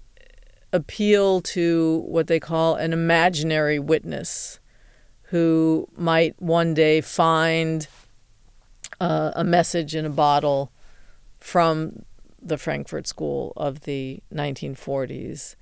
appeal 0.72 1.42
to 1.42 2.04
what 2.08 2.28
they 2.28 2.40
call 2.40 2.76
an 2.76 2.92
imaginary 2.92 3.78
witness 3.78 4.60
who 5.34 5.88
might 5.96 6.40
one 6.42 6.74
day 6.74 7.02
find 7.02 7.88
uh, 9.00 9.32
a 9.36 9.44
message 9.44 9.96
in 9.96 10.06
a 10.06 10.10
bottle 10.10 10.72
from 11.40 12.04
the 12.42 12.58
Frankfurt 12.58 13.08
School 13.08 13.54
of 13.56 13.82
the 13.82 14.22
1940s. 14.34 15.56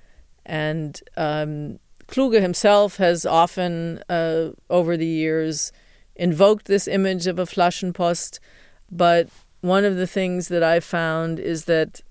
And 0.46 1.00
um, 1.16 1.80
Kluge 2.08 2.42
himself 2.42 2.98
has 2.98 3.26
often, 3.26 4.04
uh, 4.10 4.50
over 4.70 4.98
the 4.98 5.06
years, 5.06 5.72
invoked 6.16 6.66
this 6.66 6.88
image 6.88 7.28
of 7.28 7.40
a 7.40 7.46
Flaschenpost. 7.46 8.40
But 8.92 9.30
one 9.62 9.86
of 9.86 9.96
the 9.96 10.08
things 10.08 10.48
that 10.50 10.64
I 10.64 10.80
found 10.80 11.40
is 11.40 11.66
that 11.66 12.02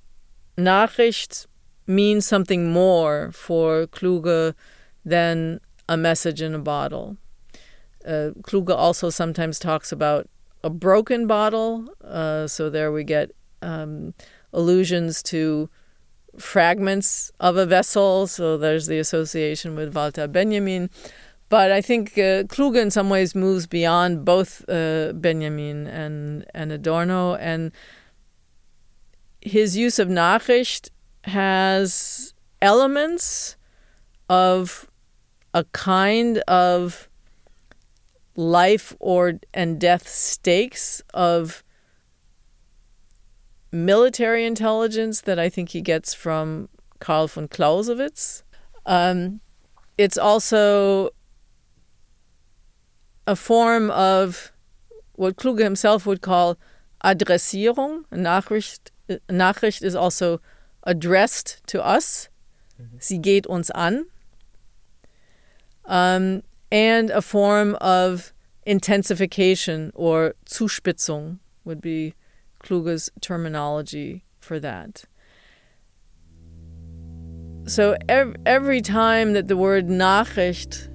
Nachricht 0.56 1.46
means 1.86 2.26
something 2.26 2.72
more 2.72 3.32
for 3.32 3.86
Kluge 3.86 4.54
than 5.04 5.60
a 5.88 5.96
message 5.96 6.40
in 6.40 6.54
a 6.54 6.58
bottle. 6.58 7.16
Uh, 8.06 8.30
Kluge 8.42 8.70
also 8.70 9.10
sometimes 9.10 9.58
talks 9.58 9.92
about 9.92 10.28
a 10.62 10.70
broken 10.70 11.26
bottle, 11.26 11.88
uh, 12.04 12.46
so 12.46 12.70
there 12.70 12.92
we 12.92 13.04
get 13.04 13.32
um, 13.62 14.14
allusions 14.52 15.22
to 15.24 15.68
fragments 16.38 17.32
of 17.40 17.56
a 17.56 17.66
vessel, 17.66 18.26
so 18.26 18.56
there's 18.56 18.86
the 18.86 18.98
association 18.98 19.74
with 19.74 19.94
Walter 19.94 20.26
Benjamin. 20.28 20.90
But 21.48 21.72
I 21.72 21.80
think 21.80 22.12
uh, 22.12 22.44
Kluge 22.44 22.76
in 22.76 22.90
some 22.90 23.10
ways 23.10 23.34
moves 23.34 23.66
beyond 23.66 24.24
both 24.24 24.64
uh, 24.68 25.12
Benjamin 25.14 25.86
and, 25.86 26.46
and 26.54 26.70
Adorno, 26.70 27.34
and 27.34 27.72
his 29.40 29.76
use 29.76 29.98
of 29.98 30.08
Nachricht 30.08 30.90
has 31.24 32.34
elements 32.62 33.56
of 34.28 34.88
a 35.52 35.64
kind 35.64 36.38
of 36.46 37.09
life 38.36 38.94
or 39.00 39.40
and 39.52 39.80
death 39.80 40.08
stakes 40.08 41.02
of 41.12 41.62
military 43.72 44.44
intelligence 44.44 45.20
that 45.22 45.38
I 45.38 45.48
think 45.48 45.70
he 45.70 45.80
gets 45.80 46.14
from 46.14 46.68
Karl 46.98 47.28
von 47.28 47.48
Clausewitz. 47.48 48.42
Um, 48.86 49.40
it's 49.96 50.18
also 50.18 51.10
a 53.26 53.36
form 53.36 53.90
of 53.90 54.52
what 55.12 55.36
Kluge 55.36 55.60
himself 55.60 56.06
would 56.06 56.20
call 56.20 56.56
Adressierung. 57.04 58.04
Nachricht, 58.10 58.90
Nachricht 59.28 59.82
is 59.82 59.94
also 59.94 60.40
addressed 60.82 61.62
to 61.66 61.84
us. 61.84 62.28
Mm-hmm. 62.80 62.96
Sie 62.98 63.18
geht 63.18 63.46
uns 63.46 63.70
an. 63.70 64.06
Um, 65.84 66.42
and 66.70 67.10
a 67.10 67.22
form 67.22 67.76
of 67.80 68.32
intensification 68.64 69.90
or 69.94 70.34
Zuspitzung 70.46 71.38
would 71.64 71.80
be 71.80 72.14
Kluge's 72.60 73.10
terminology 73.20 74.24
for 74.38 74.60
that. 74.60 75.04
So 77.66 77.96
ev- 78.08 78.36
every 78.46 78.80
time 78.80 79.32
that 79.32 79.48
the 79.48 79.56
word 79.56 79.86
Nachricht 79.86 80.88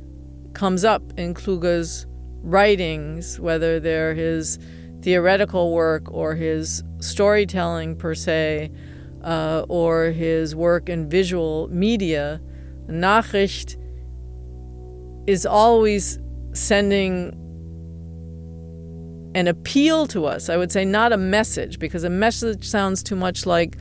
comes 0.53 0.83
up 0.83 1.01
in 1.17 1.33
Kluge's 1.33 2.05
writings, 2.41 3.39
whether 3.39 3.79
they're 3.79 4.13
his 4.13 4.59
theoretical 5.01 5.73
work 5.73 6.11
or 6.11 6.35
his 6.35 6.83
storytelling 6.99 7.95
per 7.95 8.15
se, 8.15 8.71
uh, 9.23 9.65
or 9.67 10.11
his 10.11 10.55
work 10.55 10.89
in 10.89 11.09
visual 11.09 11.67
media, 11.69 12.39
Nachricht 12.87 13.77
is 15.27 15.45
always 15.45 16.19
sending 16.53 17.41
an 19.35 19.47
appeal 19.47 20.07
to 20.07 20.25
us. 20.25 20.49
I 20.49 20.57
would 20.57 20.71
say 20.71 20.85
not 20.85 21.11
a 21.11 21.17
message, 21.17 21.77
because 21.79 22.03
a 22.03 22.09
message 22.09 22.65
sounds 22.65 23.03
too 23.03 23.15
much 23.15 23.45
like 23.45 23.77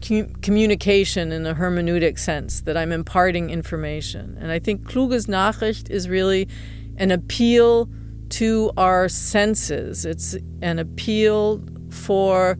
communication 0.00 1.32
in 1.32 1.46
a 1.46 1.54
hermeneutic 1.54 2.18
sense, 2.18 2.60
that 2.62 2.76
I'm 2.76 2.92
imparting 2.92 3.50
information. 3.50 4.36
And 4.40 4.50
I 4.50 4.58
think 4.58 4.84
Kluge's 4.84 5.26
Nachricht 5.26 5.90
is 5.90 6.08
really 6.08 6.48
an 6.96 7.10
appeal 7.10 7.88
to 8.30 8.72
our 8.76 9.08
senses. 9.08 10.04
It's 10.04 10.36
an 10.60 10.78
appeal 10.78 11.62
for 11.90 12.58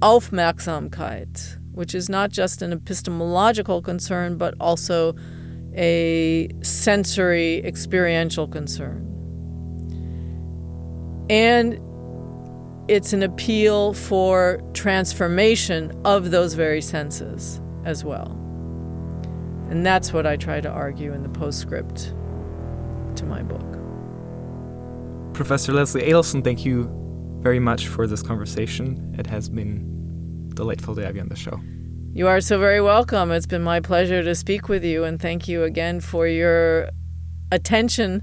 Aufmerksamkeit, 0.00 1.58
which 1.72 1.94
is 1.94 2.08
not 2.08 2.30
just 2.30 2.60
an 2.60 2.72
epistemological 2.72 3.80
concern, 3.80 4.36
but 4.36 4.54
also 4.60 5.14
a 5.76 6.48
sensory 6.62 7.64
experiential 7.64 8.48
concern. 8.48 9.12
And 11.28 11.80
it's 12.88 13.12
an 13.12 13.22
appeal 13.22 13.92
for 13.94 14.60
transformation 14.72 15.92
of 16.04 16.30
those 16.30 16.54
very 16.54 16.80
senses 16.80 17.60
as 17.84 18.04
well. 18.04 18.30
And 19.70 19.84
that's 19.84 20.12
what 20.12 20.26
I 20.26 20.36
try 20.36 20.60
to 20.60 20.70
argue 20.70 21.12
in 21.12 21.22
the 21.22 21.28
postscript 21.28 22.14
to 23.16 23.24
my 23.26 23.42
book. 23.42 23.64
Professor 25.34 25.72
Leslie 25.72 26.02
Adelson, 26.02 26.44
thank 26.44 26.64
you 26.64 26.88
very 27.40 27.58
much 27.58 27.88
for 27.88 28.06
this 28.06 28.22
conversation. 28.22 29.14
It 29.18 29.26
has 29.26 29.48
been 29.48 30.50
delightful 30.54 30.94
to 30.94 31.04
have 31.04 31.16
you 31.16 31.22
on 31.22 31.28
the 31.28 31.36
show. 31.36 31.60
You 32.16 32.28
are 32.28 32.40
so 32.40 32.58
very 32.58 32.80
welcome. 32.80 33.30
It's 33.30 33.44
been 33.44 33.62
my 33.62 33.80
pleasure 33.80 34.22
to 34.22 34.34
speak 34.34 34.70
with 34.70 34.82
you, 34.82 35.04
and 35.04 35.20
thank 35.20 35.48
you 35.48 35.64
again 35.64 36.00
for 36.00 36.26
your 36.26 36.88
attention 37.52 38.22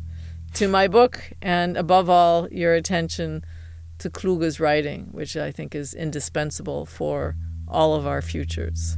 to 0.56 0.68
my 0.68 0.88
book, 0.88 1.32
and 1.44 1.78
above 1.78 2.10
all, 2.10 2.50
your 2.50 2.74
attention 2.74 3.46
to 4.00 4.10
Kluge's 4.10 4.60
writing, 4.60 5.10
which 5.12 5.38
I 5.38 5.52
think 5.52 5.76
is 5.76 5.94
indispensable 5.94 6.88
for 6.88 7.36
all 7.68 7.94
of 7.94 8.08
our 8.08 8.24
futures. 8.24 8.98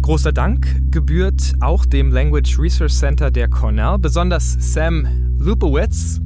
Großer 0.00 0.32
Dank 0.32 0.90
gebührt 0.90 1.54
auch 1.60 1.86
dem 1.86 2.10
Language 2.10 2.58
Research 2.58 2.94
Center 2.94 3.30
der 3.30 3.46
Cornell, 3.46 3.96
besonders 3.98 4.56
Sam 4.58 5.36
Lupowitz, 5.38 6.20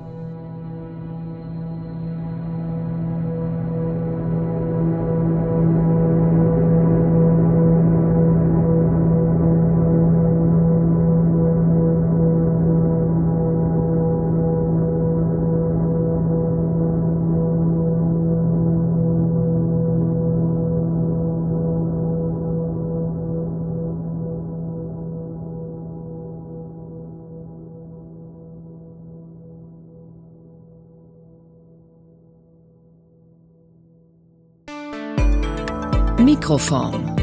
Mikroform. 36.52 37.16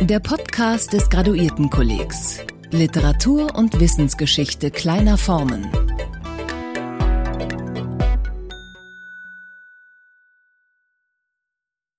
Der 0.00 0.18
Podcast 0.18 0.94
des 0.94 1.10
Graduiertenkollegs. 1.10 2.38
Literatur 2.70 3.54
und 3.54 3.78
Wissensgeschichte 3.78 4.70
kleiner 4.70 5.18
Formen. 5.18 5.70